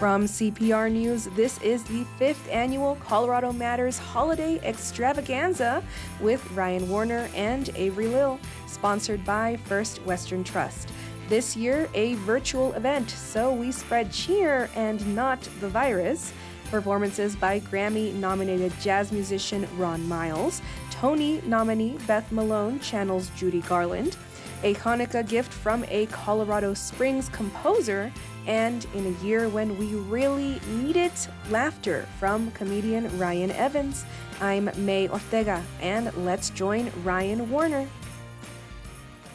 From 0.00 0.24
CPR 0.24 0.90
News, 0.90 1.26
this 1.36 1.60
is 1.60 1.84
the 1.84 2.04
fifth 2.18 2.48
annual 2.48 2.94
Colorado 3.06 3.52
Matters 3.52 3.98
Holiday 3.98 4.58
Extravaganza 4.66 5.84
with 6.22 6.42
Ryan 6.52 6.88
Warner 6.88 7.28
and 7.34 7.68
Avery 7.74 8.06
Lill, 8.06 8.40
sponsored 8.66 9.22
by 9.26 9.58
First 9.66 9.98
Western 10.06 10.42
Trust. 10.42 10.88
This 11.28 11.54
year, 11.54 11.86
a 11.92 12.14
virtual 12.14 12.72
event, 12.72 13.10
so 13.10 13.52
we 13.52 13.70
spread 13.72 14.10
cheer 14.10 14.70
and 14.74 15.14
not 15.14 15.46
the 15.60 15.68
virus. 15.68 16.32
Performances 16.70 17.36
by 17.36 17.60
Grammy 17.60 18.14
nominated 18.14 18.72
jazz 18.80 19.12
musician 19.12 19.68
Ron 19.76 20.08
Miles, 20.08 20.62
Tony 20.90 21.42
nominee 21.44 21.98
Beth 22.06 22.32
Malone 22.32 22.80
channels 22.80 23.30
Judy 23.36 23.60
Garland, 23.60 24.16
a 24.62 24.74
Hanukkah 24.76 25.28
gift 25.28 25.52
from 25.52 25.84
a 25.88 26.06
Colorado 26.06 26.72
Springs 26.72 27.28
composer, 27.28 28.10
and 28.46 28.86
in 28.94 29.06
a 29.06 29.24
year 29.24 29.48
when 29.48 29.76
we 29.78 29.94
really 29.94 30.60
needed 30.70 31.12
laughter 31.50 32.06
from 32.18 32.50
comedian 32.52 33.16
Ryan 33.18 33.50
Evans. 33.52 34.04
I'm 34.40 34.70
May 34.76 35.08
Ortega, 35.08 35.62
and 35.80 36.14
let's 36.24 36.50
join 36.50 36.90
Ryan 37.02 37.50
Warner. 37.50 37.88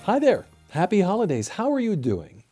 Hi 0.03 0.19
there. 0.19 0.45
Happy 0.69 1.01
holidays. 1.01 1.49
How 1.49 1.71
are 1.71 1.79
you 1.79 1.95
doing? 1.95 2.43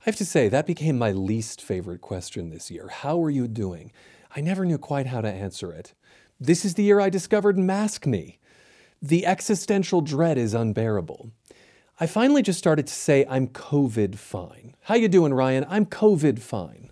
I 0.00 0.04
have 0.04 0.16
to 0.16 0.24
say, 0.24 0.48
that 0.48 0.66
became 0.66 0.98
my 0.98 1.12
least 1.12 1.62
favorite 1.62 2.00
question 2.00 2.50
this 2.50 2.70
year. 2.70 2.88
How 2.88 3.22
are 3.22 3.30
you 3.30 3.46
doing? 3.46 3.92
I 4.34 4.40
never 4.40 4.64
knew 4.64 4.78
quite 4.78 5.06
how 5.06 5.20
to 5.20 5.30
answer 5.30 5.72
it. 5.72 5.94
This 6.40 6.64
is 6.64 6.74
the 6.74 6.82
year 6.82 7.00
I 7.00 7.10
discovered 7.10 7.56
maskne. 7.56 8.38
The 9.02 9.26
existential 9.26 10.00
dread 10.00 10.38
is 10.38 10.54
unbearable. 10.54 11.32
I 12.02 12.06
finally 12.06 12.40
just 12.40 12.58
started 12.58 12.86
to 12.86 12.94
say 12.94 13.26
I'm 13.28 13.46
COVID 13.48 14.16
fine. 14.16 14.74
How 14.84 14.94
you 14.94 15.06
doing, 15.06 15.34
Ryan? 15.34 15.66
I'm 15.68 15.84
COVID 15.84 16.38
fine. 16.38 16.90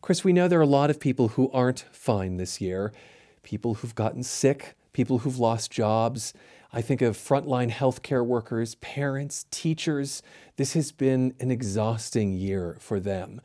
Chris, 0.00 0.24
we 0.24 0.32
know 0.32 0.48
there 0.48 0.58
are 0.58 0.62
a 0.62 0.66
lot 0.66 0.88
of 0.88 0.98
people 0.98 1.28
who 1.28 1.50
aren't 1.50 1.80
fine 1.92 2.38
this 2.38 2.58
year. 2.58 2.90
People 3.42 3.74
who've 3.74 3.94
gotten 3.94 4.22
sick, 4.22 4.74
people 4.94 5.18
who've 5.18 5.38
lost 5.38 5.70
jobs. 5.70 6.32
I 6.72 6.80
think 6.80 7.02
of 7.02 7.18
frontline 7.18 7.70
healthcare 7.70 8.24
workers, 8.24 8.76
parents, 8.76 9.44
teachers. 9.50 10.22
This 10.56 10.72
has 10.72 10.90
been 10.90 11.34
an 11.38 11.50
exhausting 11.50 12.32
year 12.32 12.78
for 12.80 12.98
them. 12.98 13.42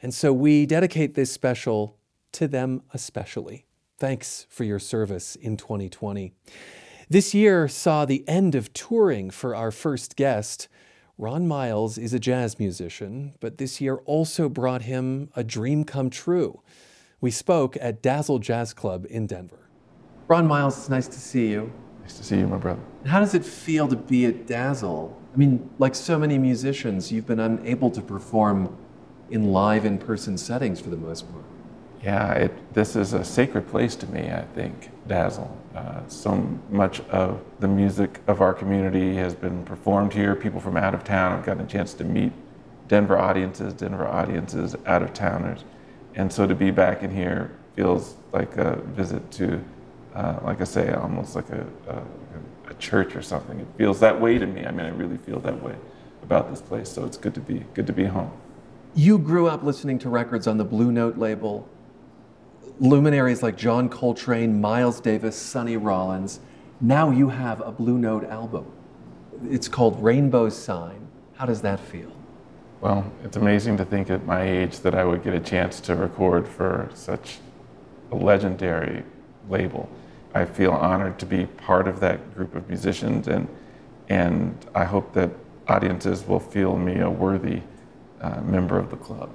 And 0.00 0.14
so 0.14 0.32
we 0.32 0.64
dedicate 0.64 1.14
this 1.14 1.30
special 1.30 1.98
to 2.32 2.48
them 2.48 2.80
especially. 2.94 3.66
Thanks 3.98 4.46
for 4.48 4.64
your 4.64 4.78
service 4.78 5.36
in 5.36 5.58
2020. 5.58 6.32
This 7.08 7.34
year 7.34 7.68
saw 7.68 8.04
the 8.04 8.26
end 8.26 8.54
of 8.54 8.72
touring 8.72 9.28
for 9.30 9.54
our 9.54 9.70
first 9.70 10.16
guest. 10.16 10.68
Ron 11.18 11.46
Miles 11.46 11.98
is 11.98 12.14
a 12.14 12.18
jazz 12.18 12.58
musician, 12.58 13.34
but 13.40 13.58
this 13.58 13.80
year 13.80 13.96
also 14.06 14.48
brought 14.48 14.82
him 14.82 15.30
a 15.36 15.44
dream 15.44 15.84
come 15.84 16.08
true. 16.08 16.62
We 17.20 17.30
spoke 17.30 17.76
at 17.80 18.02
Dazzle 18.02 18.38
Jazz 18.38 18.72
Club 18.72 19.06
in 19.10 19.26
Denver. 19.26 19.68
Ron 20.28 20.46
Miles, 20.46 20.78
it's 20.78 20.88
nice 20.88 21.06
to 21.08 21.18
see 21.18 21.48
you. 21.48 21.70
Nice 22.00 22.16
to 22.16 22.24
see 22.24 22.38
you, 22.38 22.46
my 22.46 22.56
brother. 22.56 22.80
How 23.04 23.20
does 23.20 23.34
it 23.34 23.44
feel 23.44 23.86
to 23.88 23.96
be 23.96 24.24
at 24.24 24.46
Dazzle? 24.46 25.14
I 25.32 25.36
mean, 25.36 25.68
like 25.78 25.94
so 25.94 26.18
many 26.18 26.38
musicians, 26.38 27.12
you've 27.12 27.26
been 27.26 27.40
unable 27.40 27.90
to 27.90 28.00
perform 28.00 28.76
in 29.30 29.52
live 29.52 29.84
in 29.84 29.98
person 29.98 30.38
settings 30.38 30.80
for 30.80 30.90
the 30.90 30.96
most 30.96 31.30
part. 31.30 31.44
Yeah, 32.04 32.32
it, 32.34 32.74
this 32.74 32.96
is 32.96 33.14
a 33.14 33.24
sacred 33.24 33.66
place 33.66 33.96
to 33.96 34.06
me, 34.06 34.30
I 34.30 34.42
think, 34.54 34.90
Dazzle. 35.06 35.56
Uh, 35.74 36.06
so 36.06 36.34
much 36.68 37.00
of 37.08 37.42
the 37.60 37.68
music 37.68 38.20
of 38.26 38.42
our 38.42 38.52
community 38.52 39.14
has 39.16 39.34
been 39.34 39.64
performed 39.64 40.12
here. 40.12 40.36
People 40.36 40.60
from 40.60 40.76
out 40.76 40.94
of 40.94 41.02
town 41.02 41.36
have 41.36 41.46
gotten 41.46 41.64
a 41.64 41.66
chance 41.66 41.94
to 41.94 42.04
meet 42.04 42.30
Denver 42.88 43.18
audiences, 43.18 43.72
Denver 43.72 44.06
audiences, 44.06 44.76
out 44.84 45.02
of 45.02 45.14
towners. 45.14 45.64
And 46.14 46.30
so 46.30 46.46
to 46.46 46.54
be 46.54 46.70
back 46.70 47.02
in 47.02 47.10
here 47.10 47.52
feels 47.74 48.16
like 48.32 48.58
a 48.58 48.76
visit 48.88 49.30
to, 49.32 49.64
uh, 50.14 50.40
like 50.42 50.60
I 50.60 50.64
say, 50.64 50.92
almost 50.92 51.34
like 51.34 51.48
a, 51.48 51.66
a, 51.88 52.02
a 52.70 52.74
church 52.74 53.16
or 53.16 53.22
something. 53.22 53.60
It 53.60 53.66
feels 53.78 53.98
that 54.00 54.20
way 54.20 54.36
to 54.36 54.46
me. 54.46 54.66
I 54.66 54.70
mean, 54.72 54.84
I 54.84 54.90
really 54.90 55.16
feel 55.16 55.40
that 55.40 55.62
way 55.62 55.74
about 56.22 56.50
this 56.50 56.60
place. 56.60 56.90
So 56.90 57.06
it's 57.06 57.16
good 57.16 57.34
to 57.34 57.40
be 57.40 57.64
good 57.72 57.86
to 57.86 57.94
be 57.94 58.04
home. 58.04 58.30
You 58.94 59.18
grew 59.18 59.48
up 59.48 59.62
listening 59.62 59.98
to 60.00 60.10
records 60.10 60.46
on 60.46 60.58
the 60.58 60.64
Blue 60.64 60.92
Note 60.92 61.16
label 61.16 61.68
luminaries 62.80 63.42
like 63.42 63.56
John 63.56 63.88
Coltrane, 63.88 64.60
Miles 64.60 65.00
Davis, 65.00 65.36
Sonny 65.36 65.76
Rollins. 65.76 66.40
Now 66.80 67.10
you 67.10 67.28
have 67.28 67.60
a 67.60 67.70
Blue 67.70 67.98
Note 67.98 68.24
album. 68.24 68.66
It's 69.48 69.68
called 69.68 70.02
Rainbow 70.02 70.48
Sign. 70.48 71.06
How 71.34 71.46
does 71.46 71.62
that 71.62 71.80
feel? 71.80 72.10
Well, 72.80 73.10
it's 73.22 73.36
amazing 73.36 73.76
to 73.78 73.84
think 73.84 74.10
at 74.10 74.26
my 74.26 74.42
age 74.42 74.80
that 74.80 74.94
I 74.94 75.04
would 75.04 75.22
get 75.22 75.34
a 75.34 75.40
chance 75.40 75.80
to 75.82 75.94
record 75.94 76.46
for 76.46 76.90
such 76.94 77.38
a 78.12 78.16
legendary 78.16 79.04
label. 79.48 79.88
I 80.34 80.44
feel 80.44 80.72
honored 80.72 81.18
to 81.20 81.26
be 81.26 81.46
part 81.46 81.88
of 81.88 82.00
that 82.00 82.34
group 82.34 82.54
of 82.54 82.68
musicians, 82.68 83.28
and, 83.28 83.48
and 84.08 84.56
I 84.74 84.84
hope 84.84 85.12
that 85.14 85.30
audiences 85.68 86.26
will 86.26 86.40
feel 86.40 86.76
me 86.76 87.00
a 87.00 87.08
worthy 87.08 87.62
uh, 88.20 88.40
member 88.42 88.78
of 88.78 88.90
the 88.90 88.96
club. 88.96 89.30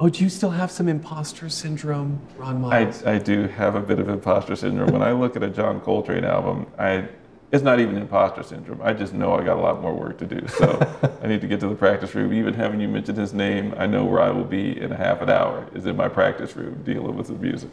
Oh, 0.00 0.08
do 0.08 0.24
you 0.24 0.30
still 0.30 0.50
have 0.50 0.72
some 0.72 0.88
imposter 0.88 1.48
syndrome, 1.48 2.20
Ron 2.36 2.60
Miles? 2.60 3.04
I, 3.04 3.14
I 3.14 3.18
do 3.18 3.46
have 3.46 3.76
a 3.76 3.80
bit 3.80 4.00
of 4.00 4.08
imposter 4.08 4.56
syndrome. 4.56 4.90
when 4.90 5.02
I 5.02 5.12
look 5.12 5.36
at 5.36 5.42
a 5.42 5.48
John 5.48 5.80
Coltrane 5.80 6.24
album, 6.24 6.66
I 6.78 7.08
it's 7.52 7.62
not 7.62 7.78
even 7.78 7.96
imposter 7.96 8.42
syndrome. 8.42 8.80
I 8.82 8.92
just 8.92 9.14
know 9.14 9.34
I 9.34 9.44
got 9.44 9.56
a 9.56 9.60
lot 9.60 9.80
more 9.80 9.94
work 9.94 10.18
to 10.18 10.26
do. 10.26 10.44
So 10.48 10.80
I 11.22 11.28
need 11.28 11.40
to 11.40 11.46
get 11.46 11.60
to 11.60 11.68
the 11.68 11.76
practice 11.76 12.12
room. 12.12 12.32
Even 12.32 12.52
having 12.52 12.80
you 12.80 12.88
mention 12.88 13.14
his 13.14 13.32
name, 13.32 13.72
I 13.78 13.86
know 13.86 14.04
where 14.04 14.20
I 14.20 14.30
will 14.30 14.44
be 14.44 14.80
in 14.80 14.90
a 14.90 14.96
half 14.96 15.20
an 15.22 15.30
hour 15.30 15.68
is 15.72 15.86
in 15.86 15.94
my 15.94 16.08
practice 16.08 16.56
room 16.56 16.82
dealing 16.82 17.16
with 17.16 17.28
the 17.28 17.34
music. 17.34 17.70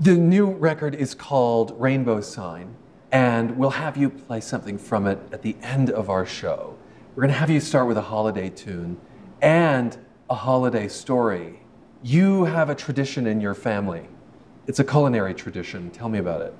The 0.00 0.14
new 0.14 0.50
record 0.50 0.96
is 0.96 1.14
called 1.14 1.80
Rainbow 1.80 2.20
Sign, 2.20 2.74
and 3.12 3.56
we'll 3.56 3.70
have 3.70 3.96
you 3.96 4.10
play 4.10 4.40
something 4.40 4.76
from 4.76 5.06
it 5.06 5.20
at 5.30 5.42
the 5.42 5.56
end 5.62 5.90
of 5.90 6.10
our 6.10 6.26
show. 6.26 6.76
We're 7.14 7.22
going 7.22 7.32
to 7.32 7.38
have 7.38 7.50
you 7.50 7.60
start 7.60 7.86
with 7.86 7.98
a 7.98 8.02
holiday 8.02 8.48
tune 8.48 8.98
and 9.40 9.96
a 10.30 10.34
holiday 10.36 10.86
story. 10.86 11.58
You 12.04 12.44
have 12.44 12.70
a 12.70 12.74
tradition 12.74 13.26
in 13.26 13.40
your 13.40 13.52
family. 13.52 14.08
It's 14.68 14.78
a 14.78 14.84
culinary 14.84 15.34
tradition. 15.34 15.90
Tell 15.90 16.08
me 16.08 16.20
about 16.20 16.40
it. 16.40 16.54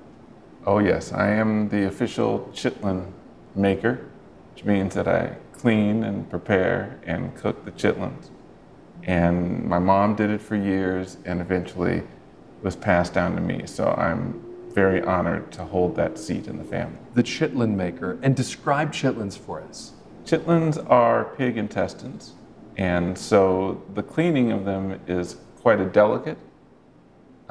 Oh, 0.65 0.79
yes. 0.79 1.13
I 1.13 1.29
am 1.29 1.69
the 1.69 1.87
official 1.87 2.51
chitlin 2.53 3.09
maker, 3.55 4.09
which 4.53 4.65
means 4.65 4.93
that 4.95 5.07
I 5.07 5.37
clean 5.53 6.03
and 6.03 6.29
prepare 6.29 6.99
and 7.05 7.33
cook 7.33 7.63
the 7.63 7.71
chitlins. 7.71 8.29
And 9.03 9.63
my 9.63 9.79
mom 9.79 10.15
did 10.15 10.29
it 10.29 10.41
for 10.41 10.57
years 10.57 11.17
and 11.23 11.39
eventually 11.39 12.03
was 12.61 12.75
passed 12.75 13.13
down 13.13 13.35
to 13.35 13.41
me. 13.41 13.65
So 13.67 13.87
I'm 13.87 14.43
very 14.73 15.01
honored 15.01 15.49
to 15.53 15.63
hold 15.63 15.95
that 15.95 16.19
seat 16.19 16.47
in 16.47 16.57
the 16.57 16.65
family. 16.65 16.97
The 17.13 17.23
chitlin 17.23 17.75
maker. 17.75 18.19
And 18.21 18.35
describe 18.35 18.91
chitlins 18.91 19.37
for 19.37 19.61
us. 19.61 19.93
Chitlins 20.25 20.77
are 20.89 21.33
pig 21.37 21.57
intestines 21.57 22.33
and 22.77 23.17
so 23.17 23.81
the 23.93 24.03
cleaning 24.03 24.51
of 24.51 24.65
them 24.65 24.99
is 25.07 25.37
quite 25.61 25.79
a 25.79 25.85
delicate 25.85 26.37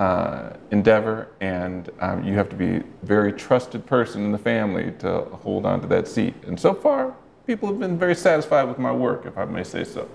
uh, 0.01 0.55
endeavor, 0.71 1.29
and 1.43 1.91
um, 2.01 2.25
you 2.25 2.33
have 2.33 2.49
to 2.49 2.57
be 2.57 2.77
a 2.77 2.85
very 3.03 3.35
trusted 3.35 3.85
person 3.85 4.25
in 4.25 4.33
the 4.33 4.39
family 4.39 4.93
to 4.93 5.21
hold 5.43 5.67
on 5.67 5.79
to 5.83 5.87
that 5.87 6.09
seat. 6.09 6.35
And 6.47 6.59
so 6.59 6.73
far, 6.73 7.15
people 7.47 7.69
have 7.69 7.79
been 7.79 7.99
very 7.99 8.15
satisfied 8.15 8.65
with 8.65 8.79
my 8.79 8.91
work, 8.93 9.27
if 9.27 9.37
I 9.37 9.45
may 9.45 9.63
say 9.63 9.85
so. 9.85 10.09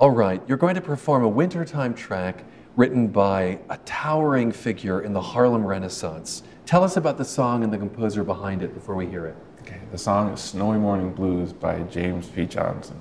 All 0.00 0.10
right, 0.10 0.42
you're 0.48 0.58
going 0.58 0.74
to 0.74 0.80
perform 0.80 1.22
a 1.22 1.28
wintertime 1.28 1.94
track 1.94 2.42
written 2.74 3.06
by 3.06 3.60
a 3.70 3.76
towering 3.84 4.50
figure 4.50 5.02
in 5.02 5.12
the 5.12 5.20
Harlem 5.20 5.64
Renaissance. 5.64 6.42
Tell 6.66 6.82
us 6.82 6.96
about 6.96 7.18
the 7.18 7.24
song 7.24 7.62
and 7.62 7.72
the 7.72 7.78
composer 7.78 8.24
behind 8.24 8.62
it 8.62 8.74
before 8.74 8.96
we 8.96 9.06
hear 9.06 9.26
it. 9.26 9.36
Okay, 9.60 9.78
the 9.92 9.98
song 9.98 10.32
is 10.32 10.40
Snowy 10.40 10.78
Morning 10.78 11.12
Blues 11.12 11.52
by 11.52 11.78
James 11.82 12.26
P. 12.26 12.46
Johnson 12.46 12.98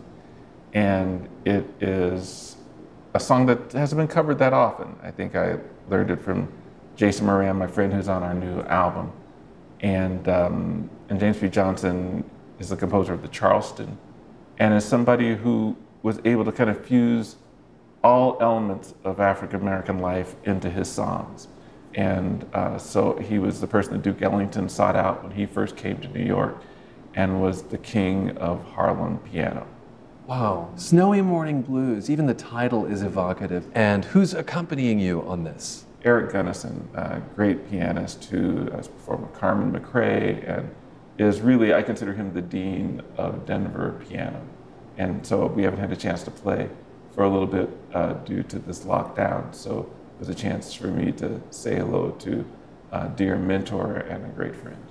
and 0.73 1.27
it 1.45 1.65
is 1.81 2.57
a 3.13 3.19
song 3.19 3.45
that 3.47 3.71
hasn't 3.73 3.99
been 3.99 4.07
covered 4.07 4.39
that 4.39 4.53
often. 4.53 4.95
I 5.03 5.11
think 5.11 5.35
I 5.35 5.57
learned 5.89 6.11
it 6.11 6.21
from 6.21 6.51
Jason 6.95 7.25
Moran, 7.25 7.57
my 7.57 7.67
friend 7.67 7.91
who's 7.91 8.07
on 8.07 8.23
our 8.23 8.33
new 8.33 8.61
album, 8.61 9.11
and 9.81 10.27
um, 10.29 10.89
and 11.09 11.19
James 11.19 11.37
P. 11.37 11.49
Johnson 11.49 12.23
is 12.59 12.69
the 12.69 12.77
composer 12.77 13.13
of 13.13 13.21
the 13.21 13.27
Charleston, 13.27 13.97
and 14.59 14.73
is 14.73 14.85
somebody 14.85 15.35
who 15.35 15.75
was 16.03 16.19
able 16.25 16.45
to 16.45 16.51
kind 16.51 16.69
of 16.69 16.83
fuse 16.85 17.35
all 18.03 18.37
elements 18.39 18.93
of 19.03 19.19
African 19.19 19.61
American 19.61 19.99
life 19.99 20.35
into 20.43 20.69
his 20.69 20.89
songs. 20.89 21.47
And 21.93 22.45
uh, 22.53 22.77
so 22.77 23.17
he 23.17 23.37
was 23.37 23.59
the 23.59 23.67
person 23.67 23.93
that 23.93 24.01
Duke 24.01 24.21
Ellington 24.21 24.69
sought 24.69 24.95
out 24.95 25.23
when 25.23 25.33
he 25.33 25.45
first 25.45 25.75
came 25.75 25.97
to 25.97 26.07
New 26.07 26.23
York 26.23 26.61
and 27.15 27.41
was 27.41 27.63
the 27.63 27.77
king 27.77 28.37
of 28.37 28.63
Harlem 28.63 29.17
piano. 29.19 29.67
Wow. 30.27 30.69
Snowy 30.75 31.21
Morning 31.21 31.61
Blues, 31.61 32.09
even 32.09 32.27
the 32.27 32.33
title 32.33 32.85
is 32.85 33.01
evocative. 33.01 33.67
And 33.73 34.05
who's 34.05 34.33
accompanying 34.33 34.99
you 34.99 35.23
on 35.23 35.43
this? 35.43 35.85
Eric 36.03 36.31
Gunnison, 36.31 36.87
a 36.93 37.19
great 37.35 37.69
pianist 37.69 38.25
who 38.25 38.69
has 38.71 38.87
performed 38.87 39.23
with 39.23 39.33
Carmen 39.33 39.71
McRae 39.71 40.47
and 40.47 40.69
is 41.17 41.41
really, 41.41 41.73
I 41.73 41.81
consider 41.81 42.13
him 42.13 42.33
the 42.33 42.41
dean 42.41 43.01
of 43.17 43.45
Denver 43.45 43.99
piano. 44.07 44.41
And 44.97 45.25
so 45.25 45.47
we 45.47 45.63
haven't 45.63 45.79
had 45.79 45.91
a 45.91 45.95
chance 45.95 46.23
to 46.23 46.31
play 46.31 46.69
for 47.13 47.23
a 47.23 47.29
little 47.29 47.47
bit 47.47 47.69
uh, 47.93 48.13
due 48.13 48.43
to 48.43 48.59
this 48.59 48.81
lockdown. 48.81 49.53
So 49.53 49.91
it 50.15 50.19
was 50.19 50.29
a 50.29 50.35
chance 50.35 50.73
for 50.73 50.87
me 50.87 51.11
to 51.13 51.41
say 51.49 51.75
hello 51.75 52.11
to 52.19 52.45
a 52.91 53.09
dear 53.09 53.37
mentor 53.37 53.95
and 53.95 54.25
a 54.25 54.29
great 54.29 54.55
friend. 54.55 54.90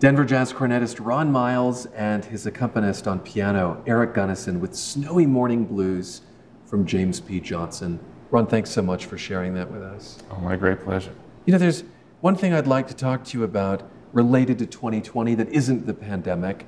Denver 0.00 0.24
jazz 0.24 0.52
cornetist 0.52 1.04
Ron 1.04 1.32
Miles 1.32 1.86
and 1.86 2.24
his 2.24 2.46
accompanist 2.46 3.08
on 3.08 3.18
piano, 3.18 3.82
Eric 3.84 4.14
Gunnison, 4.14 4.60
with 4.60 4.76
Snowy 4.76 5.26
Morning 5.26 5.64
Blues 5.64 6.22
from 6.66 6.86
James 6.86 7.18
P. 7.18 7.40
Johnson. 7.40 7.98
Ron, 8.30 8.46
thanks 8.46 8.70
so 8.70 8.80
much 8.80 9.06
for 9.06 9.18
sharing 9.18 9.54
that 9.54 9.68
with 9.72 9.82
us. 9.82 10.18
Oh, 10.30 10.38
my 10.38 10.54
great 10.54 10.84
pleasure. 10.84 11.12
You 11.46 11.52
know, 11.52 11.58
there's 11.58 11.82
one 12.20 12.36
thing 12.36 12.54
I'd 12.54 12.68
like 12.68 12.86
to 12.86 12.94
talk 12.94 13.24
to 13.24 13.38
you 13.38 13.42
about 13.42 13.90
related 14.12 14.60
to 14.60 14.66
2020 14.66 15.34
that 15.34 15.48
isn't 15.48 15.84
the 15.84 15.94
pandemic, 15.94 16.64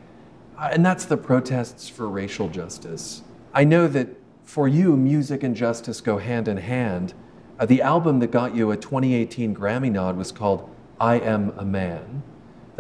uh, 0.58 0.70
and 0.72 0.84
that's 0.84 1.04
the 1.04 1.16
protests 1.16 1.88
for 1.88 2.08
racial 2.08 2.48
justice. 2.48 3.22
I 3.54 3.62
know 3.62 3.86
that 3.86 4.08
for 4.42 4.66
you, 4.66 4.96
music 4.96 5.44
and 5.44 5.54
justice 5.54 6.00
go 6.00 6.18
hand 6.18 6.48
in 6.48 6.56
hand. 6.56 7.14
Uh, 7.60 7.66
the 7.66 7.80
album 7.80 8.18
that 8.18 8.32
got 8.32 8.56
you 8.56 8.72
a 8.72 8.76
2018 8.76 9.54
Grammy 9.54 9.92
nod 9.92 10.16
was 10.16 10.32
called 10.32 10.68
I 10.98 11.20
Am 11.20 11.50
a 11.56 11.64
Man. 11.64 12.24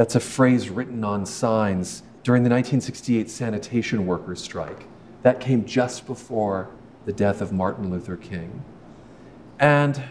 That's 0.00 0.14
a 0.14 0.20
phrase 0.20 0.70
written 0.70 1.04
on 1.04 1.26
signs 1.26 2.02
during 2.22 2.42
the 2.42 2.48
1968 2.48 3.28
sanitation 3.28 4.06
workers' 4.06 4.40
strike. 4.40 4.86
That 5.20 5.40
came 5.40 5.66
just 5.66 6.06
before 6.06 6.70
the 7.04 7.12
death 7.12 7.42
of 7.42 7.52
Martin 7.52 7.90
Luther 7.90 8.16
King. 8.16 8.64
And 9.58 10.02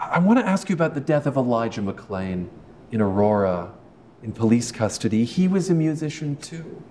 I 0.00 0.20
want 0.20 0.38
to 0.38 0.46
ask 0.46 0.70
you 0.70 0.74
about 0.74 0.94
the 0.94 1.02
death 1.02 1.26
of 1.26 1.36
Elijah 1.36 1.82
McClain 1.82 2.48
in 2.90 3.02
Aurora 3.02 3.74
in 4.22 4.32
police 4.32 4.72
custody. 4.72 5.26
He 5.26 5.48
was 5.48 5.68
a 5.68 5.74
musician 5.74 6.36
too. 6.36 6.82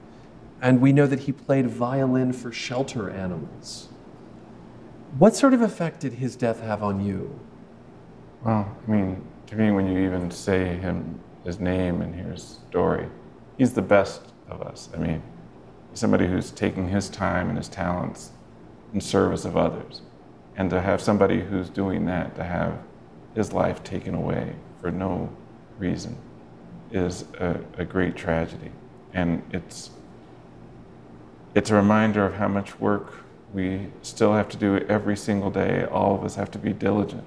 And 0.61 0.81
we 0.81 0.93
know 0.93 1.07
that 1.07 1.21
he 1.21 1.31
played 1.31 1.65
violin 1.65 2.31
for 2.31 2.51
shelter 2.51 3.09
animals. 3.09 3.89
What 5.17 5.35
sort 5.35 5.55
of 5.55 5.63
effect 5.63 6.01
did 6.01 6.13
his 6.13 6.35
death 6.35 6.61
have 6.61 6.83
on 6.83 7.03
you? 7.03 7.39
Well, 8.45 8.77
I 8.87 8.91
mean, 8.91 9.27
to 9.47 9.55
me, 9.55 9.71
when 9.71 9.87
you 9.87 9.97
even 10.05 10.29
say 10.29 10.77
him 10.77 11.19
his 11.43 11.59
name 11.59 12.01
and 12.01 12.15
hear 12.15 12.31
his 12.31 12.59
story. 12.69 13.07
He's 13.57 13.73
the 13.73 13.81
best 13.81 14.21
of 14.49 14.61
us. 14.61 14.89
I 14.93 14.97
mean, 14.97 15.21
somebody 15.93 16.27
who's 16.27 16.51
taking 16.51 16.89
his 16.89 17.09
time 17.09 17.49
and 17.49 17.57
his 17.57 17.69
talents 17.69 18.31
in 18.93 19.01
service 19.01 19.45
of 19.45 19.57
others. 19.57 20.01
And 20.55 20.69
to 20.69 20.81
have 20.81 21.01
somebody 21.01 21.41
who's 21.41 21.69
doing 21.69 22.05
that, 22.05 22.35
to 22.35 22.43
have 22.43 22.79
his 23.35 23.53
life 23.53 23.83
taken 23.83 24.13
away 24.13 24.55
for 24.79 24.91
no 24.91 25.29
reason, 25.77 26.17
is 26.91 27.25
a, 27.39 27.59
a 27.77 27.85
great 27.85 28.15
tragedy. 28.15 28.71
And 29.13 29.43
it's, 29.51 29.91
it's 31.55 31.71
a 31.71 31.75
reminder 31.75 32.25
of 32.25 32.35
how 32.35 32.47
much 32.47 32.79
work 32.79 33.13
we 33.53 33.87
still 34.01 34.33
have 34.33 34.49
to 34.49 34.57
do 34.57 34.77
every 34.89 35.17
single 35.17 35.51
day. 35.51 35.85
All 35.85 36.15
of 36.15 36.23
us 36.23 36.35
have 36.35 36.51
to 36.51 36.59
be 36.59 36.73
diligent. 36.73 37.23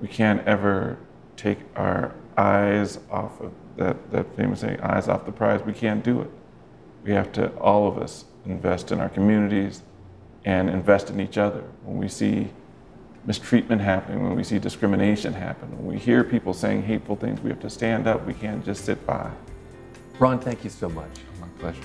We 0.00 0.08
can't 0.08 0.46
ever 0.46 0.98
take 1.36 1.58
our 1.76 2.14
eyes 2.36 2.98
off 3.10 3.40
of 3.40 3.52
that, 3.76 4.10
that 4.10 4.34
famous 4.36 4.60
saying, 4.60 4.80
eyes 4.80 5.08
off 5.08 5.26
the 5.26 5.32
prize. 5.32 5.62
We 5.62 5.72
can't 5.72 6.04
do 6.04 6.20
it. 6.20 6.30
We 7.04 7.12
have 7.12 7.32
to, 7.32 7.48
all 7.56 7.88
of 7.88 7.98
us, 7.98 8.24
invest 8.46 8.92
in 8.92 9.00
our 9.00 9.08
communities 9.08 9.82
and 10.44 10.68
invest 10.70 11.10
in 11.10 11.20
each 11.20 11.38
other. 11.38 11.62
When 11.84 11.98
we 11.98 12.08
see 12.08 12.50
mistreatment 13.26 13.82
happening, 13.82 14.22
when 14.22 14.34
we 14.34 14.44
see 14.44 14.58
discrimination 14.58 15.32
happen, 15.32 15.70
when 15.76 15.86
we 15.86 15.98
hear 15.98 16.24
people 16.24 16.54
saying 16.54 16.82
hateful 16.82 17.16
things, 17.16 17.40
we 17.40 17.50
have 17.50 17.60
to 17.60 17.70
stand 17.70 18.06
up. 18.06 18.26
We 18.26 18.34
can't 18.34 18.64
just 18.64 18.84
sit 18.84 19.06
by. 19.06 19.30
Ron, 20.18 20.38
thank 20.38 20.64
you 20.64 20.70
so 20.70 20.88
much. 20.88 21.10
My 21.40 21.46
pleasure. 21.58 21.82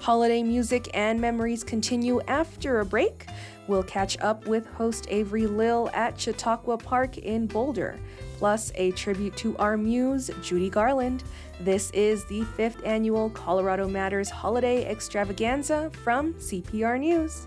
Holiday 0.00 0.44
music 0.44 0.88
and 0.94 1.20
memories 1.20 1.64
continue 1.64 2.20
after 2.28 2.78
a 2.78 2.84
break. 2.84 3.26
We'll 3.68 3.82
catch 3.82 4.18
up 4.20 4.46
with 4.46 4.66
host 4.66 5.06
Avery 5.10 5.46
Lill 5.46 5.90
at 5.92 6.18
Chautauqua 6.18 6.78
Park 6.78 7.18
in 7.18 7.46
Boulder, 7.46 7.98
plus 8.38 8.70
a 8.76 8.92
tribute 8.92 9.36
to 9.38 9.56
our 9.58 9.76
muse, 9.76 10.30
Judy 10.42 10.70
Garland. 10.70 11.24
This 11.60 11.90
is 11.90 12.24
the 12.26 12.44
fifth 12.56 12.84
annual 12.84 13.30
Colorado 13.30 13.88
Matters 13.88 14.30
Holiday 14.30 14.84
Extravaganza 14.88 15.90
from 16.04 16.34
CPR 16.34 17.00
News. 17.00 17.46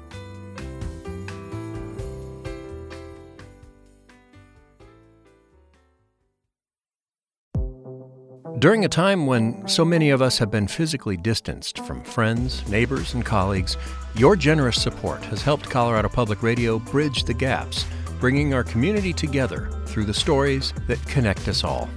During 8.59 8.83
a 8.83 8.89
time 8.89 9.25
when 9.25 9.65
so 9.69 9.85
many 9.85 10.09
of 10.09 10.21
us 10.21 10.37
have 10.37 10.51
been 10.51 10.67
physically 10.67 11.15
distanced 11.15 11.79
from 11.85 12.03
friends, 12.03 12.67
neighbors, 12.67 13.13
and 13.13 13.23
colleagues, 13.25 13.77
your 14.15 14.35
generous 14.35 14.81
support 14.81 15.23
has 15.25 15.41
helped 15.41 15.69
Colorado 15.69 16.09
Public 16.09 16.43
Radio 16.43 16.77
bridge 16.77 17.23
the 17.23 17.33
gaps, 17.33 17.85
bringing 18.19 18.53
our 18.53 18.65
community 18.65 19.13
together 19.13 19.69
through 19.85 20.03
the 20.03 20.13
stories 20.13 20.73
that 20.87 21.01
connect 21.07 21.47
us 21.47 21.63
all. 21.63 21.87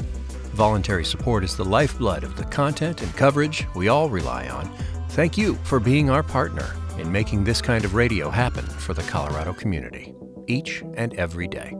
Voluntary 0.54 1.04
support 1.04 1.42
is 1.42 1.56
the 1.56 1.64
lifeblood 1.64 2.22
of 2.22 2.36
the 2.36 2.44
content 2.44 3.02
and 3.02 3.12
coverage 3.16 3.66
we 3.74 3.88
all 3.88 4.08
rely 4.08 4.48
on. 4.48 4.72
Thank 5.10 5.36
you 5.36 5.56
for 5.64 5.80
being 5.80 6.10
our 6.10 6.22
partner 6.22 6.76
in 6.96 7.10
making 7.10 7.42
this 7.42 7.60
kind 7.60 7.84
of 7.84 7.94
radio 7.96 8.30
happen 8.30 8.64
for 8.64 8.94
the 8.94 9.02
Colorado 9.02 9.52
community, 9.52 10.14
each 10.46 10.84
and 10.94 11.12
every 11.14 11.48
day. 11.48 11.76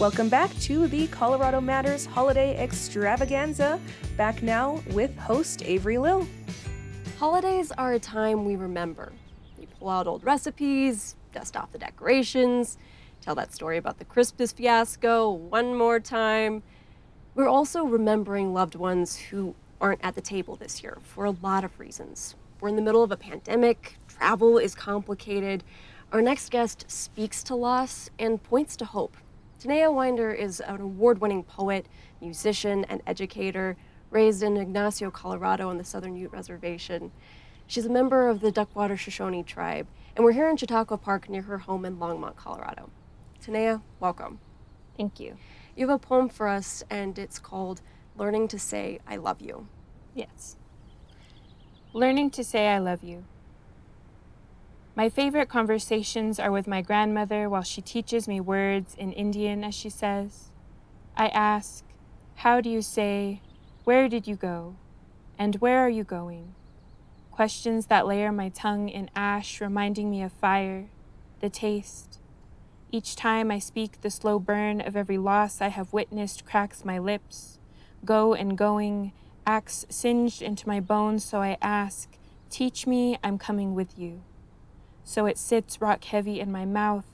Welcome 0.00 0.28
back 0.28 0.52
to 0.62 0.88
the 0.88 1.06
Colorado 1.06 1.60
Matters 1.60 2.04
Holiday 2.04 2.60
Extravaganza. 2.60 3.78
Back 4.16 4.42
now 4.42 4.82
with 4.90 5.16
host 5.16 5.62
Avery 5.64 5.98
Lill. 5.98 6.26
Holidays 7.20 7.70
are 7.70 7.92
a 7.92 8.00
time 8.00 8.44
we 8.44 8.56
remember. 8.56 9.12
We 9.56 9.66
pull 9.66 9.88
out 9.88 10.08
old 10.08 10.24
recipes, 10.24 11.14
dust 11.32 11.56
off 11.56 11.70
the 11.70 11.78
decorations, 11.78 12.76
tell 13.20 13.36
that 13.36 13.54
story 13.54 13.76
about 13.76 13.98
the 13.98 14.04
Christmas 14.04 14.50
fiasco 14.50 15.30
one 15.30 15.76
more 15.76 16.00
time. 16.00 16.64
We're 17.36 17.48
also 17.48 17.84
remembering 17.84 18.52
loved 18.52 18.74
ones 18.74 19.16
who 19.16 19.54
aren't 19.80 20.00
at 20.02 20.16
the 20.16 20.20
table 20.20 20.56
this 20.56 20.82
year 20.82 20.98
for 21.04 21.24
a 21.24 21.36
lot 21.40 21.62
of 21.62 21.78
reasons. 21.78 22.34
We're 22.60 22.70
in 22.70 22.76
the 22.76 22.82
middle 22.82 23.04
of 23.04 23.12
a 23.12 23.16
pandemic, 23.16 23.96
travel 24.08 24.58
is 24.58 24.74
complicated. 24.74 25.62
Our 26.10 26.20
next 26.20 26.50
guest 26.50 26.84
speaks 26.88 27.44
to 27.44 27.54
loss 27.54 28.10
and 28.18 28.42
points 28.42 28.74
to 28.78 28.86
hope 28.86 29.16
Tanaya 29.60 29.92
Winder 29.92 30.32
is 30.32 30.60
an 30.60 30.80
award 30.80 31.20
winning 31.20 31.42
poet, 31.42 31.86
musician, 32.20 32.84
and 32.84 33.00
educator 33.06 33.76
raised 34.10 34.42
in 34.42 34.56
Ignacio, 34.56 35.10
Colorado 35.10 35.68
on 35.68 35.78
the 35.78 35.84
Southern 35.84 36.16
Ute 36.16 36.32
Reservation. 36.32 37.10
She's 37.66 37.86
a 37.86 37.90
member 37.90 38.28
of 38.28 38.40
the 38.40 38.52
Duckwater 38.52 38.96
Shoshone 38.96 39.42
tribe, 39.42 39.86
and 40.14 40.24
we're 40.24 40.32
here 40.32 40.48
in 40.50 40.56
Chautauqua 40.56 40.98
Park 40.98 41.28
near 41.28 41.42
her 41.42 41.58
home 41.58 41.84
in 41.84 41.96
Longmont, 41.96 42.36
Colorado. 42.36 42.90
Tanea, 43.42 43.80
welcome. 44.00 44.38
Thank 44.96 45.18
you. 45.18 45.36
You 45.76 45.88
have 45.88 45.96
a 45.96 45.98
poem 45.98 46.28
for 46.28 46.46
us, 46.46 46.84
and 46.90 47.18
it's 47.18 47.38
called 47.38 47.80
Learning 48.16 48.46
to 48.48 48.58
Say 48.58 49.00
I 49.08 49.16
Love 49.16 49.40
You. 49.40 49.66
Yes. 50.14 50.56
Learning 51.92 52.30
to 52.30 52.44
Say 52.44 52.68
I 52.68 52.78
Love 52.78 53.02
You. 53.02 53.24
My 54.96 55.08
favorite 55.08 55.48
conversations 55.48 56.38
are 56.38 56.52
with 56.52 56.68
my 56.68 56.80
grandmother 56.80 57.48
while 57.48 57.64
she 57.64 57.82
teaches 57.82 58.28
me 58.28 58.40
words 58.40 58.94
in 58.96 59.12
Indian, 59.12 59.64
as 59.64 59.74
she 59.74 59.90
says. 59.90 60.52
I 61.16 61.28
ask, 61.28 61.84
How 62.36 62.60
do 62.60 62.70
you 62.70 62.80
say, 62.80 63.42
Where 63.82 64.08
did 64.08 64.28
you 64.28 64.36
go? 64.36 64.76
And 65.36 65.56
where 65.56 65.80
are 65.80 65.88
you 65.88 66.04
going? 66.04 66.54
Questions 67.32 67.86
that 67.86 68.06
layer 68.06 68.30
my 68.30 68.50
tongue 68.50 68.88
in 68.88 69.10
ash, 69.16 69.60
reminding 69.60 70.12
me 70.12 70.22
of 70.22 70.30
fire, 70.32 70.90
the 71.40 71.50
taste. 71.50 72.20
Each 72.92 73.16
time 73.16 73.50
I 73.50 73.58
speak, 73.58 74.00
the 74.02 74.10
slow 74.10 74.38
burn 74.38 74.80
of 74.80 74.94
every 74.94 75.18
loss 75.18 75.60
I 75.60 75.68
have 75.68 75.92
witnessed 75.92 76.44
cracks 76.44 76.84
my 76.84 77.00
lips. 77.00 77.58
Go 78.04 78.32
and 78.32 78.56
going, 78.56 79.10
axe 79.44 79.86
singed 79.88 80.40
into 80.40 80.68
my 80.68 80.78
bones, 80.78 81.24
so 81.24 81.42
I 81.42 81.58
ask, 81.60 82.16
Teach 82.48 82.86
me, 82.86 83.18
I'm 83.24 83.38
coming 83.38 83.74
with 83.74 83.98
you 83.98 84.22
so 85.04 85.26
it 85.26 85.38
sits 85.38 85.80
rock 85.80 86.02
heavy 86.04 86.40
in 86.40 86.50
my 86.50 86.64
mouth, 86.64 87.04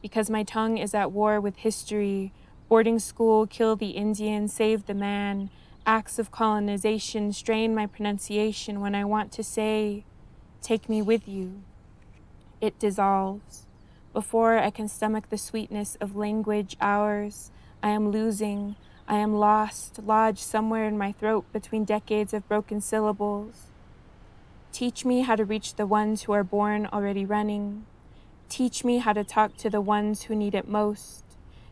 because 0.00 0.30
my 0.30 0.42
tongue 0.42 0.78
is 0.78 0.94
at 0.94 1.12
war 1.12 1.40
with 1.40 1.56
history. 1.56 2.32
Boarding 2.68 2.98
school, 2.98 3.46
kill 3.46 3.76
the 3.76 3.90
Indian, 3.90 4.48
save 4.48 4.86
the 4.86 4.94
man. 4.94 5.50
Acts 5.84 6.18
of 6.18 6.30
colonization 6.30 7.32
strain 7.32 7.74
my 7.74 7.86
pronunciation 7.86 8.80
when 8.80 8.94
I 8.94 9.04
want 9.04 9.32
to 9.32 9.42
say, 9.42 10.04
Take 10.62 10.88
me 10.88 11.02
with 11.02 11.26
you. 11.26 11.62
It 12.60 12.78
dissolves. 12.78 13.66
Before 14.12 14.58
I 14.58 14.70
can 14.70 14.88
stomach 14.88 15.30
the 15.30 15.38
sweetness 15.38 15.96
of 16.00 16.16
language 16.16 16.76
hours, 16.80 17.50
I 17.82 17.90
am 17.90 18.10
losing. 18.10 18.76
I 19.08 19.16
am 19.16 19.34
lost, 19.34 19.98
lodged 20.04 20.38
somewhere 20.38 20.86
in 20.86 20.98
my 20.98 21.12
throat 21.12 21.44
between 21.52 21.84
decades 21.84 22.32
of 22.32 22.46
broken 22.46 22.80
syllables. 22.80 23.69
Teach 24.72 25.04
me 25.04 25.22
how 25.22 25.36
to 25.36 25.44
reach 25.44 25.74
the 25.74 25.86
ones 25.86 26.22
who 26.22 26.32
are 26.32 26.44
born 26.44 26.86
already 26.86 27.24
running. 27.24 27.86
Teach 28.48 28.84
me 28.84 28.98
how 28.98 29.12
to 29.12 29.24
talk 29.24 29.56
to 29.58 29.70
the 29.70 29.80
ones 29.80 30.22
who 30.22 30.34
need 30.34 30.54
it 30.54 30.68
most. 30.68 31.24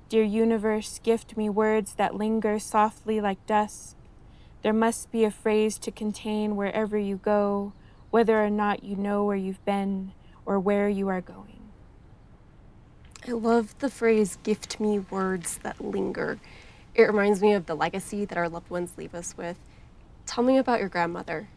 Dear 0.09 0.25
universe, 0.25 1.01
gift 1.03 1.37
me 1.37 1.49
words 1.49 1.95
that 1.95 2.15
linger 2.15 2.59
softly 2.59 3.21
like 3.21 3.45
dusk. 3.47 3.97
There 4.63 4.73
must 4.73 5.13
be 5.13 5.25
a 5.25 5.31
phrase 5.31 5.79
to 5.79 5.91
contain 5.91 6.57
wherever 6.57 6.99
you 6.99 7.17
go, 7.17 7.73
whether 8.11 8.43
or 8.43 8.51
not 8.51 8.83
you 8.83 8.97
know 8.97 9.25
where 9.25 9.37
you've 9.37 9.65
been 9.65 10.13
or 10.45 10.59
where 10.59 10.89
you 10.89 11.09
are 11.09 11.21
going. 11.21 11.59
I 13.27 13.33
love 13.33 13.79
the 13.79 13.91
phrase 13.91 14.39
gift 14.43 14.81
me 14.81 14.99
words 14.99 15.59
that 15.59 15.81
linger. 15.81 16.39
It 16.95 17.03
reminds 17.03 17.43
me 17.43 17.53
of 17.53 17.67
the 17.67 17.77
legacy 17.77 18.25
that 18.25 18.39
our 18.39 18.49
loved 18.49 18.71
ones 18.71 18.95
leave 18.97 19.15
us 19.15 19.37
with. 19.37 19.59
Tell 20.27 20.43
me 20.43 20.57
about 20.57 20.81
your 20.81 20.89
grandmother. 20.89 21.49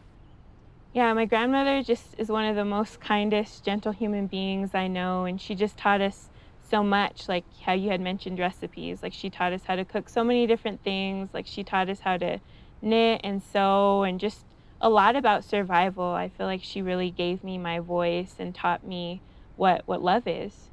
Yeah, 0.94 1.14
my 1.14 1.24
grandmother 1.24 1.82
just 1.82 2.14
is 2.18 2.28
one 2.28 2.44
of 2.44 2.54
the 2.54 2.66
most 2.66 3.00
kindest, 3.00 3.64
gentle 3.64 3.92
human 3.92 4.26
beings 4.26 4.74
I 4.74 4.88
know, 4.88 5.24
and 5.24 5.40
she 5.40 5.54
just 5.54 5.78
taught 5.78 6.02
us 6.02 6.28
so 6.68 6.82
much, 6.82 7.30
like 7.30 7.44
how 7.62 7.72
you 7.72 7.88
had 7.88 8.00
mentioned 8.02 8.38
recipes. 8.38 9.02
Like 9.02 9.14
she 9.14 9.30
taught 9.30 9.54
us 9.54 9.62
how 9.64 9.76
to 9.76 9.86
cook 9.86 10.10
so 10.10 10.22
many 10.22 10.46
different 10.46 10.84
things. 10.84 11.30
Like 11.32 11.46
she 11.46 11.64
taught 11.64 11.88
us 11.88 12.00
how 12.00 12.18
to 12.18 12.40
knit 12.82 13.22
and 13.24 13.42
sew 13.42 14.02
and 14.02 14.20
just 14.20 14.44
a 14.82 14.90
lot 14.90 15.16
about 15.16 15.44
survival. 15.44 16.04
I 16.04 16.28
feel 16.28 16.46
like 16.46 16.62
she 16.62 16.82
really 16.82 17.10
gave 17.10 17.42
me 17.42 17.56
my 17.56 17.78
voice 17.78 18.34
and 18.38 18.54
taught 18.54 18.86
me 18.86 19.22
what 19.56 19.82
what 19.86 20.02
love 20.02 20.26
is. 20.26 20.68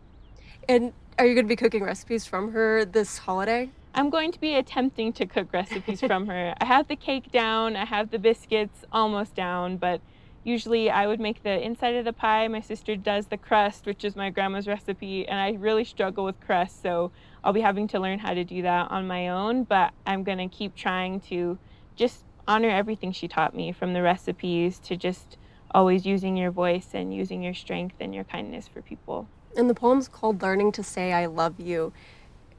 And 0.67 0.91
are 1.17 1.25
you 1.25 1.33
going 1.33 1.45
to 1.45 1.49
be 1.49 1.55
cooking 1.55 1.83
recipes 1.83 2.25
from 2.25 2.51
her 2.51 2.83
this 2.83 3.19
holiday? 3.19 3.69
I'm 3.93 4.09
going 4.09 4.31
to 4.33 4.39
be 4.39 4.55
attempting 4.55 5.13
to 5.13 5.25
cook 5.25 5.51
recipes 5.53 6.01
from 6.01 6.27
her. 6.27 6.53
I 6.59 6.65
have 6.65 6.87
the 6.87 6.95
cake 6.95 7.31
down, 7.31 7.75
I 7.75 7.85
have 7.85 8.11
the 8.11 8.19
biscuits 8.19 8.85
almost 8.91 9.35
down, 9.35 9.77
but 9.77 10.01
usually 10.43 10.89
I 10.89 11.07
would 11.07 11.19
make 11.19 11.43
the 11.43 11.61
inside 11.63 11.95
of 11.95 12.05
the 12.05 12.13
pie. 12.13 12.47
My 12.47 12.61
sister 12.61 12.95
does 12.95 13.27
the 13.27 13.37
crust, 13.37 13.85
which 13.85 14.03
is 14.03 14.15
my 14.15 14.29
grandma's 14.29 14.67
recipe, 14.67 15.27
and 15.27 15.39
I 15.39 15.51
really 15.59 15.83
struggle 15.83 16.25
with 16.25 16.39
crust, 16.39 16.81
so 16.81 17.11
I'll 17.43 17.53
be 17.53 17.61
having 17.61 17.87
to 17.89 17.99
learn 17.99 18.19
how 18.19 18.33
to 18.33 18.43
do 18.43 18.61
that 18.61 18.91
on 18.91 19.07
my 19.07 19.29
own, 19.29 19.63
but 19.63 19.93
I'm 20.05 20.23
going 20.23 20.37
to 20.37 20.47
keep 20.47 20.75
trying 20.75 21.19
to 21.21 21.57
just 21.95 22.23
honor 22.47 22.69
everything 22.69 23.11
she 23.11 23.27
taught 23.27 23.55
me 23.55 23.71
from 23.71 23.93
the 23.93 24.01
recipes 24.01 24.79
to 24.79 24.95
just 24.95 25.37
always 25.71 26.05
using 26.05 26.35
your 26.35 26.51
voice 26.51 26.89
and 26.93 27.13
using 27.13 27.43
your 27.43 27.53
strength 27.53 27.95
and 27.99 28.15
your 28.15 28.23
kindness 28.23 28.67
for 28.67 28.81
people. 28.81 29.27
And 29.55 29.69
the 29.69 29.75
poem's 29.75 30.07
called 30.07 30.41
Learning 30.41 30.71
to 30.73 30.83
Say 30.83 31.13
I 31.13 31.27
Love 31.27 31.59
You. 31.59 31.93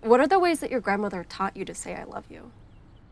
What 0.03 0.21
are 0.21 0.29
the 0.29 0.39
ways 0.39 0.61
that 0.61 0.71
your 0.71 0.81
grandmother 0.81 1.25
taught 1.25 1.57
you 1.57 1.65
to 1.65 1.75
say 1.75 1.95
I 1.95 2.05
love 2.05 2.25
you? 2.31 2.53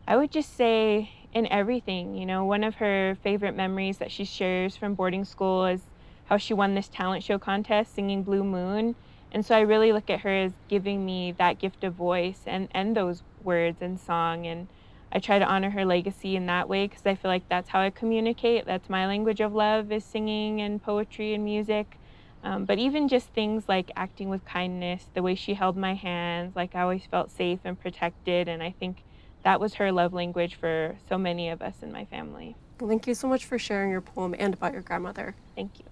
I 0.07 0.15
would 0.15 0.31
just 0.31 0.55
say 0.55 1.11
in 1.33 1.47
everything. 1.47 2.15
You 2.15 2.25
know, 2.25 2.45
one 2.45 2.63
of 2.63 2.75
her 2.75 3.17
favorite 3.21 3.55
memories 3.55 3.97
that 3.97 4.11
she 4.11 4.25
shares 4.25 4.75
from 4.75 4.95
boarding 4.95 5.25
school 5.25 5.65
is 5.65 5.81
how 6.25 6.37
she 6.37 6.53
won 6.53 6.75
this 6.75 6.89
talent 6.89 7.23
show 7.23 7.39
contest 7.39 7.95
singing 7.95 8.23
Blue 8.23 8.43
Moon. 8.43 8.95
And 9.31 9.45
so 9.45 9.55
I 9.55 9.61
really 9.61 9.91
look 9.91 10.09
at 10.09 10.21
her 10.21 10.43
as 10.43 10.53
giving 10.67 11.05
me 11.05 11.33
that 11.33 11.59
gift 11.59 11.83
of 11.83 11.93
voice 11.93 12.41
and, 12.45 12.67
and 12.71 12.95
those 12.95 13.23
words 13.43 13.81
and 13.81 13.99
song. 13.99 14.47
And 14.47 14.67
I 15.11 15.19
try 15.19 15.39
to 15.39 15.45
honor 15.45 15.69
her 15.71 15.85
legacy 15.85 16.35
in 16.35 16.45
that 16.47 16.69
way 16.69 16.87
because 16.87 17.05
I 17.05 17.15
feel 17.15 17.29
like 17.29 17.47
that's 17.49 17.69
how 17.69 17.79
I 17.79 17.89
communicate. 17.89 18.65
That's 18.65 18.89
my 18.89 19.05
language 19.07 19.39
of 19.39 19.53
love 19.53 19.91
is 19.91 20.03
singing 20.05 20.61
and 20.61 20.81
poetry 20.81 21.33
and 21.33 21.43
music. 21.43 21.99
Um, 22.43 22.65
but 22.65 22.79
even 22.79 23.07
just 23.07 23.27
things 23.33 23.65
like 23.67 23.91
acting 23.95 24.29
with 24.29 24.45
kindness, 24.45 25.09
the 25.13 25.21
way 25.21 25.35
she 25.35 25.55
held 25.55 25.75
my 25.75 25.93
hands, 25.93 26.55
like 26.55 26.73
I 26.73 26.81
always 26.81 27.05
felt 27.05 27.31
safe 27.31 27.59
and 27.65 27.79
protected. 27.79 28.47
And 28.47 28.63
I 28.63 28.73
think 28.79 29.03
that 29.43 29.59
was 29.59 29.73
her 29.75 29.91
love 29.91 30.13
language 30.13 30.55
for 30.55 30.95
so 31.07 31.17
many 31.17 31.49
of 31.49 31.61
us 31.61 31.75
in 31.81 31.91
my 31.91 32.05
family. 32.05 32.55
thank 32.77 33.07
you 33.07 33.13
so 33.13 33.27
much 33.27 33.45
for 33.45 33.59
sharing 33.59 33.91
your 33.91 34.01
poem 34.01 34.35
and 34.37 34.53
about 34.53 34.73
your 34.73 34.81
grandmother. 34.81 35.35
Thank 35.55 35.79
you. 35.79 35.85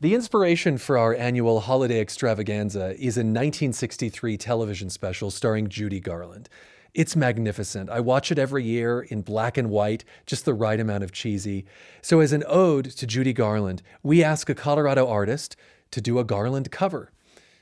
The 0.00 0.14
inspiration 0.14 0.76
for 0.76 0.98
our 0.98 1.14
annual 1.14 1.60
holiday 1.60 2.00
extravaganza 2.00 2.90
is 2.96 3.16
a 3.16 3.20
1963 3.20 4.36
television 4.36 4.90
special 4.90 5.30
starring 5.30 5.68
Judy 5.68 6.00
Garland. 6.00 6.48
It's 6.92 7.16
magnificent. 7.16 7.90
I 7.90 8.00
watch 8.00 8.30
it 8.30 8.38
every 8.38 8.64
year 8.64 9.00
in 9.00 9.22
black 9.22 9.56
and 9.56 9.70
white, 9.70 10.04
just 10.26 10.44
the 10.44 10.54
right 10.54 10.78
amount 10.78 11.04
of 11.04 11.12
cheesy. 11.12 11.64
So, 12.02 12.20
as 12.20 12.32
an 12.32 12.44
ode 12.46 12.84
to 12.84 13.06
Judy 13.06 13.32
Garland, 13.32 13.82
we 14.02 14.22
ask 14.22 14.48
a 14.48 14.54
Colorado 14.54 15.08
artist 15.08 15.56
to 15.90 16.00
do 16.00 16.18
a 16.18 16.24
Garland 16.24 16.70
cover. 16.70 17.10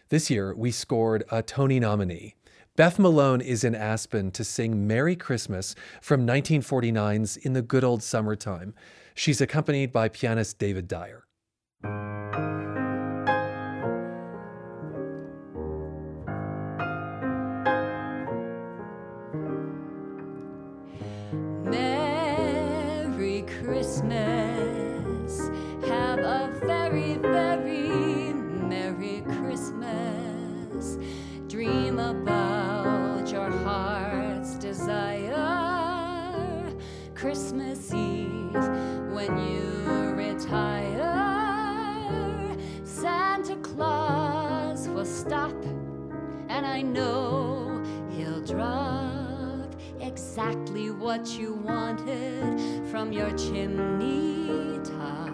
This 0.08 0.28
year, 0.28 0.54
we 0.54 0.70
scored 0.70 1.24
a 1.30 1.42
Tony 1.42 1.80
nominee. 1.80 2.34
Beth 2.74 2.98
Malone 2.98 3.42
is 3.42 3.64
in 3.64 3.74
Aspen 3.74 4.30
to 4.30 4.42
sing 4.42 4.86
Merry 4.86 5.14
Christmas 5.14 5.74
from 6.00 6.26
1949's 6.26 7.36
In 7.36 7.52
the 7.52 7.60
Good 7.60 7.84
Old 7.84 8.02
Summertime. 8.02 8.72
She's 9.14 9.42
accompanied 9.42 9.92
by 9.92 10.08
pianist 10.08 10.58
David 10.58 10.88
Dyer. 10.88 11.26
Exactly 50.72 50.90
what 50.90 51.26
you 51.38 51.54
wanted 51.54 52.88
from 52.90 53.12
your 53.12 53.30
chimney 53.32 54.78
top. 54.82 55.30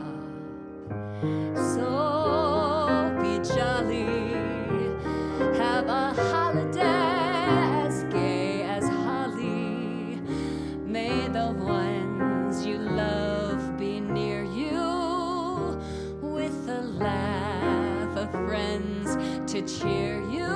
So 1.55 3.17
be 3.21 3.39
jolly, 3.55 4.05
have 5.57 5.87
a 5.87 6.13
holiday 6.15 6.81
as 7.87 8.05
gay 8.13 8.63
as 8.63 8.89
holly. 8.89 10.21
May 10.85 11.29
the 11.29 11.53
ones 11.53 12.67
you 12.67 12.79
love 12.79 13.79
be 13.79 14.01
near 14.01 14.43
you 14.45 15.81
with 16.21 16.69
a 16.69 16.83
laugh 16.83 18.17
of 18.17 18.31
friends 18.49 19.17
to 19.53 19.63
cheer 19.63 20.21
you 20.23 20.49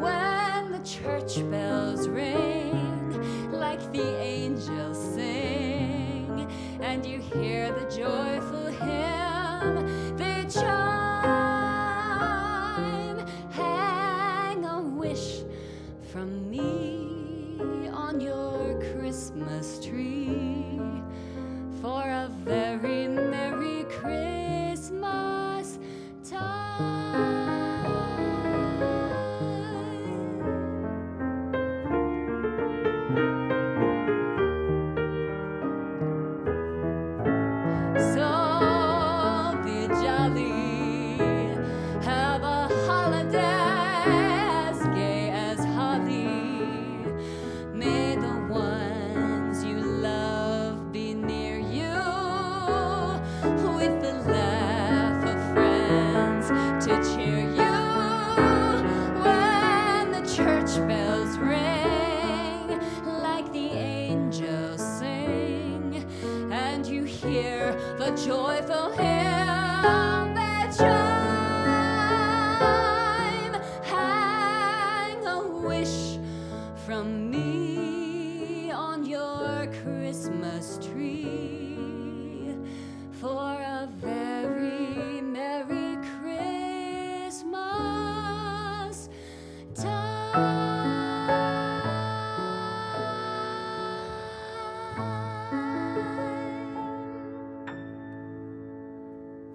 when 0.00 0.72
the 0.72 0.80
church 0.84 1.38
bells 1.50 2.08
ring 2.08 2.41
and 6.92 7.06
you 7.06 7.20
hear 7.20 7.72
the 7.72 7.96
joyful 7.96 8.66
hymn 8.66 9.31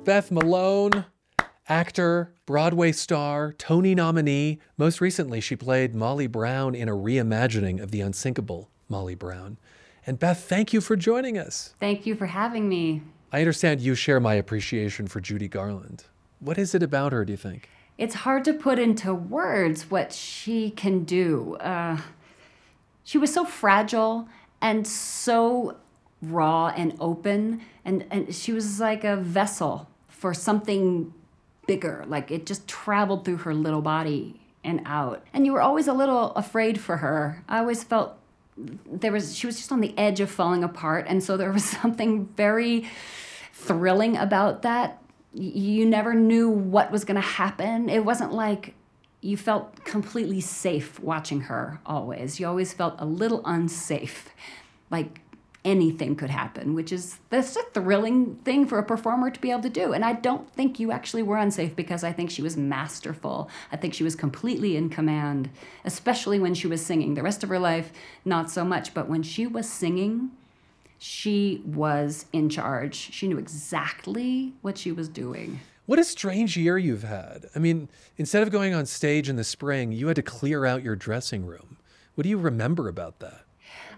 Beth 0.08 0.32
Malone, 0.32 1.04
actor, 1.68 2.34
Broadway 2.46 2.94
star, 2.94 3.52
Tony 3.52 3.94
nominee. 3.94 4.58
Most 4.78 5.02
recently, 5.02 5.42
she 5.42 5.58
played 5.58 5.94
Molly 5.94 6.28
Brown 6.28 6.76
in 6.76 6.88
a 6.88 6.94
reimagining 6.94 7.84
of 7.84 7.92
the 7.92 8.00
unsinkable 8.00 8.70
Molly 8.88 9.16
Brown. 9.16 9.58
And 10.06 10.18
Beth, 10.18 10.46
thank 10.46 10.72
you 10.72 10.80
for 10.80 10.96
joining 10.96 11.38
us. 11.38 11.76
Thank 11.82 12.06
you 12.06 12.16
for 12.16 12.28
having 12.28 12.70
me. 12.70 13.02
I 13.34 13.40
understand 13.40 13.82
you 13.82 13.96
share 13.96 14.22
my 14.22 14.36
appreciation 14.36 15.08
for 15.08 15.20
Judy 15.20 15.50
Garland. 15.50 16.06
What 16.40 16.58
is 16.58 16.74
it 16.74 16.82
about 16.82 17.12
her, 17.12 17.26
do 17.26 17.34
you 17.34 17.38
think? 17.38 17.68
It's 17.98 18.16
hard 18.16 18.46
to 18.46 18.54
put 18.54 18.80
into 18.80 19.14
words 19.14 19.92
what 19.92 20.14
she 20.14 20.70
can 20.70 21.04
do. 21.04 21.58
Uh, 21.58 21.98
she 23.04 23.18
was 23.18 23.34
so 23.34 23.44
fragile 23.44 24.30
and 24.62 24.88
so 24.88 25.76
raw 26.22 26.72
and 26.78 26.96
open, 27.02 27.60
and, 27.84 28.06
and 28.10 28.34
she 28.34 28.54
was 28.54 28.80
like 28.80 29.04
a 29.04 29.18
vessel 29.18 29.90
for 30.18 30.34
something 30.34 31.14
bigger. 31.68 32.04
Like 32.08 32.32
it 32.32 32.46
just 32.46 32.68
traveled 32.68 33.24
through 33.24 33.38
her 33.38 33.54
little 33.54 33.82
body 33.82 34.40
and 34.64 34.82
out. 34.86 35.24
And 35.34 35.46
you 35.46 35.54
were 35.54 35.62
always 35.62 35.88
a 35.88 35.94
little 35.94 36.32
afraid 36.32 36.80
for 36.80 36.98
her. 36.98 37.44
I 37.48 37.60
always 37.60 37.84
felt 37.84 38.18
there 38.58 39.12
was 39.12 39.36
she 39.36 39.46
was 39.46 39.58
just 39.58 39.72
on 39.72 39.82
the 39.82 39.96
edge 39.98 40.20
of 40.20 40.32
falling 40.32 40.64
apart 40.64 41.06
and 41.08 41.24
so 41.24 41.38
there 41.38 41.52
was 41.52 41.64
something 41.82 42.26
very 42.36 42.90
thrilling 43.54 44.18
about 44.18 44.64
that 44.64 45.00
you 45.32 45.86
never 45.86 46.16
knew 46.16 46.50
what 46.50 46.92
was 46.92 47.06
going 47.06 47.16
to 47.16 47.22
happen 47.22 47.88
it 47.88 48.04
wasn't 48.04 48.34
like 48.34 48.74
you 49.22 49.38
felt 49.38 49.84
completely 49.84 50.42
safe 50.42 51.00
watching 51.00 51.42
her 51.42 51.80
always 51.86 52.40
you 52.40 52.48
always 52.48 52.74
felt 52.74 52.96
a 52.98 53.06
little 53.06 53.44
unsafe 53.46 54.32
like 54.90 55.20
anything 55.68 56.16
could 56.16 56.30
happen, 56.30 56.74
which 56.74 56.94
is 56.94 57.20
that's 57.30 57.58
a 57.58 57.64
thrilling 57.74 58.36
thing 58.46 58.66
for 58.66 58.80
a 58.80 58.84
performer 58.84 59.30
to 59.30 59.42
be 59.42 59.52
able 59.52 59.62
to 59.62 59.70
do. 59.70 59.92
And 59.92 60.04
I 60.06 60.14
don't 60.14 60.50
think 60.50 60.80
you 60.80 60.94
actually 60.94 61.24
were 61.24 61.38
unsafe 61.38 61.76
because 61.76 62.06
I 62.06 62.14
think 62.14 62.32
she 62.32 62.42
was 62.42 62.56
masterful. 62.56 63.50
I 63.72 63.76
think 63.76 63.94
she 63.94 64.06
was 64.06 64.16
completely 64.16 64.78
in 64.78 64.90
command, 64.90 65.50
especially 65.84 66.40
when 66.40 66.54
she 66.54 66.68
was 66.68 66.84
singing. 66.84 67.16
The 67.16 67.22
rest 67.22 67.44
of 67.44 67.50
her 67.50 67.60
life, 67.60 67.92
not 68.24 68.50
so 68.50 68.64
much, 68.64 68.94
but 68.94 69.10
when 69.10 69.24
she 69.24 69.46
was 69.46 69.70
singing, 69.70 70.32
she 70.98 71.62
was 71.66 72.26
in 72.32 72.50
charge. 72.50 72.96
She 72.96 73.28
knew 73.28 73.38
exactly 73.38 74.54
what 74.62 74.78
she 74.78 74.94
was 74.94 75.10
doing. 75.10 75.60
What 75.86 76.00
a 76.00 76.04
strange 76.06 76.56
year 76.56 76.78
you've 76.78 77.04
had. 77.04 77.48
I 77.56 77.60
mean, 77.60 77.90
instead 78.16 78.44
of 78.44 78.52
going 78.52 78.74
on 78.74 78.86
stage 78.86 79.28
in 79.28 79.36
the 79.36 79.44
spring, 79.44 79.92
you 79.92 80.08
had 80.08 80.16
to 80.16 80.24
clear 80.24 80.66
out 80.66 80.82
your 80.82 80.96
dressing 80.96 81.46
room. 81.46 81.78
What 82.16 82.24
do 82.24 82.30
you 82.30 82.38
remember 82.38 82.88
about 82.88 83.20
that? 83.20 83.47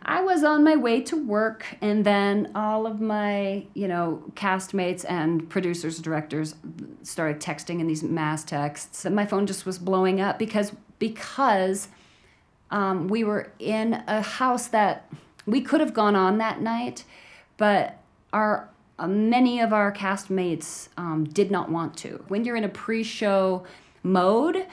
I 0.04 0.22
was 0.22 0.44
on 0.44 0.64
my 0.64 0.76
way 0.76 1.02
to 1.02 1.16
work, 1.16 1.66
and 1.82 2.06
then 2.06 2.52
all 2.56 2.88
of 2.88 3.02
my, 3.02 3.66
you 3.74 3.88
know, 3.88 4.24
castmates 4.36 5.06
and 5.08 5.50
producers, 5.50 6.00
directors 6.00 6.56
started 7.04 7.42
texting 7.42 7.80
in 7.80 7.88
these 7.88 8.04
mass 8.04 8.44
texts, 8.44 9.06
and 9.06 9.16
my 9.16 9.26
phone 9.26 9.46
just 9.46 9.66
was 9.66 9.78
blowing 9.78 10.22
up 10.22 10.40
because 10.40 10.74
because 11.00 11.90
um, 12.72 13.08
we 13.08 13.24
were 13.24 13.52
in 13.60 14.04
a 14.08 14.22
house 14.22 14.68
that 14.68 15.10
we 15.46 15.62
could 15.62 15.80
have 15.80 15.94
gone 15.94 16.16
on 16.16 16.38
that 16.38 16.62
night, 16.62 17.04
but 17.58 17.98
our 18.34 18.70
uh, 19.00 19.08
many 19.08 19.62
of 19.62 19.72
our 19.72 19.92
castmates 19.92 20.90
um, 20.98 21.24
did 21.24 21.50
not 21.52 21.70
want 21.72 21.96
to. 21.98 22.24
When 22.28 22.44
you're 22.44 22.58
in 22.58 22.66
a 22.66 22.70
pre-show 22.70 23.66
mode, 24.04 24.68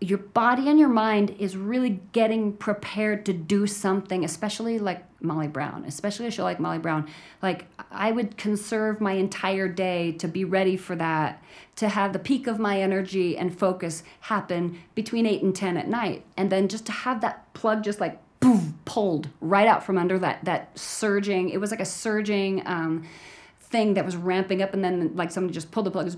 your 0.00 0.18
body 0.18 0.68
and 0.68 0.78
your 0.78 0.88
mind 0.88 1.34
is 1.38 1.56
really 1.56 2.00
getting 2.12 2.52
prepared 2.52 3.26
to 3.26 3.32
do 3.32 3.66
something, 3.66 4.24
especially 4.24 4.78
like 4.78 5.04
Molly 5.20 5.48
Brown, 5.48 5.84
especially 5.86 6.26
a 6.26 6.30
show 6.30 6.44
like 6.44 6.60
Molly 6.60 6.78
Brown. 6.78 7.08
Like, 7.42 7.66
I 7.90 8.12
would 8.12 8.36
conserve 8.36 9.00
my 9.00 9.12
entire 9.12 9.66
day 9.66 10.12
to 10.12 10.28
be 10.28 10.44
ready 10.44 10.76
for 10.76 10.94
that, 10.96 11.42
to 11.76 11.88
have 11.88 12.12
the 12.12 12.20
peak 12.20 12.46
of 12.46 12.60
my 12.60 12.80
energy 12.80 13.36
and 13.36 13.56
focus 13.56 14.04
happen 14.20 14.78
between 14.94 15.26
8 15.26 15.42
and 15.42 15.56
10 15.56 15.76
at 15.76 15.88
night. 15.88 16.24
And 16.36 16.50
then 16.50 16.68
just 16.68 16.86
to 16.86 16.92
have 16.92 17.20
that 17.22 17.52
plug 17.54 17.82
just 17.82 18.00
like 18.00 18.20
boom, 18.38 18.78
pulled 18.84 19.28
right 19.40 19.66
out 19.66 19.82
from 19.82 19.98
under 19.98 20.16
that, 20.20 20.44
that 20.44 20.78
surging, 20.78 21.48
it 21.48 21.60
was 21.60 21.72
like 21.72 21.80
a 21.80 21.84
surging, 21.84 22.64
um, 22.66 23.04
thing 23.60 23.94
that 23.94 24.04
was 24.04 24.16
ramping 24.16 24.62
up 24.62 24.72
and 24.72 24.82
then 24.82 25.14
like 25.14 25.30
somebody 25.30 25.52
just 25.52 25.70
pulled 25.70 25.84
the 25.84 25.90
plug 25.90 26.10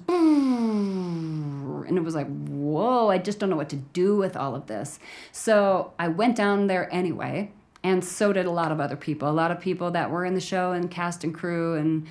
and 1.90 1.98
it 1.98 2.02
was 2.02 2.14
like 2.14 2.28
whoa 2.70 3.08
i 3.08 3.18
just 3.18 3.38
don't 3.38 3.50
know 3.50 3.56
what 3.56 3.68
to 3.68 3.76
do 3.76 4.16
with 4.16 4.36
all 4.36 4.54
of 4.54 4.66
this. 4.66 4.98
So 5.32 5.92
i 5.98 6.08
went 6.08 6.36
down 6.36 6.66
there 6.66 6.92
anyway 6.92 7.52
and 7.82 8.04
so 8.04 8.32
did 8.32 8.46
a 8.46 8.50
lot 8.50 8.72
of 8.72 8.80
other 8.80 8.96
people. 8.96 9.28
A 9.28 9.32
lot 9.32 9.50
of 9.50 9.60
people 9.60 9.90
that 9.92 10.10
were 10.10 10.24
in 10.24 10.34
the 10.34 10.40
show 10.40 10.72
and 10.72 10.90
cast 10.90 11.24
and 11.24 11.34
crew 11.34 11.74
and 11.74 12.06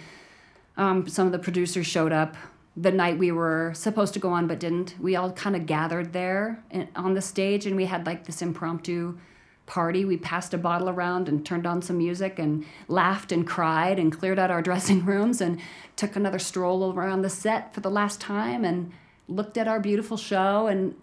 um, 0.78 1.08
some 1.08 1.26
of 1.26 1.32
the 1.32 1.40
producers 1.40 1.86
showed 1.86 2.12
up 2.12 2.36
the 2.76 2.92
night 2.92 3.18
we 3.18 3.32
were 3.32 3.74
supposed 3.76 4.14
to 4.14 4.20
go 4.20 4.30
on 4.30 4.48
but 4.48 4.60
didn't. 4.60 4.96
We 5.00 5.16
all 5.16 5.32
kind 5.32 5.56
of 5.56 5.66
gathered 5.66 6.14
there 6.14 6.64
on 6.96 7.14
the 7.14 7.22
stage 7.22 7.66
and 7.66 7.76
we 7.76 7.86
had 7.86 8.06
like 8.06 8.26
this 8.26 8.42
impromptu 8.42 9.18
party. 9.66 10.06
We 10.06 10.18
passed 10.18 10.54
a 10.54 10.58
bottle 10.58 10.90
around 10.90 11.30
and 11.30 11.46
turned 11.46 11.68
on 11.68 11.82
some 11.82 12.00
music 12.00 12.40
and 12.40 12.66
laughed 12.88 13.32
and 13.32 13.46
cried 13.46 14.00
and 14.00 14.18
cleared 14.18 14.40
out 14.40 14.50
our 14.50 14.62
dressing 14.70 15.06
rooms 15.06 15.42
and 15.42 15.60
took 15.96 16.16
another 16.16 16.40
stroll 16.40 16.92
around 16.94 17.22
the 17.22 17.30
set 17.30 17.74
for 17.74 17.82
the 17.82 17.92
last 17.92 18.20
time 18.20 18.66
and 18.66 18.92
looked 19.30 19.58
at 19.58 19.68
our 19.68 19.80
beautiful 19.80 20.18
show 20.18 20.68
and 20.68 20.96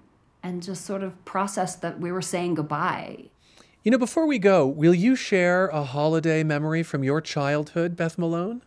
and 0.43 0.63
just 0.63 0.85
sort 0.85 1.03
of 1.03 1.25
processed 1.25 1.83
that 1.83 1.99
we 1.99 2.13
were 2.13 2.23
saying 2.23 2.55
goodbye. 2.55 3.25
You 3.83 3.91
know, 3.91 3.99
before 3.99 4.27
we 4.27 4.39
go, 4.39 4.67
will 4.67 4.95
you 4.95 5.17
share 5.17 5.69
a 5.69 5.83
holiday 5.83 6.43
memory 6.45 6.83
from 6.83 7.03
your 7.03 7.21
childhood, 7.21 7.97
Beth 7.97 8.19
Malone? 8.19 8.63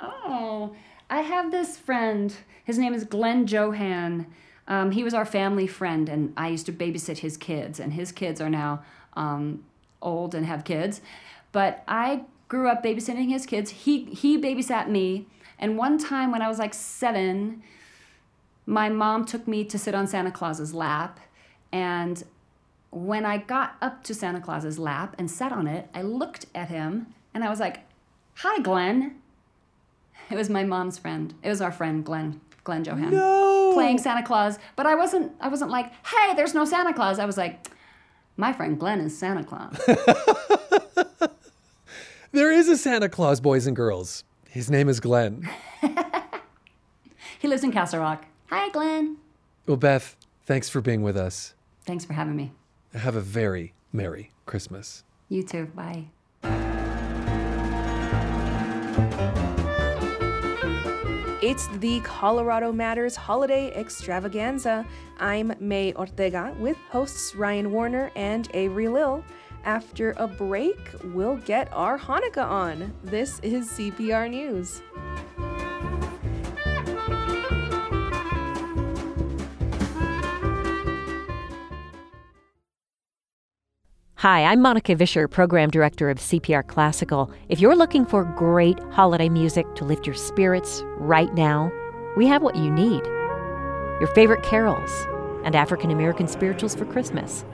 Oh, 0.00 0.74
I 1.08 1.20
have 1.20 1.50
this 1.50 1.76
friend. 1.76 2.34
His 2.64 2.78
name 2.78 2.92
is 2.92 3.04
Glenn 3.04 3.46
Johan. 3.46 4.26
Um, 4.68 4.90
he 4.90 5.04
was 5.04 5.14
our 5.14 5.24
family 5.24 5.66
friend, 5.66 6.08
and 6.08 6.32
I 6.36 6.48
used 6.48 6.66
to 6.66 6.72
babysit 6.72 7.18
his 7.18 7.36
kids, 7.36 7.78
and 7.78 7.92
his 7.92 8.12
kids 8.12 8.40
are 8.40 8.50
now 8.50 8.82
um, 9.14 9.64
old 10.02 10.34
and 10.34 10.44
have 10.46 10.64
kids. 10.64 11.00
But 11.52 11.82
I 11.86 12.22
grew 12.48 12.68
up 12.68 12.82
babysitting 12.82 13.30
his 13.30 13.46
kids. 13.46 13.70
He 13.70 14.04
he 14.06 14.38
babysat 14.38 14.88
me, 14.88 15.26
and 15.58 15.78
one 15.78 15.98
time 15.98 16.30
when 16.32 16.42
I 16.42 16.48
was 16.48 16.58
like 16.58 16.74
seven, 16.74 17.62
my 18.66 18.88
mom 18.88 19.24
took 19.24 19.46
me 19.46 19.64
to 19.64 19.78
sit 19.78 19.94
on 19.94 20.06
Santa 20.06 20.30
Claus's 20.30 20.74
lap, 20.74 21.20
and 21.72 22.22
when 22.90 23.24
I 23.24 23.38
got 23.38 23.76
up 23.80 24.04
to 24.04 24.14
Santa 24.14 24.40
Claus's 24.40 24.78
lap 24.78 25.14
and 25.18 25.30
sat 25.30 25.52
on 25.52 25.66
it, 25.66 25.88
I 25.94 26.02
looked 26.02 26.46
at 26.54 26.68
him 26.68 27.14
and 27.32 27.44
I 27.44 27.50
was 27.50 27.60
like, 27.60 27.80
"Hi, 28.36 28.60
Glenn." 28.60 29.16
It 30.28 30.34
was 30.34 30.50
my 30.50 30.64
mom's 30.64 30.98
friend. 30.98 31.32
It 31.44 31.48
was 31.48 31.60
our 31.60 31.70
friend 31.70 32.04
Glenn. 32.04 32.40
Glenn 32.64 32.82
Johan 32.82 33.12
no. 33.12 33.70
playing 33.74 33.98
Santa 33.98 34.24
Claus, 34.26 34.58
but 34.74 34.84
I 34.84 34.96
wasn't. 34.96 35.30
I 35.40 35.46
wasn't 35.46 35.70
like, 35.70 35.92
"Hey, 36.04 36.34
there's 36.34 36.52
no 36.52 36.64
Santa 36.64 36.92
Claus." 36.92 37.20
I 37.20 37.26
was 37.26 37.36
like, 37.36 37.68
my 38.36 38.52
friend 38.52 38.78
Glenn 38.78 39.00
is 39.00 39.16
Santa 39.16 39.44
Claus. 39.44 39.80
there 42.32 42.52
is 42.52 42.68
a 42.68 42.76
Santa 42.76 43.08
Claus, 43.08 43.40
boys 43.40 43.66
and 43.66 43.74
girls. 43.74 44.24
His 44.48 44.70
name 44.70 44.90
is 44.90 45.00
Glenn. 45.00 45.48
he 47.38 47.48
lives 47.48 47.64
in 47.64 47.72
Castle 47.72 48.00
Rock. 48.00 48.26
Hi, 48.48 48.68
Glenn. 48.70 49.16
Well, 49.66 49.76
Beth, 49.76 50.16
thanks 50.44 50.68
for 50.68 50.80
being 50.80 51.02
with 51.02 51.16
us. 51.16 51.54
Thanks 51.84 52.04
for 52.04 52.12
having 52.12 52.36
me. 52.36 52.52
Have 52.94 53.16
a 53.16 53.20
very 53.20 53.74
Merry 53.92 54.32
Christmas. 54.46 55.02
You 55.28 55.42
too. 55.42 55.66
Bye. 55.66 56.06
It's 61.42 61.68
the 61.78 62.00
Colorado 62.00 62.72
Matters 62.72 63.14
Holiday 63.14 63.72
Extravaganza. 63.74 64.86
I'm 65.18 65.52
May 65.60 65.92
Ortega 65.94 66.54
with 66.58 66.76
hosts 66.90 67.34
Ryan 67.34 67.72
Warner 67.72 68.10
and 68.16 68.48
Avery 68.54 68.88
Lill. 68.88 69.24
After 69.64 70.12
a 70.16 70.26
break, 70.28 70.78
we'll 71.14 71.36
get 71.36 71.68
our 71.72 71.98
Hanukkah 71.98 72.48
on. 72.48 72.92
This 73.04 73.40
is 73.40 73.70
CPR 73.70 74.30
News. 74.30 74.82
Hi, 84.20 84.44
I'm 84.44 84.60
Monika 84.60 84.96
Vischer, 84.96 85.28
Program 85.28 85.68
Director 85.68 86.08
of 86.08 86.16
CPR 86.16 86.66
Classical. 86.66 87.30
If 87.50 87.60
you're 87.60 87.76
looking 87.76 88.06
for 88.06 88.24
great 88.24 88.80
holiday 88.90 89.28
music 89.28 89.66
to 89.74 89.84
lift 89.84 90.06
your 90.06 90.14
spirits 90.14 90.82
right 90.96 91.34
now, 91.34 91.70
we 92.16 92.26
have 92.26 92.40
what 92.40 92.56
you 92.56 92.70
need 92.70 93.04
your 93.04 94.08
favorite 94.14 94.42
carols 94.42 94.90
and 95.44 95.54
African 95.54 95.90
American 95.90 96.28
spirituals 96.28 96.74
for 96.74 96.86
Christmas. 96.86 97.44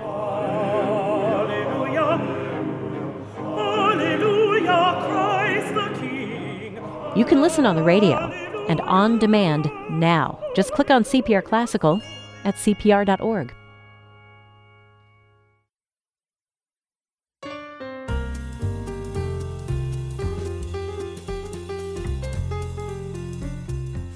You 7.17 7.25
can 7.25 7.43
listen 7.43 7.67
on 7.67 7.75
the 7.75 7.83
radio 7.83 8.19
and 8.69 8.81
on 8.83 9.19
demand 9.19 9.69
now. 9.91 10.39
Just 10.55 10.71
click 10.71 10.93
on 10.93 11.03
CPR 11.03 11.43
Classical 11.43 12.01
at 12.45 12.55
cpr.org. 12.55 13.53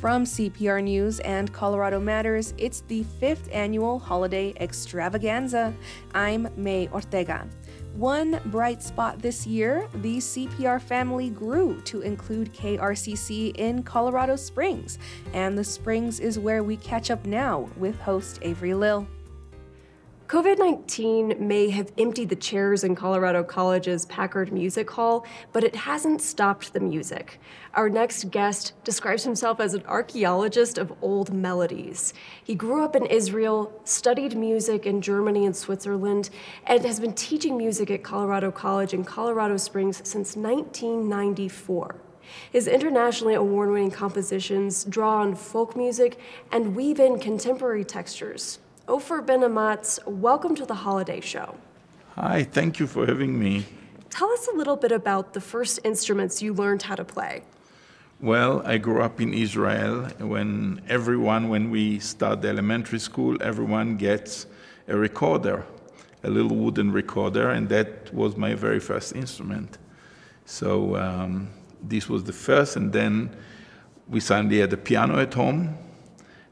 From 0.07 0.23
CPR 0.23 0.85
News 0.85 1.19
and 1.19 1.53
Colorado 1.53 1.99
Matters, 1.99 2.55
it's 2.59 2.83
the 2.83 3.03
fifth 3.19 3.49
annual 3.51 3.99
holiday 3.99 4.55
extravaganza. 4.61 5.75
I'm 6.15 6.49
May 6.57 6.89
Ortega. 6.91 7.49
One 7.97 8.41
bright 8.45 8.85
spot 8.85 9.19
this 9.19 9.49
year, 9.49 9.89
the 9.95 10.19
CPR 10.19 10.81
family 10.81 11.31
grew 11.31 11.81
to 11.87 12.03
include 12.03 12.55
KRCC 12.55 13.57
in 13.57 13.83
Colorado 13.83 14.37
Springs, 14.37 15.01
and 15.33 15.59
the 15.59 15.65
Springs 15.65 16.21
is 16.21 16.39
where 16.39 16.63
we 16.63 16.77
catch 16.77 17.11
up 17.11 17.27
now 17.27 17.69
with 17.77 17.99
host 17.99 18.39
Avery 18.43 18.75
Lill. 18.75 19.09
COVID 20.29 20.59
19 20.59 21.37
may 21.39 21.71
have 21.71 21.93
emptied 21.97 22.31
the 22.31 22.35
chairs 22.35 22.83
in 22.83 22.97
Colorado 22.97 23.45
College's 23.45 24.07
Packard 24.07 24.53
Music 24.53 24.91
Hall, 24.91 25.25
but 25.53 25.63
it 25.63 25.77
hasn't 25.77 26.21
stopped 26.21 26.73
the 26.73 26.81
music. 26.81 27.39
Our 27.75 27.89
next 27.89 28.33
guest 28.33 28.73
describes 28.83 29.23
himself 29.23 29.61
as 29.61 29.75
an 29.75 29.85
archaeologist 29.87 30.79
of 30.79 30.93
old 31.01 31.33
melodies. 31.33 32.13
He 32.43 32.57
grew 32.57 32.83
up 32.83 32.97
in 32.97 33.07
Israel, 33.07 33.73
studied 33.85 34.37
music 34.37 34.85
in 34.85 35.01
Germany 35.01 35.47
and 35.47 35.55
Switzerland, 35.55 36.31
and 36.67 36.85
has 36.85 36.99
been 36.99 37.13
teaching 37.13 37.57
music 37.57 37.89
at 37.93 38.03
Colorado 38.03 38.51
College 38.51 38.95
in 38.95 39.05
Colorado 39.05 39.57
Springs 39.57 39.99
since 39.99 40.35
1994. 40.35 41.95
His 42.51 42.67
internationally 42.67 43.35
award 43.35 43.71
winning 43.71 43.93
compositions 43.93 44.83
draw 44.83 45.19
on 45.19 45.37
folk 45.37 45.77
music 45.77 46.19
and 46.51 46.75
weave 46.75 46.99
in 46.99 47.21
contemporary 47.21 47.85
textures. 47.85 48.59
Ofer 48.89 49.21
Ben-Amots, 49.21 49.99
welcome 50.07 50.55
to 50.55 50.65
the 50.65 50.77
Holiday 50.77 51.21
Show. 51.21 51.57
Hi, 52.15 52.45
thank 52.45 52.79
you 52.79 52.87
for 52.87 53.05
having 53.05 53.37
me. 53.37 53.65
Tell 54.11 54.31
us 54.31 54.47
a 54.47 54.57
little 54.57 54.77
bit 54.77 54.93
about 54.93 55.33
the 55.33 55.41
first 55.41 55.81
instruments 55.83 56.41
you 56.41 56.55
learned 56.55 56.83
how 56.83 56.95
to 56.95 57.05
play. 57.05 57.43
Well, 58.21 58.63
I 58.65 58.79
grew 58.79 59.03
up 59.03 59.21
in 59.21 59.35
Israel 59.35 60.05
when 60.21 60.83
everyone, 60.89 61.49
when 61.49 61.69
we 61.69 61.99
start 61.99 62.43
the 62.43 62.49
elementary 62.49 63.01
school, 63.01 63.37
everyone 63.43 63.97
gets 63.97 64.47
a 64.87 64.97
recorder, 64.97 65.65
a 66.23 66.31
little 66.31 66.57
wooden 66.57 66.93
recorder, 66.93 67.51
and 67.51 67.69
that 67.71 68.15
was 68.15 68.37
my 68.37 68.55
very 68.55 68.79
first 68.79 69.17
instrument. 69.17 69.79
So 70.45 70.95
um, 70.95 71.49
this 71.83 72.09
was 72.09 72.23
the 72.23 72.33
first, 72.33 72.77
and 72.77 72.93
then 72.93 73.35
we 74.07 74.21
suddenly 74.21 74.61
had 74.61 74.73
a 74.73 74.77
piano 74.77 75.19
at 75.19 75.35
home, 75.35 75.77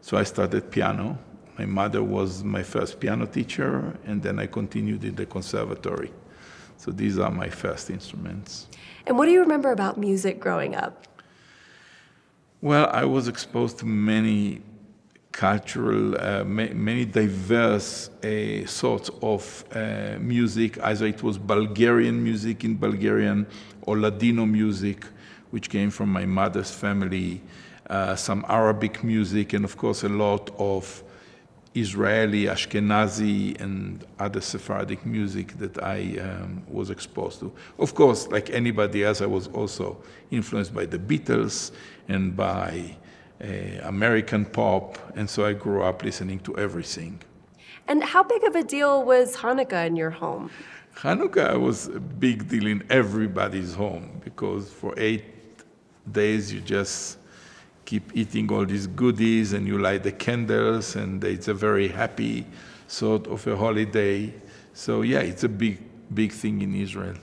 so 0.01 0.17
I 0.17 0.25
started 0.25 0.73
piano. 0.73 1.17
My 1.59 1.67
mother 1.67 2.03
was 2.03 2.43
my 2.43 2.63
first 2.63 2.99
piano 2.99 3.27
teacher, 3.27 3.97
and 4.07 4.23
then 4.23 4.39
I 4.39 4.47
continued 4.47 5.05
in 5.05 5.15
the 5.15 5.27
conservatory. 5.27 6.13
So 6.77 6.91
these 6.91 7.19
are 7.19 7.31
my 7.31 7.49
first 7.49 7.91
instruments. 7.91 8.67
And 9.07 9.17
what 9.17 9.27
do 9.27 9.33
you 9.33 9.41
remember 9.41 9.71
about 9.71 9.97
music 9.97 10.41
growing 10.41 10.75
up? 10.75 11.07
Well, 12.61 12.89
I 12.93 13.05
was 13.05 13.29
exposed 13.29 13.79
to 13.79 13.87
many 13.87 14.63
cultural, 15.31 16.17
uh, 16.19 16.45
ma- 16.45 16.73
many 16.73 17.05
diverse 17.05 18.09
uh, 18.09 18.67
sorts 18.67 19.11
of 19.23 19.65
uh, 19.73 20.17
music. 20.19 20.79
Either 20.83 21.07
it 21.07 21.23
was 21.23 21.39
Bulgarian 21.39 22.23
music 22.23 22.65
in 22.65 22.77
Bulgarian 22.77 23.47
or 23.83 23.99
Ladino 23.99 24.47
music, 24.47 25.05
which 25.51 25.69
came 25.71 25.91
from 25.91 26.09
my 26.09 26.25
mother's 26.25 26.73
family, 26.73 27.41
uh, 27.91 28.17
some 28.17 28.45
Arabic 28.49 29.05
music, 29.05 29.53
and 29.53 29.65
of 29.65 29.77
course, 29.77 30.03
a 30.03 30.09
lot 30.09 30.51
of 30.59 31.04
Israeli, 31.75 32.45
Ashkenazi, 32.45 33.61
and 33.61 34.05
other 34.19 34.41
Sephardic 34.41 35.05
music 35.05 35.59
that 35.59 35.83
I 35.83 36.19
um, 36.19 36.63
was 36.69 36.91
exposed 36.91 37.41
to. 37.41 37.53
Of 37.79 37.95
course, 37.95 38.29
like 38.29 38.51
anybody 38.51 39.03
else, 39.05 39.21
I 39.21 39.27
was 39.27 39.49
also 39.49 40.03
influenced 40.31 40.73
by 40.73 40.87
the 40.87 40.99
Beatles 40.99 41.73
and 42.09 42.37
by 42.37 42.97
uh, 43.43 43.47
American 43.83 44.45
pop, 44.45 44.99
and 45.17 45.29
so 45.29 45.45
I 45.45 45.53
grew 45.53 45.83
up 45.83 46.05
listening 46.05 46.39
to 46.41 46.57
everything. 46.57 47.21
And 47.89 48.03
how 48.03 48.23
big 48.23 48.45
of 48.45 48.55
a 48.55 48.63
deal 48.63 49.05
was 49.05 49.37
Hanukkah 49.37 49.87
in 49.87 49.97
your 49.97 50.11
home? 50.11 50.51
Hanukkah 50.97 51.61
was 51.61 51.89
a 51.89 52.01
big 52.01 52.49
deal 52.49 52.67
in 52.67 52.85
everybody's 52.89 53.75
home 53.75 54.21
because 54.25 54.73
for 54.73 54.95
eight 54.97 55.25
days 56.13 56.53
you 56.53 56.61
just 56.61 57.19
keep 57.85 58.17
eating 58.17 58.51
all 58.53 58.65
these 58.65 58.87
goodies 58.87 59.53
and 59.53 59.67
you 59.67 59.79
light 59.79 60.03
the 60.03 60.13
candles 60.13 60.97
and 60.97 61.23
it's 61.25 61.49
a 61.49 61.55
very 61.55 61.89
happy 61.89 62.47
sort 62.87 63.27
of 63.27 63.47
a 63.47 63.57
holiday. 63.57 64.33
So 64.73 65.03
yeah, 65.03 65.21
it's 65.21 65.45
a 65.45 65.49
big, 65.49 65.79
big 66.13 66.33
thing 66.33 66.63
in 66.63 66.75
Israel. 66.75 67.17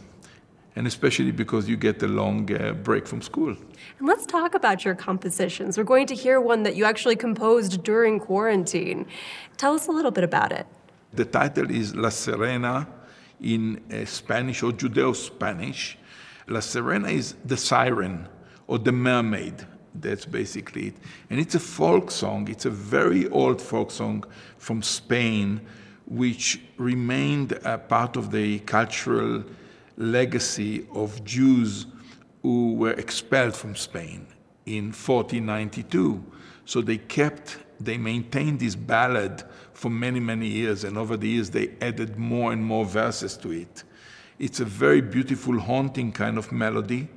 And 0.76 0.88
especially 0.88 1.32
because 1.32 1.68
you 1.68 1.76
get 1.76 2.02
a 2.02 2.08
long 2.08 2.50
uh, 2.54 2.72
break 2.72 3.06
from 3.06 3.22
school. 3.22 3.56
And 4.00 4.08
let's 4.08 4.26
talk 4.26 4.56
about 4.56 4.86
your 4.86 4.96
compositions. 4.96 5.78
We're 5.78 5.84
going 5.84 6.08
to 6.08 6.16
hear 6.16 6.40
one 6.40 6.64
that 6.64 6.76
you 6.76 6.86
actually 6.86 7.18
composed 7.18 7.84
during 7.84 8.20
quarantine. 8.20 9.06
Tell 9.58 9.74
us 9.74 9.88
a 9.88 9.92
little 9.92 10.12
bit 10.12 10.24
about 10.24 10.54
it. 10.54 10.66
The 11.14 11.26
title 11.26 11.70
is 11.70 11.94
La 11.94 12.08
Sirena 12.10 12.88
in 13.42 13.82
uh, 13.92 14.06
Spanish 14.06 14.64
or 14.64 14.72
Judeo 14.72 15.14
Spanish. 15.14 15.98
La 16.48 16.62
Sirena 16.62 17.12
is 17.12 17.36
the 17.44 17.58
siren 17.58 18.30
or 18.68 18.80
the 18.80 18.94
mermaid. 18.94 19.68
That's 19.94 20.26
basically 20.26 20.88
it. 20.88 20.96
And 21.30 21.40
it's 21.40 21.56
a 21.56 21.60
folk 21.60 22.12
song. 22.12 22.48
It's 22.50 22.66
a 22.66 22.70
very 22.70 23.28
old 23.30 23.62
folk 23.62 23.92
song 23.92 24.24
from 24.58 24.82
Spain, 24.82 25.62
which 26.06 26.62
remained 26.78 27.54
a 27.64 27.78
part 27.78 28.16
of 28.16 28.32
the 28.32 28.60
cultural 28.60 29.44
legacy 29.98 30.88
of 30.94 31.24
Jews 31.24 31.86
who 32.42 32.74
were 32.74 32.94
expelled 32.94 33.56
from 33.56 33.76
Spain 33.76 34.26
in 34.66 34.86
1492. 34.86 36.24
So 36.66 36.82
they 36.82 36.98
kept, 36.98 37.58
they 37.80 37.98
maintained 37.98 38.60
this 38.60 38.76
ballad 38.76 39.44
for 39.74 39.90
many, 39.90 40.20
many 40.20 40.48
years, 40.48 40.84
and 40.84 40.98
over 40.98 41.18
the 41.18 41.28
years 41.28 41.50
they 41.50 41.72
added 41.82 42.18
more 42.18 42.54
and 42.54 42.64
more 42.64 42.86
verses 42.86 43.36
to 43.38 43.52
it. 43.52 43.84
It's 44.40 44.60
a 44.60 44.66
very 44.66 45.02
beautiful, 45.02 45.60
haunting 45.60 46.12
kind 46.12 46.38
of 46.38 46.52
melody. 46.52 47.10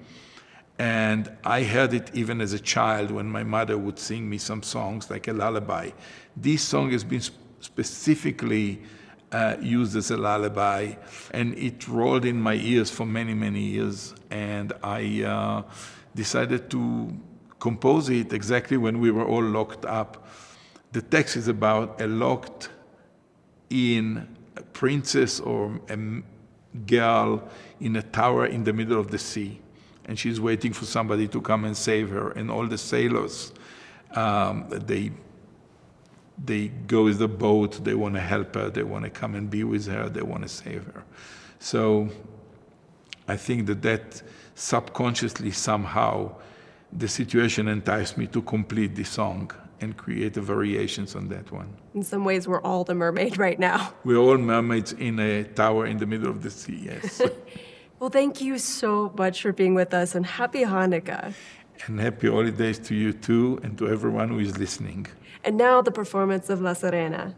And 0.79 1.31
I 1.45 1.63
heard 1.63 1.95
it 1.95 2.11
even 2.15 2.41
as 2.41 2.53
a 2.53 2.59
child 2.59 3.11
when 3.11 3.31
my 3.31 3.45
mother 3.45 3.79
would 3.79 3.99
sing 3.99 4.29
me 4.29 4.39
some 4.39 4.63
songs 4.63 5.09
like 5.09 5.29
a 5.29 5.33
lullaby. 5.33 5.91
This 6.37 6.63
song 6.63 6.91
has 6.91 7.05
been 7.05 7.23
specifically 7.61 8.83
uh, 9.31 9.57
used 9.61 9.97
as 9.97 10.11
a 10.11 10.17
lullaby, 10.17 10.95
and 11.31 11.57
it 11.57 11.87
rolled 11.87 12.25
in 12.25 12.41
my 12.41 12.55
ears 12.55 12.91
for 12.91 13.07
many, 13.07 13.35
many 13.35 13.61
years. 13.61 14.15
And 14.31 14.73
I 14.83 15.23
uh, 15.23 15.63
decided 16.15 16.71
to 16.71 17.17
compose 17.61 18.09
it 18.09 18.33
exactly 18.33 18.77
when 18.77 18.99
we 18.99 19.13
were 19.13 19.27
all 19.27 19.43
locked 19.43 19.85
up. 19.85 20.27
The 20.91 21.03
text 21.03 21.37
is 21.37 21.47
about 21.47 22.01
a 22.01 22.07
locked 22.07 22.69
in 23.71 24.29
princess 24.73 25.39
or 25.41 25.81
a 25.89 25.99
girl 26.87 27.49
in 27.81 27.97
a 27.97 28.03
tower 28.03 28.47
in 28.47 28.65
the 28.65 28.73
middle 28.73 28.99
of 28.99 29.11
the 29.11 29.19
sea 29.19 29.61
and 30.07 30.19
she's 30.19 30.41
waiting 30.41 30.73
for 30.73 30.85
somebody 30.85 31.29
to 31.29 31.41
come 31.41 31.65
and 31.65 31.77
save 31.77 32.11
her. 32.11 32.31
And 32.33 32.51
all 32.51 32.67
the 32.67 32.79
sailors, 32.79 33.53
um, 34.13 34.67
they 34.69 35.13
they 36.43 36.69
go 36.69 37.05
with 37.05 37.19
the 37.19 37.29
boat. 37.29 37.85
They 37.85 37.95
want 37.95 38.15
to 38.15 38.21
help 38.21 38.55
her. 38.57 38.71
They 38.71 38.83
want 38.83 39.05
to 39.05 39.11
come 39.11 39.35
and 39.35 39.49
be 39.49 39.65
with 39.65 39.87
her. 39.87 40.09
They 40.09 40.23
want 40.23 40.43
to 40.43 40.49
save 40.49 40.85
her. 40.87 41.05
So 41.59 42.09
I 43.29 43.37
think 43.37 43.67
that 43.67 43.83
that 43.83 44.23
subconsciously 44.55 45.53
somehow 45.53 46.35
the 46.93 47.09
situation 47.09 47.69
enticed 47.69 48.19
me 48.19 48.27
to 48.29 48.43
complete 48.43 48.95
the 48.95 49.05
song 49.05 49.51
and 49.81 49.97
create 49.97 50.35
the 50.35 50.41
variations 50.41 51.15
on 51.17 51.29
that 51.29 51.51
one. 51.51 51.69
In 51.95 52.03
some 52.03 52.25
ways, 52.25 52.47
we're 52.47 52.63
all 52.63 52.85
the 52.85 52.95
mermaid 52.95 53.39
right 53.47 53.59
now. 53.59 53.93
We're 54.05 54.19
all 54.19 54.39
mermaids 54.39 54.93
in 54.93 55.19
a 55.19 55.45
tower 55.45 55.87
in 55.87 55.99
the 55.99 56.07
middle 56.07 56.31
of 56.31 56.43
the 56.43 56.51
sea, 56.51 56.81
yes. 56.85 57.23
well, 58.05 58.11
thank 58.11 58.43
you 58.43 58.59
so 58.59 59.11
much 59.17 59.41
for 59.41 59.51
being 59.51 59.73
with 59.73 59.95
us 59.95 60.15
and 60.15 60.27
happy 60.27 60.61
Hanukkah. 60.61 61.33
And 61.87 61.99
happy 61.99 62.29
holidays 62.29 62.79
to 62.81 62.95
you 62.95 63.15
too 63.15 63.59
and 63.63 63.79
to 63.79 63.89
everyone 63.89 64.29
who 64.29 64.41
is 64.41 64.59
listening. 64.59 65.07
And 65.43 65.57
now 65.57 65.81
the 65.81 65.91
performance 65.91 66.51
of 66.51 66.61
La 66.61 66.75
Sirena. 66.75 67.35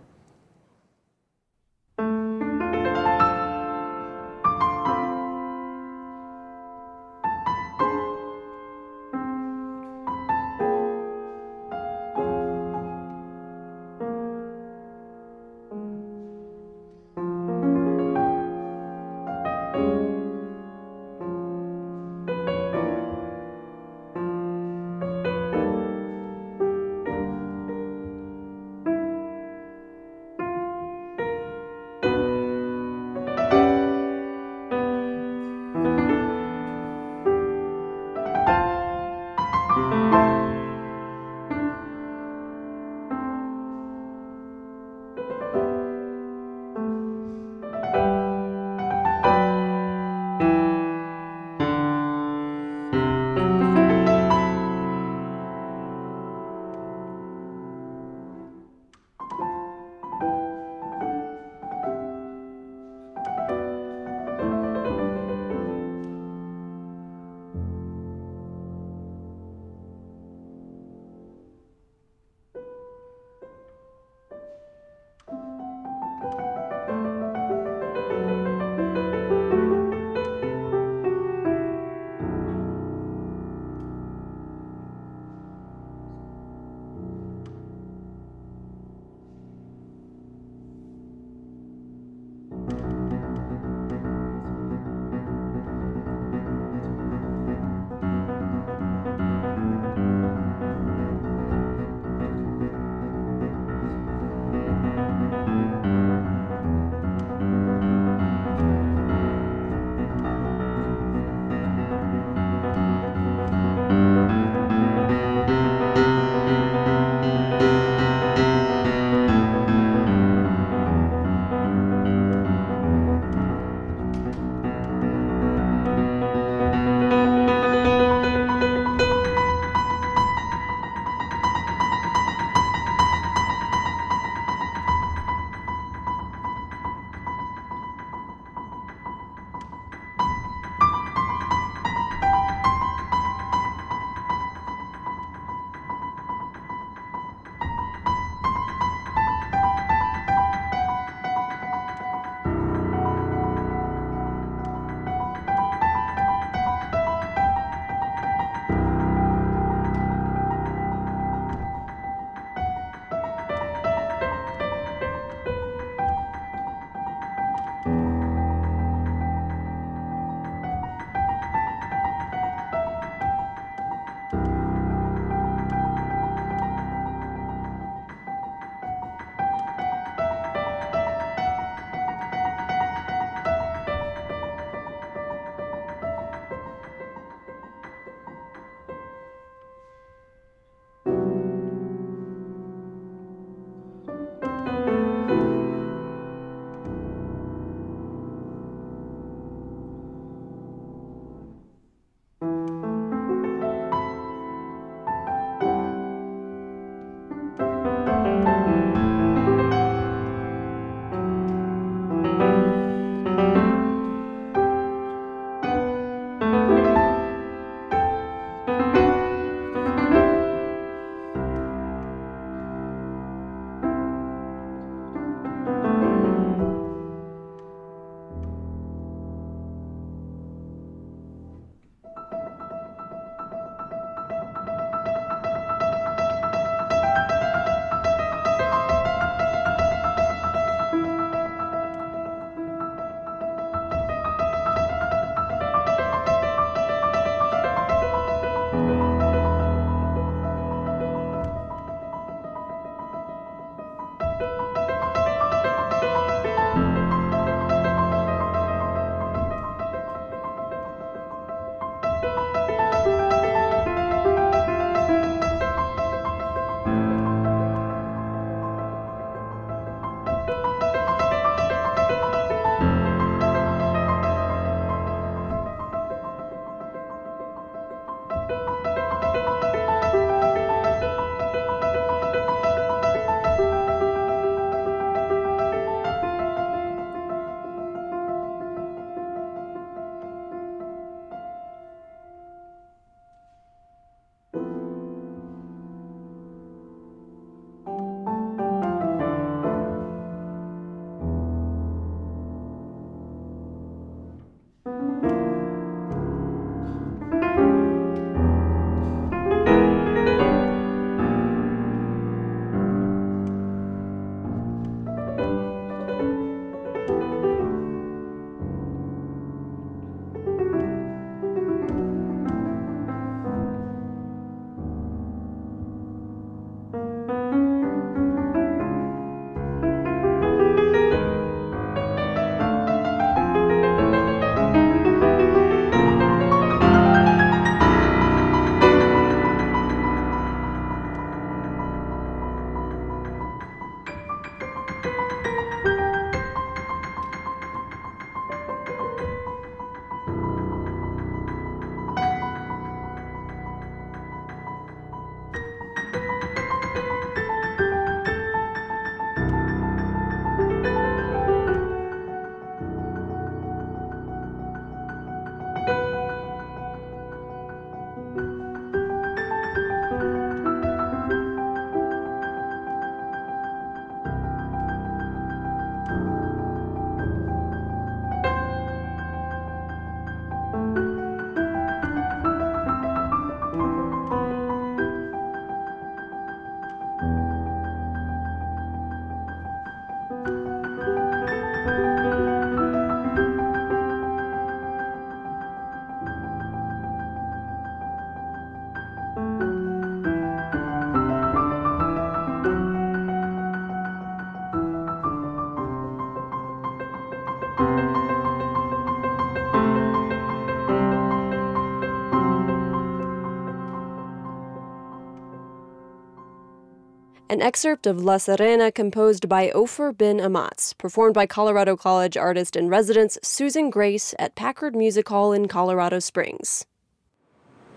An 417.56 417.62
excerpt 417.62 418.06
of 418.06 418.22
La 418.22 418.36
Sirena 418.36 418.94
composed 418.94 419.48
by 419.48 419.70
Ofer 419.70 420.12
Ben-Amots, 420.12 420.92
performed 420.92 421.32
by 421.32 421.46
Colorado 421.46 421.96
College 421.96 422.36
artist 422.36 422.76
in 422.76 422.90
residence 422.90 423.38
Susan 423.42 423.88
Grace 423.88 424.34
at 424.38 424.54
Packard 424.54 424.94
Music 424.94 425.26
Hall 425.30 425.54
in 425.54 425.66
Colorado 425.66 426.18
Springs. 426.18 426.84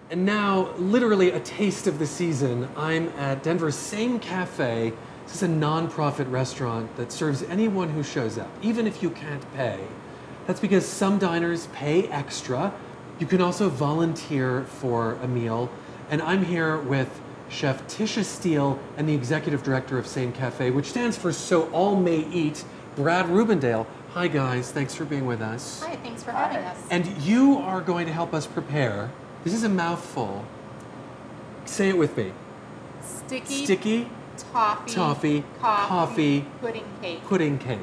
And 0.10 0.26
now, 0.26 0.72
literally 0.78 1.32
a 1.32 1.42
taste 1.42 1.88
of 1.88 2.00
the 2.00 2.08
season, 2.08 2.70
I'm 2.78 3.10
at 3.18 3.44
Denver's 3.44 3.76
Same 3.76 4.18
Cafe. 4.18 4.94
This 5.26 5.36
is 5.36 5.44
a 5.44 5.48
nonprofit 5.50 6.32
restaurant 6.32 6.96
that 6.96 7.12
serves 7.12 7.44
anyone 7.44 7.90
who 7.90 8.02
shows 8.02 8.38
up, 8.38 8.50
even 8.62 8.88
if 8.88 9.04
you 9.04 9.10
can't 9.10 9.54
pay. 9.56 9.78
That's 10.48 10.62
because 10.62 10.86
some 10.86 11.20
diners 11.20 11.68
pay 11.74 12.08
extra. 12.08 12.74
You 13.20 13.28
can 13.28 13.42
also 13.42 13.68
volunteer 13.68 14.64
for 14.64 15.16
a 15.16 15.28
meal. 15.28 15.70
And 16.10 16.22
I'm 16.22 16.46
here 16.46 16.78
with 16.78 17.20
Chef 17.50 17.86
Tisha 17.88 18.24
Steele 18.24 18.80
and 18.98 19.10
the 19.10 19.14
executive 19.14 19.64
director 19.64 19.98
of 19.98 20.08
Same 20.08 20.32
Cafe, 20.32 20.72
which 20.72 20.86
stands 20.86 21.18
for 21.18 21.34
So 21.34 21.70
All 21.72 21.96
May 21.96 22.26
Eat, 22.32 22.64
Brad 22.96 23.26
Rubendale. 23.26 23.86
Hi, 24.14 24.28
guys. 24.28 24.72
Thanks 24.72 24.96
for 24.96 25.06
being 25.06 25.26
with 25.26 25.42
us. 25.42 25.84
Hi, 25.84 25.96
thanks 25.98 26.24
for 26.24 26.32
having 26.32 26.58
us. 26.58 26.78
And 26.90 27.08
you 27.18 27.58
are 27.58 27.82
going 27.82 28.06
to 28.08 28.14
help 28.14 28.34
us 28.34 28.48
prepare. 28.48 29.12
This 29.44 29.54
is 29.54 29.64
a 29.64 29.70
mouthful. 29.70 30.46
Say 31.66 31.90
it 31.90 31.98
with 31.98 32.16
me. 32.18 32.32
Sticky, 33.02 33.66
Sticky 33.66 34.10
toffee, 34.40 34.94
toffee, 34.94 35.44
coffee, 35.60 35.88
coffee, 35.88 36.46
pudding 36.62 36.86
cake. 37.02 37.22
pudding 37.26 37.58
cake. 37.58 37.80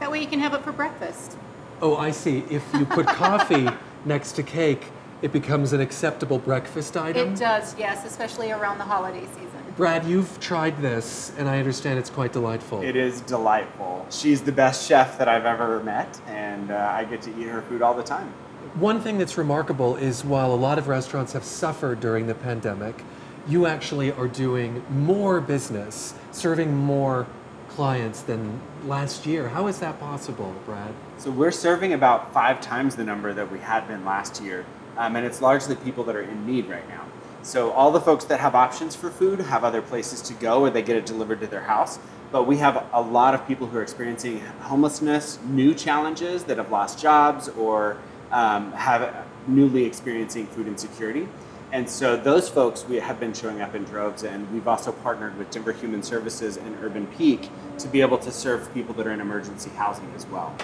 That 0.00 0.10
way 0.10 0.20
you 0.20 0.26
can 0.26 0.40
have 0.40 0.54
it 0.54 0.62
for 0.62 0.72
breakfast. 0.72 1.36
Oh, 1.80 1.96
I 1.96 2.10
see. 2.10 2.44
If 2.50 2.64
you 2.74 2.84
put 2.84 3.06
coffee 3.06 3.68
next 4.04 4.32
to 4.32 4.42
cake, 4.42 4.86
it 5.22 5.32
becomes 5.32 5.72
an 5.72 5.80
acceptable 5.80 6.38
breakfast 6.38 6.96
item. 6.96 7.32
It 7.32 7.38
does, 7.38 7.76
yes, 7.78 8.04
especially 8.04 8.50
around 8.50 8.78
the 8.78 8.84
holiday 8.84 9.24
season. 9.26 9.62
Brad, 9.76 10.04
you've 10.04 10.38
tried 10.40 10.76
this, 10.82 11.32
and 11.38 11.48
I 11.48 11.58
understand 11.58 11.98
it's 11.98 12.10
quite 12.10 12.32
delightful. 12.32 12.82
It 12.82 12.96
is 12.96 13.20
delightful. 13.22 14.04
She's 14.10 14.42
the 14.42 14.52
best 14.52 14.86
chef 14.86 15.16
that 15.18 15.28
I've 15.28 15.46
ever 15.46 15.82
met, 15.82 16.20
and 16.26 16.70
uh, 16.70 16.92
I 16.92 17.04
get 17.04 17.22
to 17.22 17.30
eat 17.40 17.46
her 17.46 17.62
food 17.62 17.80
all 17.80 17.94
the 17.94 18.02
time. 18.02 18.28
One 18.74 19.00
thing 19.00 19.16
that's 19.16 19.38
remarkable 19.38 19.96
is 19.96 20.24
while 20.24 20.52
a 20.52 20.56
lot 20.56 20.76
of 20.78 20.88
restaurants 20.88 21.32
have 21.32 21.44
suffered 21.44 22.00
during 22.00 22.26
the 22.26 22.34
pandemic, 22.34 23.02
you 23.46 23.66
actually 23.66 24.12
are 24.12 24.28
doing 24.28 24.84
more 24.90 25.40
business, 25.40 26.14
serving 26.32 26.74
more 26.74 27.26
clients 27.68 28.22
than 28.22 28.60
last 28.84 29.24
year. 29.24 29.48
How 29.48 29.66
is 29.66 29.78
that 29.80 29.98
possible, 29.98 30.54
Brad? 30.66 30.92
So 31.16 31.30
we're 31.30 31.50
serving 31.50 31.92
about 31.92 32.32
five 32.32 32.60
times 32.60 32.96
the 32.96 33.04
number 33.04 33.32
that 33.32 33.50
we 33.50 33.58
had 33.58 33.88
been 33.88 34.04
last 34.04 34.42
year, 34.42 34.66
um, 34.96 35.16
and 35.16 35.26
it's 35.26 35.40
largely 35.40 35.76
people 35.76 36.04
that 36.04 36.16
are 36.16 36.22
in 36.22 36.46
need 36.46 36.68
right 36.68 36.88
now. 36.88 37.04
So 37.42 37.72
all 37.72 37.90
the 37.90 38.00
folks 38.00 38.24
that 38.26 38.38
have 38.38 38.54
options 38.54 38.94
for 38.94 39.10
food 39.10 39.40
have 39.40 39.64
other 39.64 39.82
places 39.82 40.22
to 40.22 40.34
go, 40.34 40.60
or 40.60 40.70
they 40.70 40.82
get 40.82 40.96
it 40.96 41.06
delivered 41.06 41.40
to 41.40 41.46
their 41.46 41.62
house. 41.62 41.98
But 42.30 42.46
we 42.46 42.58
have 42.58 42.86
a 42.92 43.00
lot 43.00 43.34
of 43.34 43.46
people 43.46 43.66
who 43.66 43.78
are 43.78 43.82
experiencing 43.82 44.40
homelessness, 44.60 45.38
new 45.48 45.74
challenges 45.74 46.44
that 46.44 46.58
have 46.58 46.70
lost 46.70 47.00
jobs, 47.00 47.48
or 47.48 47.98
um, 48.30 48.72
have 48.72 49.26
newly 49.46 49.84
experiencing 49.84 50.46
food 50.46 50.66
insecurity. 50.68 51.28
And 51.72 51.88
so 51.88 52.16
those 52.16 52.48
folks 52.48 52.86
we 52.86 52.96
have 52.96 53.18
been 53.18 53.32
showing 53.32 53.60
up 53.60 53.74
in 53.74 53.84
droves, 53.84 54.22
and 54.22 54.50
we've 54.52 54.68
also 54.68 54.92
partnered 54.92 55.36
with 55.36 55.50
Denver 55.50 55.72
Human 55.72 56.02
Services 56.02 56.58
and 56.58 56.76
Urban 56.82 57.06
Peak 57.06 57.48
to 57.78 57.88
be 57.88 58.02
able 58.02 58.18
to 58.18 58.30
serve 58.30 58.72
people 58.72 58.94
that 58.94 59.06
are 59.06 59.12
in 59.12 59.20
emergency 59.20 59.70
housing 59.70 60.10
as 60.14 60.26
well. 60.26 60.54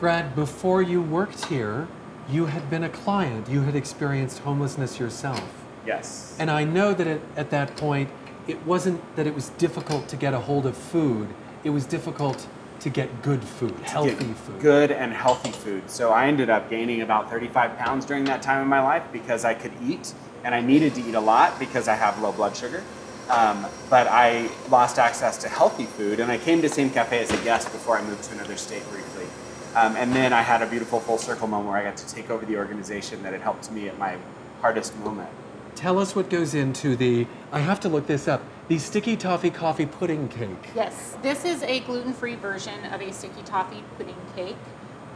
Brad, 0.00 0.34
before 0.34 0.82
you 0.82 1.00
worked 1.00 1.44
here, 1.46 1.86
you 2.30 2.46
had 2.46 2.68
been 2.70 2.84
a 2.84 2.88
client. 2.88 3.48
You 3.48 3.62
had 3.62 3.74
experienced 3.74 4.40
homelessness 4.40 4.98
yourself. 4.98 5.44
Yes. 5.86 6.36
And 6.38 6.50
I 6.50 6.64
know 6.64 6.94
that 6.94 7.06
at, 7.06 7.20
at 7.36 7.50
that 7.50 7.76
point, 7.76 8.10
it 8.46 8.64
wasn't 8.66 9.00
that 9.16 9.26
it 9.26 9.34
was 9.34 9.50
difficult 9.50 10.08
to 10.08 10.16
get 10.16 10.34
a 10.34 10.38
hold 10.38 10.66
of 10.66 10.76
food, 10.76 11.28
it 11.64 11.70
was 11.70 11.86
difficult 11.86 12.46
to 12.80 12.88
get 12.88 13.22
good 13.22 13.44
food, 13.44 13.76
healthy 13.80 14.32
food. 14.32 14.60
Good 14.60 14.90
and 14.90 15.12
healthy 15.12 15.52
food. 15.52 15.90
So 15.90 16.12
I 16.12 16.26
ended 16.26 16.48
up 16.48 16.70
gaining 16.70 17.02
about 17.02 17.30
35 17.30 17.76
pounds 17.76 18.06
during 18.06 18.24
that 18.24 18.40
time 18.40 18.62
in 18.62 18.68
my 18.68 18.80
life 18.80 19.02
because 19.12 19.44
I 19.44 19.52
could 19.52 19.72
eat 19.82 20.14
and 20.44 20.54
I 20.54 20.62
needed 20.62 20.94
to 20.94 21.02
eat 21.02 21.14
a 21.14 21.20
lot 21.20 21.58
because 21.58 21.88
I 21.88 21.94
have 21.94 22.20
low 22.22 22.32
blood 22.32 22.56
sugar. 22.56 22.82
Um, 23.28 23.66
but 23.90 24.08
I 24.08 24.50
lost 24.70 24.98
access 24.98 25.36
to 25.38 25.48
healthy 25.48 25.84
food 25.84 26.20
and 26.20 26.32
I 26.32 26.38
came 26.38 26.62
to 26.62 26.68
Same 26.68 26.90
Cafe 26.90 27.22
as 27.22 27.30
a 27.30 27.44
guest 27.44 27.70
before 27.70 27.98
I 27.98 28.02
moved 28.02 28.24
to 28.24 28.32
another 28.32 28.56
state 28.56 28.88
briefly. 28.90 29.19
Um, 29.74 29.96
and 29.96 30.12
then 30.12 30.32
I 30.32 30.42
had 30.42 30.62
a 30.62 30.66
beautiful 30.66 30.98
full 30.98 31.18
circle 31.18 31.46
moment 31.46 31.70
where 31.70 31.78
I 31.78 31.84
got 31.84 31.96
to 31.96 32.06
take 32.12 32.28
over 32.28 32.44
the 32.44 32.56
organization 32.56 33.22
that 33.22 33.32
had 33.32 33.40
helped 33.40 33.70
me 33.70 33.88
at 33.88 33.98
my 33.98 34.16
hardest 34.60 34.96
moment. 34.98 35.28
Tell 35.76 35.98
us 35.98 36.16
what 36.16 36.28
goes 36.28 36.54
into 36.54 36.96
the, 36.96 37.26
I 37.52 37.60
have 37.60 37.78
to 37.80 37.88
look 37.88 38.06
this 38.06 38.26
up, 38.26 38.42
the 38.68 38.78
sticky 38.78 39.16
toffee 39.16 39.50
coffee 39.50 39.86
pudding 39.86 40.28
cake. 40.28 40.70
Yes, 40.74 41.16
this 41.22 41.44
is 41.44 41.62
a 41.62 41.80
gluten-free 41.80 42.34
version 42.36 42.84
of 42.86 43.00
a 43.00 43.12
sticky 43.12 43.42
toffee 43.42 43.82
pudding 43.96 44.16
cake. 44.34 44.56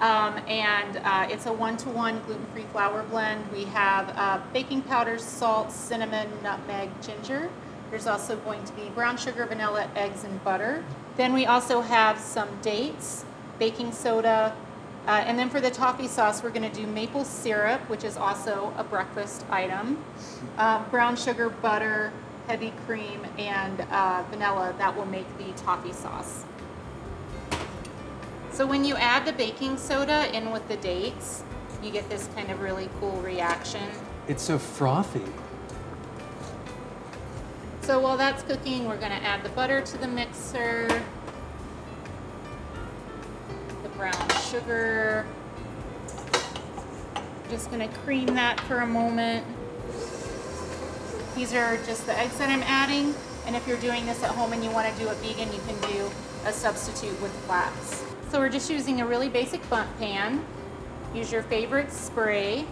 Um, 0.00 0.38
and 0.48 0.98
uh, 0.98 1.26
it's 1.28 1.46
a 1.46 1.52
one-to-one 1.52 2.20
gluten-free 2.26 2.66
flour 2.72 3.02
blend. 3.04 3.50
We 3.52 3.64
have 3.64 4.12
uh, 4.16 4.40
baking 4.52 4.82
powder, 4.82 5.18
salt, 5.18 5.72
cinnamon, 5.72 6.28
nutmeg, 6.42 6.90
ginger. 7.02 7.50
There's 7.90 8.06
also 8.06 8.36
going 8.36 8.64
to 8.64 8.72
be 8.72 8.88
brown 8.90 9.16
sugar, 9.16 9.46
vanilla, 9.46 9.88
eggs, 9.94 10.24
and 10.24 10.42
butter. 10.42 10.84
Then 11.16 11.32
we 11.32 11.46
also 11.46 11.80
have 11.80 12.18
some 12.18 12.48
dates, 12.60 13.24
baking 13.58 13.92
soda, 13.92 14.56
uh, 15.06 15.22
and 15.26 15.38
then 15.38 15.50
for 15.50 15.60
the 15.60 15.70
toffee 15.70 16.08
sauce, 16.08 16.42
we're 16.42 16.50
going 16.50 16.68
to 16.68 16.74
do 16.74 16.86
maple 16.86 17.24
syrup, 17.24 17.80
which 17.90 18.04
is 18.04 18.16
also 18.16 18.72
a 18.78 18.84
breakfast 18.84 19.44
item, 19.50 20.02
uh, 20.56 20.82
brown 20.88 21.14
sugar, 21.14 21.50
butter, 21.50 22.12
heavy 22.46 22.72
cream, 22.86 23.26
and 23.36 23.82
uh, 23.90 24.24
vanilla. 24.30 24.74
That 24.78 24.96
will 24.96 25.06
make 25.06 25.26
the 25.36 25.52
toffee 25.62 25.92
sauce. 25.92 26.44
So 28.50 28.66
when 28.66 28.84
you 28.84 28.94
add 28.96 29.26
the 29.26 29.32
baking 29.32 29.76
soda 29.76 30.34
in 30.34 30.52
with 30.52 30.66
the 30.68 30.76
dates, 30.76 31.42
you 31.82 31.90
get 31.90 32.08
this 32.08 32.28
kind 32.34 32.50
of 32.50 32.60
really 32.60 32.88
cool 32.98 33.20
reaction. 33.20 33.82
It's 34.26 34.42
so 34.42 34.58
frothy. 34.58 35.24
So 37.82 38.00
while 38.00 38.16
that's 38.16 38.42
cooking, 38.44 38.86
we're 38.86 38.96
going 38.96 39.10
to 39.10 39.22
add 39.22 39.42
the 39.42 39.50
butter 39.50 39.82
to 39.82 39.98
the 39.98 40.08
mixer, 40.08 41.02
brown 43.96 44.28
sugar. 44.50 45.26
Just 47.50 47.70
to 47.88 47.98
cream 47.98 48.26
that 48.34 48.60
for 48.60 48.78
a 48.78 48.86
moment. 48.86 49.46
These 51.34 51.52
are 51.54 51.76
just 51.78 52.06
the 52.06 52.18
eggs 52.18 52.38
that 52.38 52.48
I'm 52.48 52.62
adding. 52.62 53.14
And 53.46 53.54
if 53.54 53.66
you're 53.66 53.78
doing 53.78 54.06
this 54.06 54.22
at 54.22 54.30
home 54.30 54.52
and 54.52 54.64
you 54.64 54.70
want 54.70 54.92
to 54.92 55.02
do 55.02 55.08
it 55.08 55.16
vegan, 55.16 55.52
you 55.52 55.60
can 55.66 55.92
do 55.92 56.10
a 56.46 56.52
substitute 56.52 57.20
with 57.20 57.32
flax. 57.46 58.04
So 58.30 58.38
we're 58.38 58.48
just 58.48 58.70
using 58.70 59.00
a 59.00 59.06
really 59.06 59.28
basic 59.28 59.60
pan. 59.70 60.44
Use 61.14 61.30
your 61.30 61.42
favorite 61.42 61.92
spray. 61.92 62.66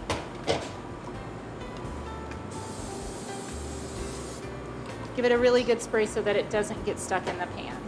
Give 5.15 5.25
it 5.25 5.31
a 5.31 5.37
really 5.37 5.63
good 5.63 5.81
spray 5.81 6.05
so 6.05 6.21
that 6.23 6.35
it 6.35 6.49
doesn't 6.49 6.83
get 6.85 6.99
stuck 6.99 7.27
in 7.27 7.37
the 7.37 7.45
pan. 7.47 7.82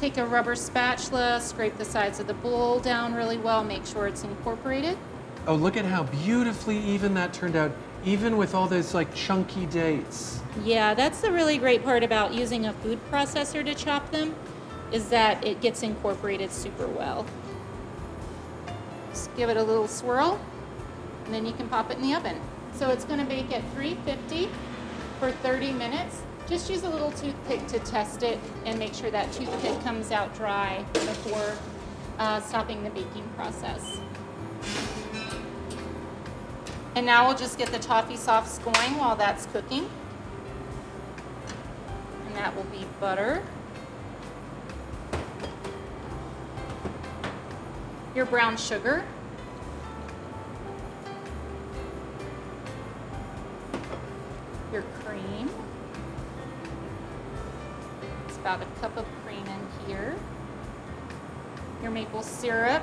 Take 0.00 0.16
a 0.16 0.24
rubber 0.24 0.54
spatula, 0.54 1.42
scrape 1.42 1.76
the 1.76 1.84
sides 1.84 2.20
of 2.20 2.26
the 2.26 2.32
bowl 2.32 2.80
down 2.80 3.12
really 3.12 3.36
well, 3.36 3.62
make 3.62 3.84
sure 3.84 4.06
it's 4.06 4.24
incorporated. 4.24 4.96
Oh, 5.46 5.54
look 5.54 5.76
at 5.76 5.84
how 5.84 6.04
beautifully 6.04 6.78
even 6.78 7.12
that 7.14 7.34
turned 7.34 7.54
out, 7.54 7.70
even 8.02 8.38
with 8.38 8.54
all 8.54 8.66
those 8.66 8.94
like 8.94 9.14
chunky 9.14 9.66
dates. 9.66 10.40
Yeah, 10.64 10.94
that's 10.94 11.20
the 11.20 11.30
really 11.30 11.58
great 11.58 11.84
part 11.84 12.02
about 12.02 12.32
using 12.32 12.64
a 12.64 12.72
food 12.72 12.98
processor 13.10 13.62
to 13.62 13.74
chop 13.74 14.10
them, 14.10 14.34
is 14.90 15.10
that 15.10 15.44
it 15.44 15.60
gets 15.60 15.82
incorporated 15.82 16.50
super 16.50 16.86
well. 16.86 17.26
Just 19.10 19.36
give 19.36 19.50
it 19.50 19.58
a 19.58 19.62
little 19.62 19.86
swirl, 19.86 20.40
and 21.26 21.34
then 21.34 21.44
you 21.44 21.52
can 21.52 21.68
pop 21.68 21.90
it 21.90 21.98
in 21.98 22.02
the 22.02 22.14
oven. 22.14 22.40
So 22.72 22.88
it's 22.88 23.04
gonna 23.04 23.26
bake 23.26 23.52
at 23.52 23.62
350 23.74 24.48
for 25.18 25.30
30 25.30 25.72
minutes. 25.72 26.22
Just 26.50 26.68
use 26.68 26.82
a 26.82 26.90
little 26.90 27.12
toothpick 27.12 27.64
to 27.68 27.78
test 27.78 28.24
it 28.24 28.36
and 28.66 28.76
make 28.76 28.92
sure 28.92 29.08
that 29.12 29.32
toothpick 29.32 29.80
comes 29.84 30.10
out 30.10 30.34
dry 30.34 30.84
before 30.92 31.56
uh, 32.18 32.40
stopping 32.40 32.82
the 32.82 32.90
baking 32.90 33.22
process. 33.36 34.00
And 36.96 37.06
now 37.06 37.28
we'll 37.28 37.36
just 37.36 37.56
get 37.56 37.68
the 37.68 37.78
toffee 37.78 38.16
sauce 38.16 38.58
going 38.58 38.98
while 38.98 39.14
that's 39.14 39.46
cooking. 39.46 39.88
And 42.26 42.34
that 42.34 42.56
will 42.56 42.64
be 42.64 42.84
butter. 42.98 43.44
Your 48.16 48.26
brown 48.26 48.56
sugar. 48.56 49.04
Your 54.72 54.82
cream. 55.04 55.48
About 58.40 58.62
a 58.62 58.66
cup 58.80 58.96
of 58.96 59.04
cream 59.24 59.44
in 59.46 59.86
here. 59.86 60.14
Your 61.82 61.90
maple 61.90 62.22
syrup. 62.22 62.82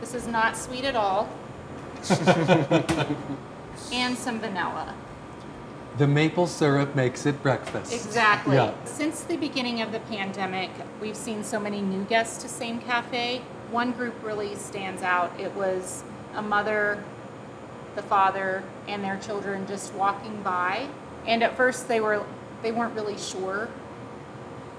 This 0.00 0.14
is 0.14 0.28
not 0.28 0.56
sweet 0.56 0.84
at 0.84 0.94
all. 0.94 1.28
and 3.92 4.16
some 4.16 4.38
vanilla. 4.38 4.94
The 5.98 6.06
maple 6.06 6.46
syrup 6.46 6.94
makes 6.94 7.26
it 7.26 7.42
breakfast. 7.42 7.92
Exactly. 7.92 8.56
Yeah. 8.56 8.74
Since 8.84 9.22
the 9.22 9.36
beginning 9.36 9.80
of 9.80 9.90
the 9.90 10.00
pandemic, 10.00 10.70
we've 11.00 11.16
seen 11.16 11.42
so 11.42 11.58
many 11.58 11.80
new 11.80 12.04
guests 12.04 12.40
to 12.42 12.48
Same 12.48 12.80
Cafe. 12.80 13.42
One 13.72 13.90
group 13.90 14.14
really 14.22 14.54
stands 14.54 15.02
out. 15.02 15.32
It 15.40 15.52
was 15.54 16.04
a 16.34 16.42
mother, 16.42 17.02
the 17.96 18.02
father, 18.02 18.62
and 18.86 19.02
their 19.02 19.18
children 19.18 19.66
just 19.66 19.94
walking 19.94 20.42
by. 20.42 20.86
And 21.26 21.42
at 21.42 21.56
first 21.56 21.88
they 21.88 22.00
were 22.00 22.24
they 22.62 22.70
weren't 22.70 22.94
really 22.94 23.18
sure. 23.18 23.68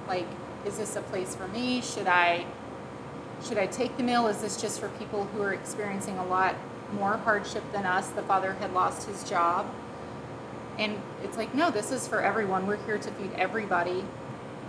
Like, 0.08 0.28
is 0.66 0.78
this 0.78 0.96
a 0.96 1.02
place 1.02 1.36
for 1.36 1.48
me? 1.48 1.82
Should 1.82 2.08
I 2.08 2.46
should 3.46 3.58
I 3.58 3.68
take 3.68 3.98
the 3.98 4.04
meal? 4.04 4.28
Is 4.28 4.42
this 4.42 4.60
just 4.60 4.80
for 4.80 4.90
people 4.90 5.26
who 5.26 5.42
are 5.42 5.54
experiencing 5.54 6.18
a 6.18 6.26
lot 6.26 6.56
more 6.94 7.18
hardship 7.18 7.64
than 7.72 7.86
us? 7.86 8.10
The 8.10 8.24
father 8.24 8.54
had 8.54 8.74
lost 8.74 9.08
his 9.08 9.24
job. 9.24 9.68
And 10.80 11.00
it's 11.24 11.38
like, 11.38 11.54
no, 11.54 11.70
this 11.70 11.92
is 11.92 12.08
for 12.08 12.22
everyone. 12.22 12.68
We're 12.68 12.84
here 12.86 12.98
to 12.98 13.12
feed 13.12 13.32
everybody. 13.36 14.04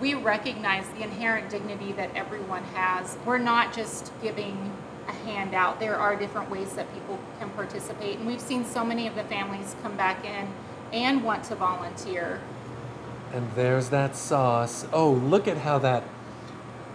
We 0.01 0.15
recognize 0.15 0.87
the 0.91 1.03
inherent 1.03 1.51
dignity 1.51 1.93
that 1.93 2.15
everyone 2.15 2.63
has. 2.75 3.17
We're 3.25 3.39
not 3.39 3.75
just 3.75 4.13
giving 4.23 4.73
a 5.09 5.13
handout. 5.13 5.81
There 5.81 5.97
are 5.97 6.15
different 6.15 6.51
ways 6.51 6.75
that 6.75 6.93
people 6.95 7.19
can 7.39 7.51
participate. 7.51 8.19
And 8.19 8.27
we've 8.27 8.41
seen 8.41 8.65
so 8.65 8.85
many 8.85 9.07
of 9.07 9.15
the 9.15 9.25
families 9.25 9.75
come 9.83 9.97
back 9.97 10.25
in 10.25 10.49
and 10.93 11.25
want 11.25 11.45
to 11.45 11.55
volunteer. 11.55 12.41
And 13.33 13.51
there's 13.55 13.91
that 13.91 14.17
sauce. 14.17 14.87
Oh, 14.93 15.11
look 15.13 15.47
at 15.47 15.59
how 15.59 15.79
that 15.81 16.03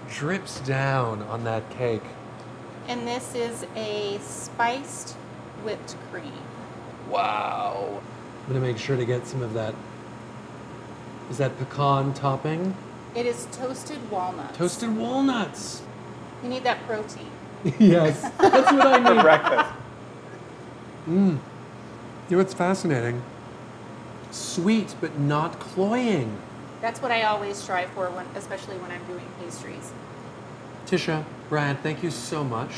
drips 0.10 0.60
down 0.62 1.22
on 1.24 1.44
that 1.44 1.70
cake. 1.70 2.04
And 2.88 3.08
this 3.08 3.34
is 3.36 3.66
a 3.76 4.18
spiced 4.20 5.14
whipped 5.64 5.96
cream. 6.12 6.32
Wow. 7.10 8.02
I'm 8.42 8.54
gonna 8.54 8.66
make 8.66 8.78
sure 8.78 8.98
to 8.98 9.06
get 9.06 9.26
some 9.28 9.42
of 9.42 9.54
that. 9.54 9.74
Is 11.30 11.38
that 11.38 11.58
pecan 11.58 12.14
topping? 12.14 12.76
It 13.16 13.26
is 13.26 13.48
toasted 13.52 14.12
walnuts. 14.12 14.58
Toasted 14.58 14.96
walnuts. 14.98 15.82
You 16.42 16.50
need 16.50 16.64
that 16.64 16.86
protein. 16.86 17.30
yes, 17.80 18.22
that's 18.22 18.72
what 18.74 18.86
I 18.86 19.02
For 19.08 19.14
need. 19.14 19.22
breakfast. 19.22 19.70
Mm. 21.08 21.38
You 22.30 22.32
know 22.32 22.38
what's 22.38 22.54
fascinating? 22.54 23.22
Sweet, 24.34 24.96
but 25.00 25.20
not 25.20 25.60
cloying. 25.60 26.36
That's 26.82 27.00
what 27.04 27.12
I 27.12 27.22
always 27.22 27.56
strive 27.56 27.90
for, 27.92 28.10
when, 28.10 28.26
especially 28.36 28.78
when 28.78 28.90
I'm 28.90 29.06
doing 29.06 29.26
pastries. 29.40 29.92
Tisha, 30.88 31.24
Brad, 31.50 31.80
thank 31.84 32.02
you 32.02 32.10
so 32.10 32.44
much. 32.44 32.72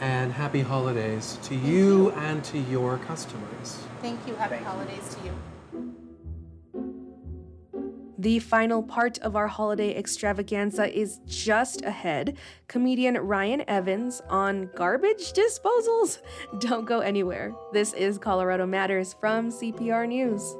And 0.00 0.32
happy 0.32 0.62
holidays 0.62 1.38
to 1.44 1.54
you, 1.54 2.10
and 2.12 2.42
to 2.44 2.58
your 2.58 2.98
customers. 2.98 3.84
Thank 4.02 4.26
you. 4.26 4.34
Happy 4.34 4.56
holidays 4.56 5.14
to 5.14 5.24
you. 5.26 5.94
The 8.18 8.40
final 8.40 8.82
part 8.82 9.18
of 9.18 9.36
our 9.36 9.46
holiday 9.46 9.96
extravaganza 9.96 10.92
is 10.92 11.20
just 11.24 11.82
ahead. 11.84 12.36
Comedian 12.66 13.16
Rion 13.16 13.62
Evans 13.68 14.20
on 14.28 14.68
garbage 14.74 15.32
disposals. 15.34 16.18
Don't 16.58 16.84
go 16.84 16.98
anywhere. 16.98 17.54
This 17.72 17.92
is 17.92 18.18
Colorado 18.18 18.66
Matters 18.66 19.14
from 19.20 19.50
CPR 19.50 20.08
News. 20.08 20.56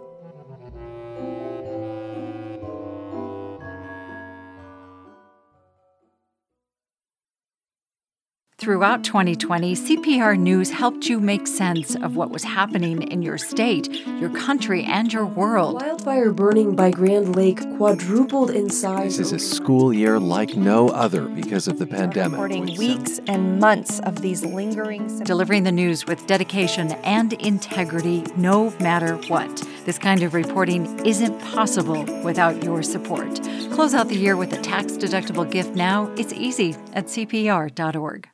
Throughout 8.60 9.04
2020, 9.04 9.74
CPR 9.74 10.38
News 10.38 10.70
helped 10.70 11.08
you 11.08 11.18
make 11.18 11.46
sense 11.46 11.94
of 11.96 12.14
what 12.14 12.28
was 12.28 12.44
happening 12.44 13.00
in 13.10 13.22
your 13.22 13.38
state, 13.38 13.88
your 14.06 14.28
country, 14.28 14.84
and 14.84 15.10
your 15.10 15.24
world. 15.24 15.76
Wildfire 15.76 16.30
burning 16.30 16.76
by 16.76 16.90
Grand 16.90 17.34
Lake 17.34 17.58
quadrupled 17.78 18.50
in 18.50 18.68
size. 18.68 19.16
This 19.16 19.28
is 19.28 19.32
a 19.32 19.38
school 19.38 19.94
year 19.94 20.18
like 20.18 20.56
no 20.56 20.90
other 20.90 21.26
because 21.26 21.68
of 21.68 21.78
the 21.78 21.86
pandemic. 21.86 22.32
Reporting 22.32 22.76
weeks 22.76 23.18
and 23.26 23.58
months 23.60 23.98
of 24.00 24.20
these 24.20 24.44
lingering 24.44 25.08
symptoms. 25.08 25.26
Delivering 25.26 25.62
the 25.62 25.72
news 25.72 26.04
with 26.04 26.26
dedication 26.26 26.92
and 27.02 27.32
integrity, 27.32 28.24
no 28.36 28.74
matter 28.78 29.16
what. 29.28 29.66
This 29.86 29.98
kind 29.98 30.22
of 30.22 30.34
reporting 30.34 31.06
isn't 31.06 31.40
possible 31.40 32.04
without 32.22 32.62
your 32.62 32.82
support. 32.82 33.40
Close 33.72 33.94
out 33.94 34.08
the 34.08 34.18
year 34.18 34.36
with 34.36 34.52
a 34.52 34.60
tax 34.60 34.92
deductible 34.98 35.50
gift 35.50 35.74
now. 35.74 36.12
It's 36.18 36.34
easy 36.34 36.76
at 36.92 37.06
CPR.org. 37.06 38.28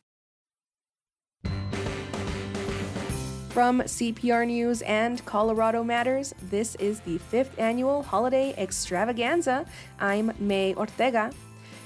From 3.57 3.80
CPR 3.80 4.47
News 4.47 4.82
and 4.82 5.24
Colorado 5.24 5.82
Matters, 5.82 6.34
this 6.51 6.74
is 6.74 7.01
the 7.01 7.16
fifth 7.16 7.59
annual 7.59 8.03
holiday 8.03 8.55
extravaganza. 8.59 9.64
I'm 9.99 10.30
May 10.38 10.74
Ortega. 10.74 11.32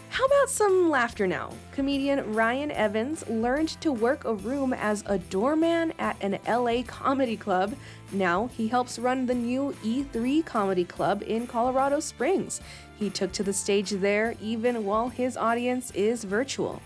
How 0.08 0.24
about 0.24 0.50
some 0.50 0.90
laughter 0.90 1.28
now? 1.28 1.52
Comedian 1.70 2.34
Rion 2.34 2.72
Evans 2.72 3.24
learned 3.28 3.68
to 3.80 3.92
work 3.92 4.24
a 4.24 4.34
room 4.34 4.72
as 4.72 5.04
a 5.06 5.18
doorman 5.18 5.92
at 6.00 6.16
an 6.20 6.40
LA 6.48 6.82
comedy 6.82 7.36
club. 7.36 7.76
Now 8.10 8.48
he 8.48 8.66
helps 8.66 8.98
run 8.98 9.26
the 9.26 9.34
new 9.36 9.72
E3 9.84 10.44
Comedy 10.44 10.84
Club 10.84 11.22
in 11.24 11.46
Colorado 11.46 12.00
Springs. 12.00 12.60
He 12.98 13.08
took 13.08 13.30
to 13.30 13.44
the 13.44 13.52
stage 13.52 13.90
there 13.90 14.34
even 14.42 14.84
while 14.84 15.08
his 15.08 15.36
audience 15.36 15.92
is 15.92 16.24
virtual. 16.24 16.82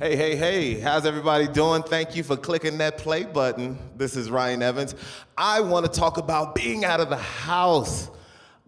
Hey, 0.00 0.16
hey, 0.16 0.34
hey, 0.34 0.80
how's 0.80 1.06
everybody 1.06 1.46
doing? 1.46 1.84
Thank 1.84 2.16
you 2.16 2.24
for 2.24 2.36
clicking 2.36 2.78
that 2.78 2.98
play 2.98 3.22
button. 3.22 3.78
This 3.96 4.16
is 4.16 4.28
Rion 4.28 4.60
Evans. 4.60 4.96
I 5.38 5.60
want 5.60 5.86
to 5.86 6.00
talk 6.00 6.18
about 6.18 6.56
being 6.56 6.84
out 6.84 6.98
of 6.98 7.10
the 7.10 7.16
house. 7.16 8.10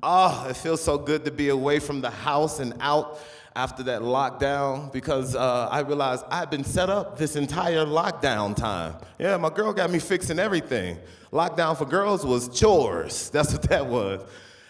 Oh, 0.05 0.47
it 0.49 0.57
feels 0.57 0.81
so 0.81 0.97
good 0.97 1.25
to 1.25 1.33
be 1.33 1.49
away 1.49 1.81
from 1.81 2.01
the 2.01 2.11
house 2.11 2.61
and 2.61 2.75
out 2.79 3.19
after 3.57 3.83
that 3.83 4.03
lockdown 4.03 4.93
because 4.93 5.35
uh, 5.35 5.69
I 5.69 5.81
realized 5.81 6.25
I've 6.31 6.49
been 6.49 6.63
set 6.63 6.91
up 6.91 7.19
this 7.19 7.35
entire 7.35 7.85
lockdown 7.85 8.55
time. 8.55 8.95
Yeah, 9.19 9.37
my 9.37 9.51
girl 9.51 9.73
got 9.73 9.91
me 9.91 9.99
fixing 9.99 10.39
everything. 10.39 10.97
Lockdown 11.33 11.77
for 11.77 11.87
girls 11.87 12.25
was 12.25 12.57
chores. 12.57 13.31
That's 13.31 13.51
what 13.51 13.63
that 13.63 13.85
was. 13.85 14.23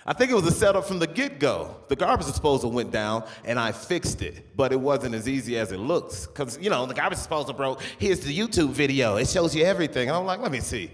I 0.08 0.12
think 0.12 0.30
it 0.30 0.34
was 0.34 0.46
a 0.46 0.52
setup 0.52 0.84
from 0.84 1.00
the 1.00 1.06
get 1.08 1.40
go. 1.40 1.76
The 1.88 1.96
garbage 1.96 2.28
disposal 2.28 2.70
went 2.70 2.92
down 2.92 3.24
and 3.44 3.58
I 3.58 3.72
fixed 3.72 4.22
it, 4.22 4.56
but 4.56 4.72
it 4.72 4.80
wasn't 4.80 5.16
as 5.16 5.28
easy 5.28 5.58
as 5.58 5.72
it 5.72 5.78
looks. 5.78 6.26
Because, 6.26 6.56
you 6.60 6.70
know, 6.70 6.86
the 6.86 6.94
garbage 6.94 7.18
disposal 7.18 7.54
broke. 7.54 7.82
Here's 7.98 8.20
the 8.20 8.36
YouTube 8.36 8.70
video, 8.70 9.16
it 9.16 9.28
shows 9.28 9.54
you 9.54 9.64
everything. 9.64 10.08
I'm 10.08 10.24
like, 10.24 10.38
let 10.38 10.52
me 10.52 10.60
see. 10.60 10.92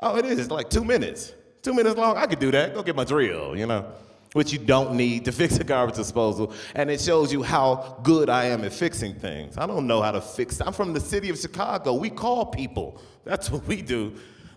Oh, 0.00 0.16
it 0.16 0.24
is 0.24 0.50
like 0.50 0.70
two 0.70 0.82
minutes. 0.82 1.34
Two 1.62 1.74
minutes 1.74 1.96
long. 1.96 2.16
I 2.16 2.26
could 2.26 2.38
do 2.38 2.50
that. 2.52 2.74
Go 2.74 2.82
get 2.82 2.96
my 2.96 3.04
drill, 3.04 3.56
you 3.56 3.66
know, 3.66 3.86
which 4.32 4.50
you 4.50 4.58
don't 4.58 4.94
need 4.94 5.26
to 5.26 5.32
fix 5.40 5.58
a 5.58 5.64
garbage 5.64 5.96
disposal. 5.96 6.54
And 6.74 6.90
it 6.90 7.02
shows 7.02 7.30
you 7.34 7.42
how 7.42 7.98
good 8.02 8.30
I 8.30 8.46
am 8.46 8.64
at 8.64 8.72
fixing 8.72 9.14
things. 9.14 9.58
I 9.58 9.66
don't 9.66 9.86
know 9.86 10.00
how 10.00 10.12
to 10.12 10.22
fix. 10.22 10.62
I'm 10.62 10.72
from 10.72 10.94
the 10.94 11.00
city 11.00 11.28
of 11.28 11.38
Chicago. 11.38 11.92
We 11.92 12.08
call 12.08 12.46
people. 12.46 12.98
That's 13.24 13.50
what 13.50 13.66
we 13.66 13.82
do. 13.82 14.14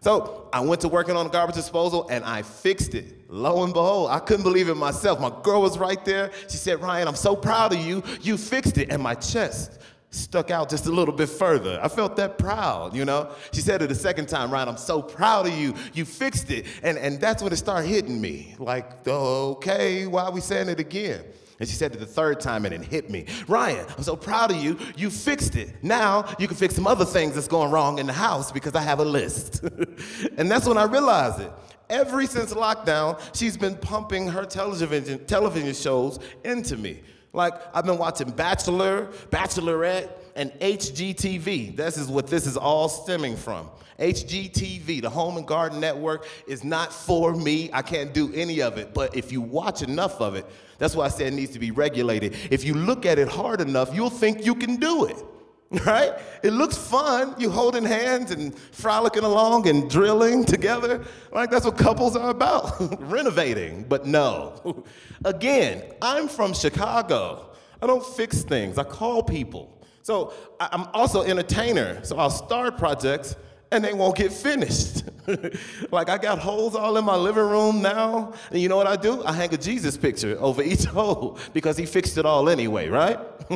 So 0.07 0.47
I 0.53 0.61
went 0.61 0.79
to 0.83 0.87
working 0.87 1.17
on 1.17 1.25
the 1.25 1.29
garbage 1.29 1.57
disposal 1.57 2.07
and 2.09 2.23
I 2.23 2.41
fixed 2.41 2.95
it. 2.95 3.29
Lo 3.29 3.65
and 3.65 3.73
behold, 3.73 4.09
I 4.09 4.19
couldn't 4.19 4.43
believe 4.43 4.69
it 4.69 4.75
myself. 4.75 5.19
My 5.19 5.33
girl 5.43 5.61
was 5.61 5.77
right 5.77 6.05
there. 6.05 6.31
She 6.43 6.55
said, 6.55 6.81
Ryan, 6.81 7.09
I'm 7.09 7.15
so 7.17 7.35
proud 7.35 7.73
of 7.73 7.79
you. 7.79 8.01
You 8.21 8.37
fixed 8.37 8.77
it. 8.77 8.89
And 8.89 9.03
my 9.03 9.15
chest 9.15 9.81
stuck 10.11 10.49
out 10.49 10.69
just 10.69 10.85
a 10.85 10.91
little 10.91 11.13
bit 11.13 11.27
further. 11.27 11.77
I 11.83 11.89
felt 11.89 12.15
that 12.15 12.37
proud, 12.37 12.95
you 12.95 13.03
know? 13.03 13.31
She 13.51 13.59
said 13.59 13.81
it 13.81 13.91
a 13.91 13.95
second 13.95 14.29
time, 14.29 14.49
Ryan, 14.49 14.69
I'm 14.69 14.77
so 14.77 15.01
proud 15.01 15.45
of 15.45 15.51
you. 15.51 15.75
You 15.93 16.05
fixed 16.05 16.51
it. 16.51 16.67
And, 16.83 16.97
and 16.97 17.19
that's 17.19 17.43
when 17.43 17.51
it 17.51 17.57
started 17.57 17.89
hitting 17.89 18.21
me. 18.21 18.55
Like, 18.59 19.05
okay, 19.05 20.07
why 20.07 20.23
are 20.23 20.31
we 20.31 20.39
saying 20.39 20.69
it 20.69 20.79
again? 20.79 21.25
And 21.59 21.67
she 21.67 21.75
said 21.75 21.93
it 21.93 21.99
the 21.99 22.05
third 22.05 22.39
time 22.39 22.65
and 22.65 22.73
it 22.73 22.83
hit 22.83 23.09
me. 23.09 23.25
Ryan, 23.47 23.85
I'm 23.97 24.03
so 24.03 24.15
proud 24.15 24.51
of 24.51 24.57
you. 24.57 24.77
You 24.95 25.09
fixed 25.09 25.55
it. 25.55 25.73
Now 25.81 26.25
you 26.37 26.47
can 26.47 26.55
fix 26.55 26.75
some 26.75 26.85
other 26.85 27.05
things 27.05 27.33
that's 27.35 27.47
going 27.47 27.71
wrong 27.71 27.99
in 27.99 28.05
the 28.05 28.13
house 28.13 28.51
because 28.51 28.75
I 28.75 28.81
have 28.81 28.99
a 28.99 29.05
list. 29.05 29.63
and 30.37 30.51
that's 30.51 30.67
when 30.67 30.77
I 30.77 30.83
realized 30.83 31.41
it. 31.41 31.51
Every 31.89 32.27
since 32.27 32.53
lockdown, 32.53 33.19
she's 33.33 33.57
been 33.57 33.75
pumping 33.77 34.27
her 34.27 34.45
television, 34.45 35.25
television 35.25 35.73
shows 35.73 36.19
into 36.43 36.77
me. 36.77 37.01
Like 37.37 37.53
I've 37.73 37.85
been 37.85 37.99
watching 37.99 38.31
Bachelor, 38.31 39.09
Bachelorette, 39.29 40.09
and 40.35 40.51
HGTV. 40.53 41.75
This 41.75 41.95
is 41.95 42.07
what 42.07 42.25
this 42.25 42.47
is 42.47 42.57
all 42.57 42.89
stemming 42.89 43.37
from. 43.37 43.69
HGTV, 43.99 45.01
the 45.03 45.09
Home 45.09 45.37
and 45.37 45.47
Garden 45.47 45.79
Network, 45.79 46.27
is 46.47 46.63
not 46.63 46.91
for 46.91 47.35
me. 47.35 47.69
I 47.71 47.83
can't 47.83 48.11
do 48.11 48.33
any 48.33 48.61
of 48.61 48.77
it. 48.79 48.93
But 48.93 49.15
if 49.15 49.31
you 49.31 49.41
watch 49.41 49.83
enough 49.83 50.19
of 50.19 50.35
it, 50.35 50.45
that's 50.79 50.95
why 50.95 51.05
I 51.05 51.09
said 51.09 51.27
it 51.27 51.35
needs 51.35 51.51
to 51.51 51.59
be 51.59 51.69
regulated. 51.69 52.35
If 52.49 52.63
you 52.63 52.73
look 52.73 53.05
at 53.05 53.19
it 53.19 53.27
hard 53.27 53.61
enough, 53.61 53.93
you'll 53.93 54.09
think 54.09 54.43
you 54.43 54.55
can 54.55 54.77
do 54.77 55.05
it. 55.05 55.23
Right? 55.85 56.13
It 56.43 56.51
looks 56.51 56.77
fun. 56.77 57.35
You 57.37 57.49
holding 57.49 57.83
hands 57.83 58.31
and 58.31 58.57
frolicking 58.57 59.23
along 59.23 59.67
and 59.67 59.89
drilling 59.89 60.45
together. 60.45 61.03
Like 61.31 61.51
that's 61.51 61.65
what 61.65 61.77
couples 61.77 62.15
are 62.15 62.29
about. 62.29 62.75
Renovating. 63.01 63.83
But 63.83 64.05
no. 64.05 64.85
Again, 65.25 65.83
I'm 66.01 66.29
from 66.29 66.53
Chicago. 66.53 67.49
I 67.81 67.87
don't 67.87 68.05
fix 68.05 68.43
things. 68.43 68.77
I 68.77 68.83
call 68.83 69.23
people. 69.23 69.73
So 70.03 70.33
I'm 70.61 70.87
also 70.93 71.23
entertainer. 71.23 72.01
So 72.05 72.17
I'll 72.17 72.29
start 72.29 72.77
projects 72.77 73.35
and 73.71 73.83
they 73.83 73.93
won't 73.93 74.15
get 74.15 74.31
finished. 74.31 75.03
like 75.91 76.09
I 76.09 76.17
got 76.17 76.39
holes 76.39 76.75
all 76.75 76.95
in 76.97 77.03
my 77.03 77.15
living 77.15 77.43
room 77.43 77.81
now. 77.81 78.33
And 78.49 78.61
you 78.61 78.69
know 78.69 78.77
what 78.77 78.87
I 78.87 78.95
do? 78.95 79.23
I 79.25 79.33
hang 79.33 79.53
a 79.53 79.57
Jesus 79.57 79.97
picture 79.97 80.37
over 80.39 80.61
each 80.61 80.83
hole 80.85 81.37
because 81.53 81.77
he 81.77 81.85
fixed 81.85 82.17
it 82.17 82.25
all 82.25 82.49
anyway, 82.49 82.87
right? 82.87 83.19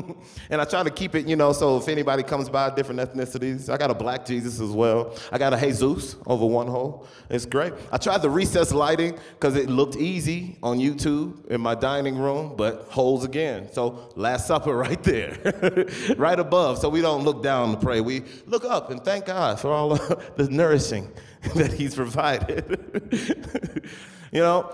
and 0.49 0.61
I 0.61 0.65
try 0.65 0.83
to 0.83 0.89
keep 0.89 1.15
it, 1.15 1.27
you 1.27 1.35
know, 1.35 1.53
so 1.53 1.77
if 1.77 1.87
anybody 1.87 2.23
comes 2.23 2.49
by 2.49 2.69
different 2.73 2.99
ethnicities, 2.99 3.69
I 3.69 3.77
got 3.77 3.89
a 3.89 3.93
black 3.93 4.25
Jesus 4.25 4.59
as 4.59 4.71
well. 4.71 5.15
I 5.31 5.37
got 5.37 5.53
a 5.53 5.59
Jesus 5.59 6.15
over 6.25 6.45
one 6.45 6.67
hole. 6.67 7.07
It's 7.29 7.45
great. 7.45 7.73
I 7.91 7.97
tried 7.97 8.21
the 8.21 8.29
recess 8.29 8.73
lighting 8.73 9.17
because 9.33 9.55
it 9.55 9.69
looked 9.69 9.95
easy 9.95 10.57
on 10.61 10.77
YouTube 10.77 11.45
in 11.47 11.61
my 11.61 11.75
dining 11.75 12.17
room, 12.17 12.55
but 12.57 12.87
holes 12.89 13.23
again. 13.23 13.69
So 13.71 14.11
Last 14.15 14.47
Supper 14.47 14.75
right 14.75 15.01
there, 15.03 15.87
right 16.17 16.39
above. 16.39 16.79
So 16.79 16.89
we 16.89 17.01
don't 17.01 17.23
look 17.23 17.43
down 17.43 17.71
to 17.71 17.77
pray. 17.77 18.01
We 18.01 18.23
look 18.45 18.65
up 18.65 18.91
and 18.91 19.03
thank 19.03 19.25
God 19.25 19.59
for 19.59 19.71
all 19.71 19.93
the 20.35 20.47
nourishing 20.49 21.11
that 21.55 21.73
He's 21.73 21.95
provided. 21.95 23.89
you 24.31 24.39
know, 24.39 24.73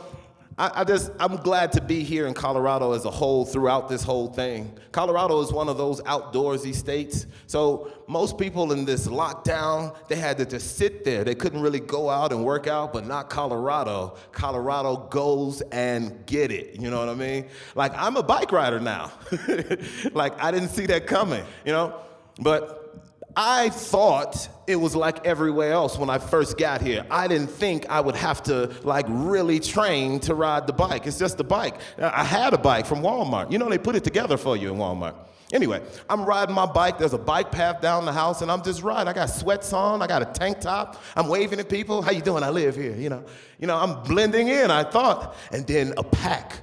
I, 0.58 0.82
I, 0.82 0.84
just, 0.84 1.12
I'm 1.20 1.36
glad 1.38 1.72
to 1.74 1.82
be 1.82 2.04
here 2.04 2.26
in 2.26 2.34
Colorado 2.34 2.94
as 2.94 3.06
a 3.06 3.12
whole 3.12 3.46
throughout 3.46 3.88
this 3.88 4.02
whole 4.02 4.28
thing. 4.28 4.76
Colorado 4.92 5.40
is 5.42 5.52
one 5.52 5.70
of 5.70 5.78
those 5.78 6.02
outdoorsy 6.02 6.74
states. 6.74 7.28
So 7.46 7.92
most 8.08 8.40
people 8.40 8.72
in 8.72 8.84
this 8.84 9.08
lockdown, 9.08 9.96
they 10.08 10.16
had 10.16 10.38
to 10.40 10.46
just 10.46 10.78
sit 10.78 11.06
there. 11.06 11.24
They 11.24 11.36
couldn't 11.36 11.62
really 11.62 11.80
go 11.80 12.10
out 12.10 12.32
and 12.32 12.44
work 12.44 12.66
out, 12.66 12.92
but 12.92 13.06
not 13.06 13.30
Colorado. 13.30 14.18
Colorado 14.32 15.08
goes 15.12 15.62
and 15.72 16.26
get 16.26 16.52
it. 16.52 16.80
You 16.82 16.90
know 16.90 17.00
what 17.00 17.10
I 17.10 17.14
mean? 17.14 17.46
Like 17.76 17.94
I'm 17.96 18.18
a 18.18 18.24
bike 18.24 18.52
rider 18.52 18.80
now. 18.80 19.12
like 20.14 20.42
I 20.42 20.50
didn't 20.50 20.70
see 20.70 20.88
that 20.88 21.06
coming, 21.06 21.46
you 21.66 21.72
know? 21.72 22.00
But 22.40 22.87
I 23.40 23.70
thought 23.70 24.50
it 24.66 24.78
was 24.78 24.96
like 24.96 25.24
everywhere 25.24 25.72
else 25.72 25.96
when 25.96 26.10
I 26.10 26.18
first 26.18 26.58
got 26.58 26.82
here. 26.82 27.06
I 27.12 27.28
didn't 27.28 27.52
think 27.52 27.86
I 27.88 28.02
would 28.02 28.16
have 28.16 28.42
to 28.44 28.74
like 28.82 29.06
really 29.08 29.60
train 29.60 30.20
to 30.22 30.34
ride 30.34 30.66
the 30.66 30.74
bike. 30.74 31.06
It's 31.06 31.20
just 31.20 31.40
a 31.40 31.44
bike. 31.44 31.76
I 32.00 32.24
had 32.24 32.56
a 32.56 32.58
bike 32.58 32.88
from 32.88 33.04
Walmart. 33.04 33.52
You 33.52 33.60
know, 33.60 33.70
they 33.70 33.78
put 33.78 33.96
it 33.96 34.04
together 34.04 34.38
for 34.38 34.58
you 34.58 34.74
in 34.74 34.80
Walmart. 34.80 35.14
Anyway, 35.54 35.84
I'm 36.10 36.26
riding 36.26 36.56
my 36.56 36.66
bike. 36.66 36.98
There's 36.98 37.14
a 37.14 37.20
bike 37.20 37.52
path 37.52 37.80
down 37.80 38.06
the 38.06 38.12
house, 38.12 38.42
and 38.42 38.52
I'm 38.52 38.64
just 38.64 38.82
riding. 38.82 39.08
I 39.08 39.14
got 39.14 39.28
sweats 39.28 39.72
on. 39.72 40.02
I 40.02 40.08
got 40.08 40.24
a 40.24 40.26
tank 40.26 40.60
top. 40.60 41.02
I'm 41.16 41.28
waving 41.28 41.60
at 41.60 41.70
people. 41.70 42.02
How 42.02 42.12
you 42.12 42.22
doing? 42.22 42.44
I 42.44 42.50
live 42.50 42.76
here. 42.76 42.96
You 42.96 43.10
know, 43.10 43.24
you 43.60 43.68
know. 43.68 43.78
I'm 43.78 44.04
blending 44.04 44.48
in. 44.48 44.72
I 44.72 44.84
thought, 44.84 45.36
and 45.52 45.66
then 45.68 45.94
a 45.96 46.04
pack 46.04 46.62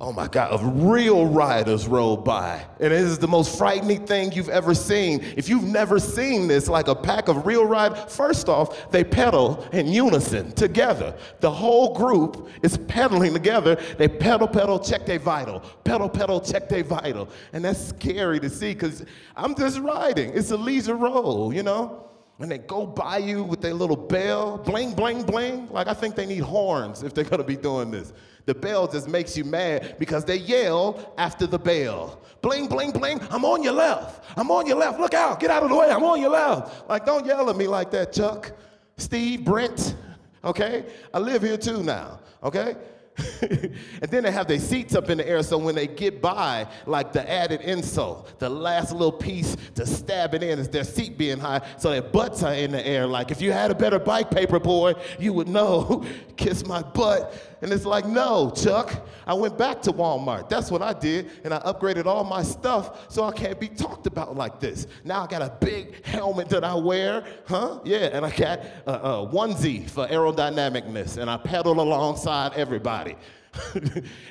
oh 0.00 0.12
my 0.12 0.26
God, 0.26 0.50
of 0.50 0.84
real 0.84 1.26
riders 1.26 1.86
rolled 1.86 2.24
by. 2.24 2.64
And 2.80 2.92
it 2.92 3.00
is 3.00 3.18
the 3.18 3.28
most 3.28 3.56
frightening 3.56 4.06
thing 4.06 4.32
you've 4.32 4.48
ever 4.48 4.74
seen. 4.74 5.20
If 5.36 5.48
you've 5.48 5.64
never 5.64 6.00
seen 6.00 6.48
this, 6.48 6.68
like 6.68 6.88
a 6.88 6.94
pack 6.94 7.28
of 7.28 7.46
real 7.46 7.64
riders, 7.64 8.14
first 8.14 8.48
off, 8.48 8.90
they 8.90 9.04
pedal 9.04 9.66
in 9.72 9.86
unison 9.86 10.52
together. 10.52 11.16
The 11.40 11.50
whole 11.50 11.94
group 11.94 12.48
is 12.62 12.76
pedaling 12.76 13.32
together. 13.32 13.76
They 13.96 14.08
pedal, 14.08 14.48
pedal, 14.48 14.80
check 14.80 15.06
their 15.06 15.20
vital. 15.20 15.60
Pedal, 15.84 16.08
pedal, 16.08 16.40
check 16.40 16.68
their 16.68 16.84
vital. 16.84 17.28
And 17.52 17.64
that's 17.64 17.88
scary 17.88 18.40
to 18.40 18.50
see 18.50 18.74
because 18.74 19.04
I'm 19.36 19.54
just 19.54 19.78
riding. 19.78 20.32
It's 20.34 20.50
a 20.50 20.56
leisure 20.56 20.96
roll, 20.96 21.54
you 21.54 21.62
know? 21.62 22.13
And 22.40 22.50
they 22.50 22.58
go 22.58 22.84
by 22.84 23.18
you 23.18 23.44
with 23.44 23.60
their 23.60 23.74
little 23.74 23.96
bell, 23.96 24.58
bling, 24.58 24.94
bling, 24.94 25.22
bling. 25.22 25.68
Like 25.70 25.86
I 25.86 25.94
think 25.94 26.16
they 26.16 26.26
need 26.26 26.40
horns 26.40 27.02
if 27.02 27.14
they're 27.14 27.24
gonna 27.24 27.44
be 27.44 27.56
doing 27.56 27.90
this. 27.90 28.12
The 28.46 28.54
bell 28.54 28.86
just 28.86 29.08
makes 29.08 29.36
you 29.36 29.44
mad 29.44 29.96
because 29.98 30.24
they 30.24 30.36
yell 30.36 31.14
after 31.16 31.46
the 31.46 31.58
bell. 31.58 32.20
Bling, 32.42 32.66
bling, 32.66 32.90
bling, 32.90 33.20
I'm 33.30 33.44
on 33.44 33.62
your 33.62 33.72
left. 33.72 34.24
I'm 34.36 34.50
on 34.50 34.66
your 34.66 34.76
left. 34.76 35.00
Look 35.00 35.14
out, 35.14 35.40
get 35.40 35.50
out 35.50 35.62
of 35.62 35.70
the 35.70 35.76
way. 35.76 35.90
I'm 35.90 36.04
on 36.04 36.20
your 36.20 36.30
left. 36.30 36.88
Like, 36.88 37.06
don't 37.06 37.24
yell 37.24 37.48
at 37.48 37.56
me 37.56 37.66
like 37.66 37.90
that, 37.92 38.12
Chuck, 38.12 38.52
Steve, 38.98 39.44
Brent. 39.44 39.96
Okay? 40.44 40.84
I 41.14 41.18
live 41.20 41.42
here 41.42 41.56
too 41.56 41.82
now. 41.82 42.20
Okay? 42.42 42.76
and 43.42 44.10
then 44.10 44.24
they 44.24 44.32
have 44.32 44.48
their 44.48 44.58
seats 44.58 44.94
up 44.94 45.08
in 45.08 45.18
the 45.18 45.28
air 45.28 45.42
so 45.42 45.56
when 45.56 45.74
they 45.74 45.86
get 45.86 46.20
by, 46.20 46.66
like 46.86 47.12
the 47.12 47.28
added 47.30 47.60
insult, 47.60 48.38
the 48.40 48.48
last 48.48 48.92
little 48.92 49.12
piece 49.12 49.56
to 49.74 49.86
stab 49.86 50.34
it 50.34 50.42
in 50.42 50.58
is 50.58 50.68
their 50.68 50.84
seat 50.84 51.16
being 51.16 51.38
high, 51.38 51.60
so 51.78 51.90
their 51.90 52.02
butts 52.02 52.42
are 52.42 52.54
in 52.54 52.72
the 52.72 52.86
air. 52.86 53.06
Like 53.06 53.30
if 53.30 53.40
you 53.40 53.52
had 53.52 53.70
a 53.70 53.74
better 53.74 53.98
bike 53.98 54.30
paper 54.30 54.58
boy, 54.58 54.94
you 55.18 55.32
would 55.32 55.48
know, 55.48 56.04
kiss 56.36 56.66
my 56.66 56.82
butt. 56.82 57.32
And 57.64 57.72
it's 57.72 57.86
like, 57.86 58.04
no, 58.04 58.52
Chuck. 58.54 59.08
I 59.26 59.32
went 59.32 59.56
back 59.56 59.80
to 59.82 59.90
Walmart. 59.90 60.50
That's 60.50 60.70
what 60.70 60.82
I 60.82 60.92
did, 60.92 61.30
and 61.44 61.54
I 61.54 61.60
upgraded 61.60 62.04
all 62.04 62.22
my 62.22 62.42
stuff 62.42 63.10
so 63.10 63.24
I 63.24 63.32
can't 63.32 63.58
be 63.58 63.68
talked 63.68 64.06
about 64.06 64.36
like 64.36 64.60
this. 64.60 64.86
Now 65.02 65.24
I 65.24 65.26
got 65.26 65.40
a 65.40 65.50
big 65.64 66.04
helmet 66.04 66.50
that 66.50 66.62
I 66.62 66.74
wear, 66.74 67.24
huh? 67.46 67.80
Yeah, 67.82 68.10
and 68.12 68.26
I 68.26 68.36
got 68.36 68.60
a, 68.84 68.92
a 68.92 69.26
onesie 69.26 69.88
for 69.88 70.06
aerodynamicness, 70.06 71.16
and 71.16 71.30
I 71.30 71.38
pedal 71.38 71.80
alongside 71.80 72.52
everybody. 72.52 73.16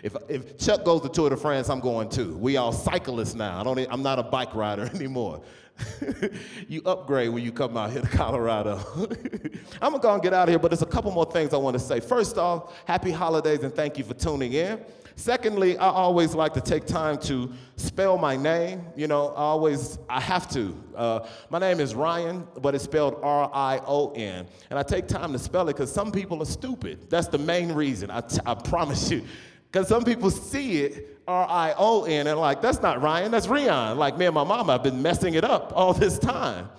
if, 0.04 0.16
if 0.30 0.60
Chuck 0.60 0.86
goes 0.86 1.02
to 1.02 1.10
Tour 1.10 1.32
de 1.32 1.38
France, 1.38 1.70
I'm 1.70 1.80
going 1.80 2.10
too. 2.10 2.38
We 2.38 2.58
all 2.58 2.72
cyclists 2.72 3.34
now. 3.34 3.60
I 3.60 3.64
don't, 3.64 3.80
I'm 3.90 4.04
not 4.04 4.20
a 4.20 4.24
bike 4.24 4.54
rider 4.54 4.84
anymore. 4.94 5.42
you 6.68 6.82
upgrade 6.86 7.30
when 7.30 7.44
you 7.44 7.52
come 7.52 7.76
out 7.78 7.92
here 7.92 8.02
to 8.02 8.08
Colorado. 8.08 8.80
I'm 9.82 9.92
gonna 9.92 10.00
go 10.00 10.14
and 10.14 10.22
get 10.22 10.34
out 10.34 10.44
of 10.44 10.50
here, 10.50 10.60
but 10.60 10.70
there's 10.70 10.82
a 10.82 10.88
couple 10.88 11.12
more 11.12 11.30
things 11.30 11.54
I 11.54 11.58
want 11.58 11.76
to 11.76 11.80
say. 11.80 12.00
First 12.00 12.38
off, 12.38 12.74
happy 12.86 13.12
holidays 13.12 13.64
and 13.64 13.74
thank 13.74 13.98
you 13.98 14.04
for 14.04 14.14
tuning 14.14 14.54
in. 14.54 14.80
Secondly, 15.16 15.78
I 15.78 15.90
always 15.90 16.34
like 16.34 16.54
to 16.56 16.62
take 16.62 16.86
time 16.86 17.18
to 17.20 17.52
spell 17.76 18.18
my 18.18 18.36
name. 18.36 18.84
You 18.96 19.08
know, 19.08 19.28
I 19.30 19.42
always, 19.42 20.00
I 20.10 20.20
have 20.20 20.50
to. 20.52 20.76
Uh, 20.96 21.28
my 21.50 21.60
name 21.60 21.80
is 21.80 21.94
Ryan, 21.94 22.48
but 22.62 22.74
it's 22.74 22.84
spelled 22.84 23.20
R 23.22 23.50
I 23.54 23.80
O 23.86 24.12
N. 24.14 24.48
And 24.70 24.80
I 24.80 24.84
take 24.84 25.08
time 25.08 25.32
to 25.34 25.40
spell 25.40 25.70
it 25.70 25.74
because 25.74 25.92
some 25.92 26.12
people 26.12 26.42
are 26.42 26.48
stupid. 26.48 27.10
That's 27.10 27.28
the 27.28 27.38
main 27.38 27.74
reason, 27.74 28.10
I, 28.10 28.22
t- 28.22 28.40
I 28.46 28.56
promise 28.56 29.12
you. 29.12 29.24
Because 29.72 29.88
some 29.88 30.04
people 30.04 30.30
see 30.30 30.82
it 30.82 31.13
R 31.28 31.48
I 31.50 31.74
O 31.78 32.04
N, 32.04 32.28
and 32.28 32.40
like, 32.40 32.62
that's 32.62 32.82
not 32.82 33.02
Ryan, 33.02 33.32
that's 33.32 33.48
Rion. 33.48 33.98
Like, 33.98 34.18
me 34.18 34.26
and 34.26 34.36
my 34.36 34.44
mama 34.44 34.74
have 34.74 34.84
been 34.84 35.02
messing 35.02 35.36
it 35.36 35.44
up 35.44 35.72
all 35.76 35.94
this 35.94 36.20
time. 36.20 36.70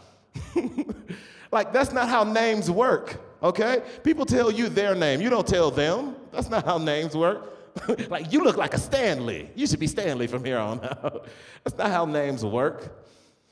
like, 1.52 1.72
that's 1.72 1.92
not 1.92 2.08
how 2.08 2.24
names 2.24 2.70
work, 2.70 3.20
okay? 3.42 3.82
People 4.02 4.26
tell 4.26 4.50
you 4.50 4.68
their 4.68 4.94
name, 4.94 5.20
you 5.20 5.30
don't 5.30 5.46
tell 5.46 5.70
them. 5.70 6.16
That's 6.32 6.50
not 6.50 6.64
how 6.64 6.78
names 6.78 7.16
work. 7.16 7.56
like, 8.08 8.32
you 8.32 8.42
look 8.44 8.56
like 8.56 8.74
a 8.74 8.78
Stanley. 8.78 9.50
You 9.54 9.66
should 9.66 9.80
be 9.80 9.86
Stanley 9.86 10.26
from 10.26 10.44
here 10.44 10.58
on 10.58 10.80
out. 10.84 11.26
that's 11.64 11.76
not 11.76 11.90
how 11.90 12.04
names 12.04 12.44
work. 12.44 13.00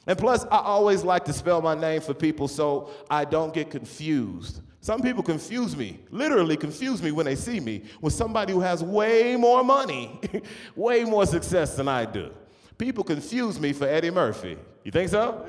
And 0.06 0.18
plus, 0.18 0.44
I 0.44 0.58
always 0.58 1.04
like 1.04 1.24
to 1.26 1.32
spell 1.32 1.62
my 1.62 1.74
name 1.74 2.00
for 2.00 2.14
people 2.14 2.48
so 2.48 2.90
I 3.08 3.24
don't 3.24 3.54
get 3.54 3.70
confused. 3.70 4.60
Some 4.82 5.00
people 5.00 5.22
confuse 5.22 5.76
me, 5.76 6.00
literally 6.10 6.56
confuse 6.56 7.00
me 7.00 7.12
when 7.12 7.24
they 7.24 7.36
see 7.36 7.60
me 7.60 7.84
with 8.00 8.12
somebody 8.14 8.52
who 8.52 8.58
has 8.60 8.82
way 8.82 9.36
more 9.36 9.62
money, 9.62 10.20
way 10.76 11.04
more 11.04 11.24
success 11.24 11.76
than 11.76 11.86
I 11.86 12.04
do. 12.04 12.32
People 12.78 13.04
confuse 13.04 13.60
me 13.60 13.72
for 13.72 13.86
Eddie 13.86 14.10
Murphy. 14.10 14.58
You 14.82 14.90
think 14.90 15.08
so? 15.08 15.46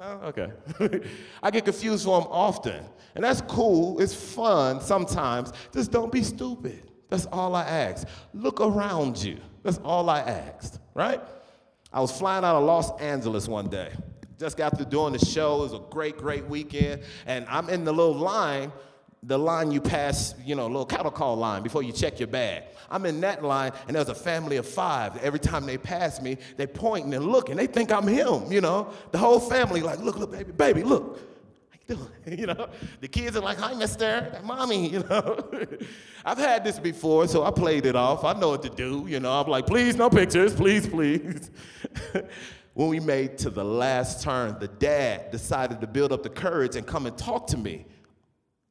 Oh, 0.00 0.32
okay. 0.34 0.50
I 1.42 1.52
get 1.52 1.64
confused 1.64 2.04
for 2.04 2.20
him 2.20 2.26
often. 2.30 2.84
And 3.14 3.22
that's 3.22 3.42
cool, 3.42 4.00
it's 4.00 4.12
fun 4.14 4.80
sometimes. 4.80 5.52
Just 5.72 5.92
don't 5.92 6.10
be 6.10 6.24
stupid. 6.24 6.90
That's 7.10 7.26
all 7.26 7.54
I 7.54 7.62
ask. 7.62 8.08
Look 8.34 8.60
around 8.60 9.22
you. 9.22 9.38
That's 9.62 9.78
all 9.84 10.10
I 10.10 10.18
asked, 10.18 10.80
right? 10.94 11.20
I 11.92 12.00
was 12.00 12.10
flying 12.10 12.44
out 12.44 12.56
of 12.56 12.64
Los 12.64 13.00
Angeles 13.00 13.46
one 13.46 13.68
day. 13.68 13.92
Just 14.42 14.56
got 14.56 14.76
through 14.76 14.86
doing 14.86 15.12
the 15.12 15.24
show. 15.24 15.60
It 15.60 15.70
was 15.70 15.74
a 15.74 15.82
great, 15.90 16.18
great 16.18 16.44
weekend. 16.46 17.02
And 17.26 17.46
I'm 17.48 17.68
in 17.68 17.84
the 17.84 17.92
little 17.92 18.12
line, 18.16 18.72
the 19.22 19.38
line 19.38 19.70
you 19.70 19.80
pass, 19.80 20.34
you 20.44 20.56
know, 20.56 20.66
a 20.66 20.66
little 20.66 20.84
cattle 20.84 21.12
call 21.12 21.36
line 21.36 21.62
before 21.62 21.84
you 21.84 21.92
check 21.92 22.18
your 22.18 22.26
bag. 22.26 22.64
I'm 22.90 23.06
in 23.06 23.20
that 23.20 23.44
line, 23.44 23.70
and 23.86 23.94
there's 23.94 24.08
a 24.08 24.16
family 24.16 24.56
of 24.56 24.66
five. 24.66 25.16
Every 25.18 25.38
time 25.38 25.64
they 25.64 25.78
pass 25.78 26.20
me, 26.20 26.38
they 26.56 26.66
pointing 26.66 27.14
and 27.14 27.24
looking. 27.24 27.54
They 27.54 27.68
think 27.68 27.92
I'm 27.92 28.08
him, 28.08 28.50
you 28.50 28.60
know. 28.60 28.92
The 29.12 29.18
whole 29.18 29.38
family 29.38 29.80
like, 29.80 30.00
look, 30.00 30.18
look, 30.18 30.32
baby, 30.32 30.50
baby, 30.50 30.82
look. 30.82 31.20
You 32.26 32.46
know, 32.46 32.68
the 33.00 33.08
kids 33.08 33.36
are 33.36 33.40
like, 33.40 33.58
hi, 33.58 33.74
mister, 33.74 34.40
mommy, 34.44 34.88
you 34.92 35.00
know. 35.00 35.50
I've 36.24 36.38
had 36.38 36.64
this 36.64 36.78
before, 36.78 37.28
so 37.28 37.44
I 37.44 37.50
played 37.50 37.84
it 37.84 37.94
off. 37.94 38.24
I 38.24 38.32
know 38.32 38.48
what 38.48 38.62
to 38.62 38.70
do, 38.70 39.04
you 39.06 39.20
know. 39.20 39.30
I'm 39.30 39.46
like, 39.46 39.66
please, 39.66 39.94
no 39.94 40.08
pictures, 40.08 40.54
please, 40.54 40.88
please. 40.88 41.50
When 42.74 42.88
we 42.88 43.00
made 43.00 43.38
to 43.38 43.50
the 43.50 43.64
last 43.64 44.22
turn, 44.22 44.58
the 44.58 44.68
dad 44.68 45.30
decided 45.30 45.80
to 45.80 45.86
build 45.86 46.12
up 46.12 46.22
the 46.22 46.30
courage 46.30 46.76
and 46.76 46.86
come 46.86 47.06
and 47.06 47.16
talk 47.18 47.46
to 47.48 47.56
me. 47.56 47.84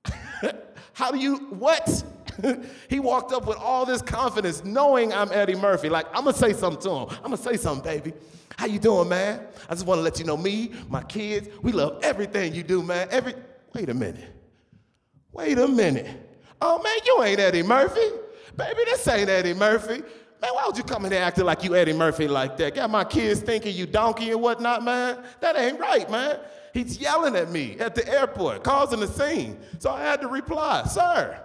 How 0.93 1.11
do 1.11 1.19
you, 1.19 1.37
what? 1.51 2.03
he 2.89 2.99
walked 2.99 3.31
up 3.31 3.45
with 3.45 3.57
all 3.57 3.85
this 3.85 4.01
confidence, 4.01 4.63
knowing 4.63 5.13
I'm 5.13 5.31
Eddie 5.31 5.55
Murphy. 5.55 5.89
Like, 5.89 6.07
I'm 6.09 6.25
gonna 6.25 6.33
say 6.33 6.53
something 6.53 6.81
to 6.83 6.89
him. 6.89 7.09
I'm 7.17 7.31
gonna 7.31 7.37
say 7.37 7.57
something, 7.57 7.83
baby. 7.83 8.13
How 8.57 8.65
you 8.65 8.79
doing, 8.79 9.09
man? 9.09 9.41
I 9.69 9.73
just 9.73 9.85
wanna 9.85 10.01
let 10.01 10.19
you 10.19 10.25
know 10.25 10.37
me, 10.37 10.71
my 10.89 11.03
kids, 11.03 11.49
we 11.61 11.71
love 11.71 11.99
everything 12.03 12.55
you 12.55 12.63
do, 12.63 12.81
man. 12.81 13.07
Every, 13.11 13.35
wait 13.73 13.89
a 13.89 13.93
minute. 13.93 14.29
Wait 15.31 15.57
a 15.57 15.67
minute. 15.67 16.07
Oh, 16.59 16.81
man, 16.81 16.97
you 17.05 17.23
ain't 17.23 17.39
Eddie 17.39 17.63
Murphy. 17.63 18.07
Baby, 18.55 18.81
this 18.85 19.07
ain't 19.07 19.29
Eddie 19.29 19.53
Murphy. 19.53 20.03
Man, 20.41 20.51
why 20.55 20.65
would 20.65 20.75
you 20.75 20.83
come 20.83 21.05
in 21.05 21.11
here 21.11 21.21
acting 21.21 21.45
like 21.45 21.63
you 21.63 21.75
Eddie 21.75 21.93
Murphy 21.93 22.27
like 22.27 22.57
that? 22.57 22.73
Got 22.73 22.89
my 22.89 23.03
kids 23.03 23.41
thinking 23.41 23.75
you 23.75 23.85
donkey 23.85 24.31
and 24.31 24.41
whatnot, 24.41 24.83
man. 24.83 25.19
That 25.39 25.55
ain't 25.55 25.79
right, 25.79 26.09
man. 26.09 26.39
He's 26.73 26.97
yelling 26.97 27.35
at 27.35 27.51
me 27.51 27.77
at 27.79 27.93
the 27.93 28.07
airport, 28.07 28.63
causing 28.63 29.03
a 29.03 29.07
scene. 29.07 29.59
So 29.77 29.91
I 29.91 30.01
had 30.01 30.21
to 30.21 30.27
reply, 30.27 30.83
sir, 30.85 31.39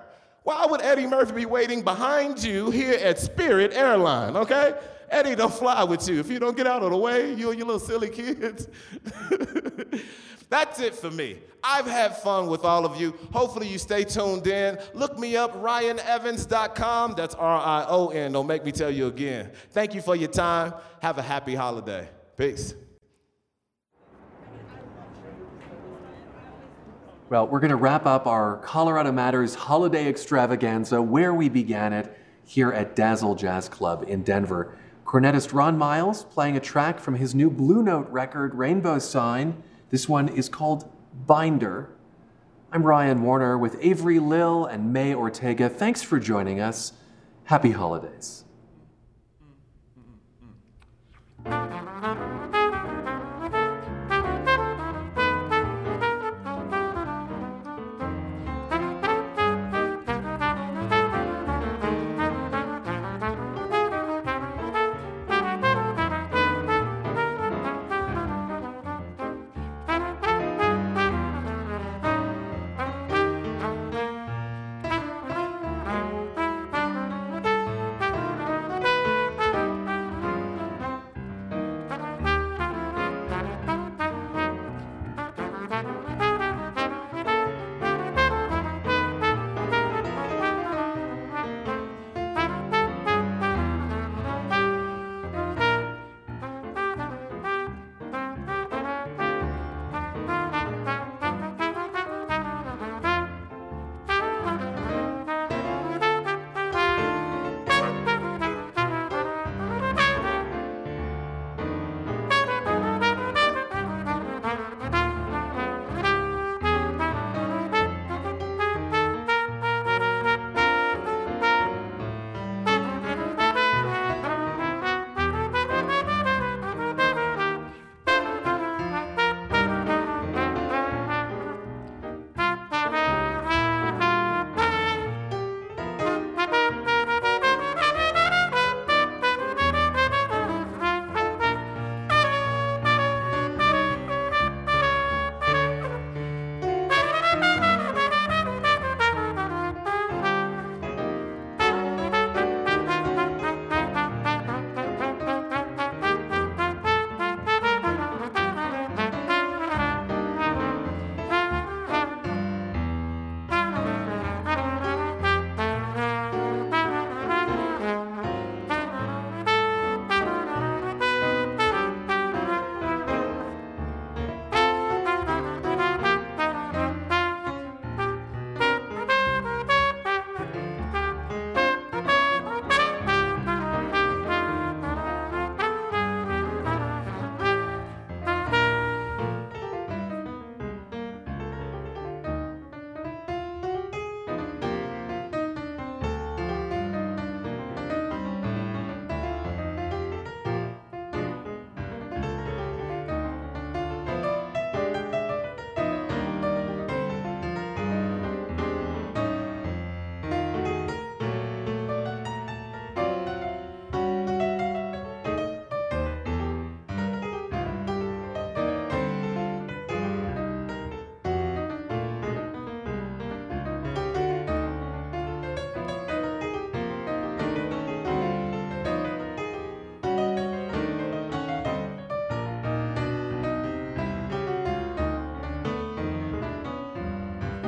why 0.44 0.64
would 0.64 0.80
Eddie 0.80 1.06
Murphy 1.06 1.32
be 1.32 1.46
waiting 1.46 1.82
behind 1.82 2.42
you 2.42 2.70
here 2.70 2.94
at 2.94 3.18
Spirit 3.18 3.72
Airline, 3.74 4.36
okay? 4.36 4.74
Eddie 5.10 5.34
don't 5.34 5.52
fly 5.52 5.84
with 5.84 6.08
you. 6.08 6.18
If 6.18 6.30
you 6.30 6.38
don't 6.38 6.56
get 6.56 6.66
out 6.66 6.82
of 6.82 6.90
the 6.90 6.96
way, 6.96 7.34
you 7.34 7.50
and 7.50 7.58
your 7.58 7.66
little 7.66 7.80
silly 7.80 8.08
kids. 8.10 8.68
That's 10.48 10.78
it 10.80 10.94
for 10.94 11.10
me. 11.10 11.38
I've 11.62 11.86
had 11.86 12.16
fun 12.16 12.46
with 12.46 12.64
all 12.64 12.86
of 12.86 13.00
you. 13.00 13.14
Hopefully, 13.32 13.66
you 13.66 13.78
stay 13.78 14.04
tuned 14.04 14.46
in. 14.46 14.78
Look 14.94 15.18
me 15.18 15.36
up, 15.36 15.60
rionevans.com. 15.60 17.14
That's 17.16 17.34
R 17.34 17.58
I 17.58 17.86
O 17.88 18.08
N. 18.08 18.32
Don't 18.32 18.46
make 18.46 18.64
me 18.64 18.70
tell 18.70 18.90
you 18.90 19.08
again. 19.08 19.50
Thank 19.70 19.94
you 19.94 20.00
for 20.00 20.14
your 20.14 20.28
time. 20.28 20.74
Have 21.02 21.18
a 21.18 21.22
happy 21.22 21.54
holiday. 21.54 22.08
Peace. 22.36 22.74
Well, 27.28 27.48
we're 27.48 27.58
going 27.58 27.70
to 27.70 27.76
wrap 27.76 28.06
up 28.06 28.28
our 28.28 28.58
Colorado 28.58 29.10
Matters 29.10 29.56
holiday 29.56 30.06
extravaganza 30.06 31.02
where 31.02 31.34
we 31.34 31.48
began 31.48 31.92
it 31.92 32.16
here 32.44 32.70
at 32.70 32.94
Dazzle 32.94 33.34
Jazz 33.34 33.68
Club 33.68 34.04
in 34.06 34.22
Denver. 34.22 34.76
Cornetist 35.16 35.54
Ron 35.54 35.78
Miles 35.78 36.24
playing 36.24 36.58
a 36.58 36.60
track 36.60 37.00
from 37.00 37.14
his 37.14 37.34
new 37.34 37.48
Blue 37.48 37.82
Note 37.82 38.06
record, 38.10 38.54
Rainbow 38.54 38.98
Sign. 38.98 39.62
This 39.88 40.06
one 40.06 40.28
is 40.28 40.50
called 40.50 40.92
Binder. 41.26 41.88
I'm 42.70 42.82
Ryan 42.82 43.22
Warner 43.22 43.56
with 43.56 43.78
Avery 43.80 44.18
Lill 44.18 44.66
and 44.66 44.92
May 44.92 45.14
Ortega. 45.14 45.70
Thanks 45.70 46.02
for 46.02 46.20
joining 46.20 46.60
us. 46.60 46.92
Happy 47.44 47.70
holidays. 47.70 48.44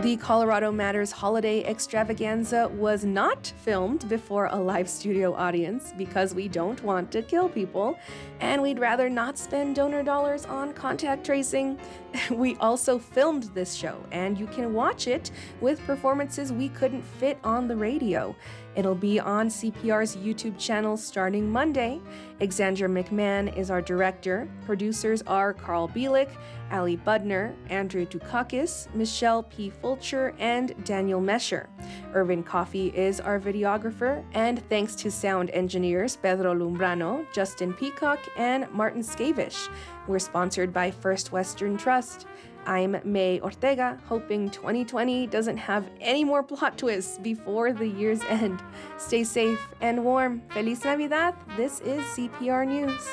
The 0.08 0.16
Colorado 0.16 0.72
Matters 0.72 1.12
Holiday 1.12 1.62
Extravaganza 1.64 2.68
was 2.68 3.04
not 3.04 3.52
filmed 3.58 4.08
before 4.08 4.46
a 4.46 4.56
live 4.56 4.88
studio 4.88 5.34
audience 5.34 5.92
because 5.98 6.34
we 6.34 6.48
don't 6.48 6.82
want 6.82 7.12
to 7.12 7.20
kill 7.20 7.46
people 7.46 7.98
and 8.40 8.62
we'd 8.62 8.78
rather 8.78 9.10
not 9.10 9.36
spend 9.36 9.76
donor 9.76 10.02
dollars 10.02 10.46
on 10.46 10.72
contact 10.72 11.26
tracing. 11.26 11.78
We 12.30 12.56
also 12.56 12.98
filmed 12.98 13.44
this 13.54 13.74
show 13.74 14.04
and 14.12 14.38
you 14.38 14.46
can 14.46 14.74
watch 14.74 15.06
it 15.06 15.30
with 15.60 15.80
performances 15.84 16.52
we 16.52 16.68
couldn't 16.70 17.02
fit 17.02 17.38
on 17.44 17.68
the 17.68 17.76
radio. 17.76 18.34
It'll 18.76 18.94
be 18.94 19.18
on 19.18 19.48
CPR's 19.48 20.16
YouTube 20.16 20.56
channel 20.56 20.96
starting 20.96 21.50
Monday. 21.50 22.00
Exandra 22.40 22.88
McMahon 22.88 23.56
is 23.56 23.70
our 23.70 23.82
director. 23.82 24.48
Producers 24.66 25.20
are 25.26 25.52
Carl 25.52 25.88
Bielik, 25.88 26.30
Ali 26.70 26.96
Budner, 26.96 27.54
Andrew 27.70 28.06
Dukakis, 28.06 28.92
Michelle 28.94 29.42
P. 29.42 29.70
Fulcher, 29.70 30.32
and 30.38 30.74
Daniel 30.84 31.20
Mesher. 31.20 31.66
Irvin 32.14 32.44
Coffey 32.44 32.88
is 32.94 33.20
our 33.20 33.40
videographer, 33.40 34.22
and 34.32 34.62
thanks 34.68 34.94
to 34.96 35.10
sound 35.10 35.50
engineers 35.50 36.14
Pedro 36.16 36.54
Lumbrano, 36.54 37.26
Justin 37.32 37.72
Peacock, 37.72 38.20
and 38.36 38.70
Martin 38.70 39.02
Skavish. 39.02 39.68
We're 40.08 40.18
sponsored 40.18 40.72
by 40.72 40.90
First 40.90 41.32
Western 41.32 41.76
Trust. 41.76 42.26
I'm 42.64 42.98
May 43.04 43.40
Ortega, 43.40 44.00
hoping 44.06 44.48
2020 44.48 45.26
doesn't 45.26 45.58
have 45.58 45.90
any 46.00 46.24
more 46.24 46.42
plot 46.42 46.78
twists 46.78 47.18
before 47.18 47.74
the 47.74 47.86
year's 47.86 48.24
end. 48.24 48.62
Stay 48.96 49.22
safe 49.22 49.68
and 49.82 50.02
warm. 50.02 50.40
Feliz 50.48 50.82
Navidad. 50.82 51.34
This 51.58 51.80
is 51.80 52.02
CPR 52.04 52.66
News. 52.66 53.06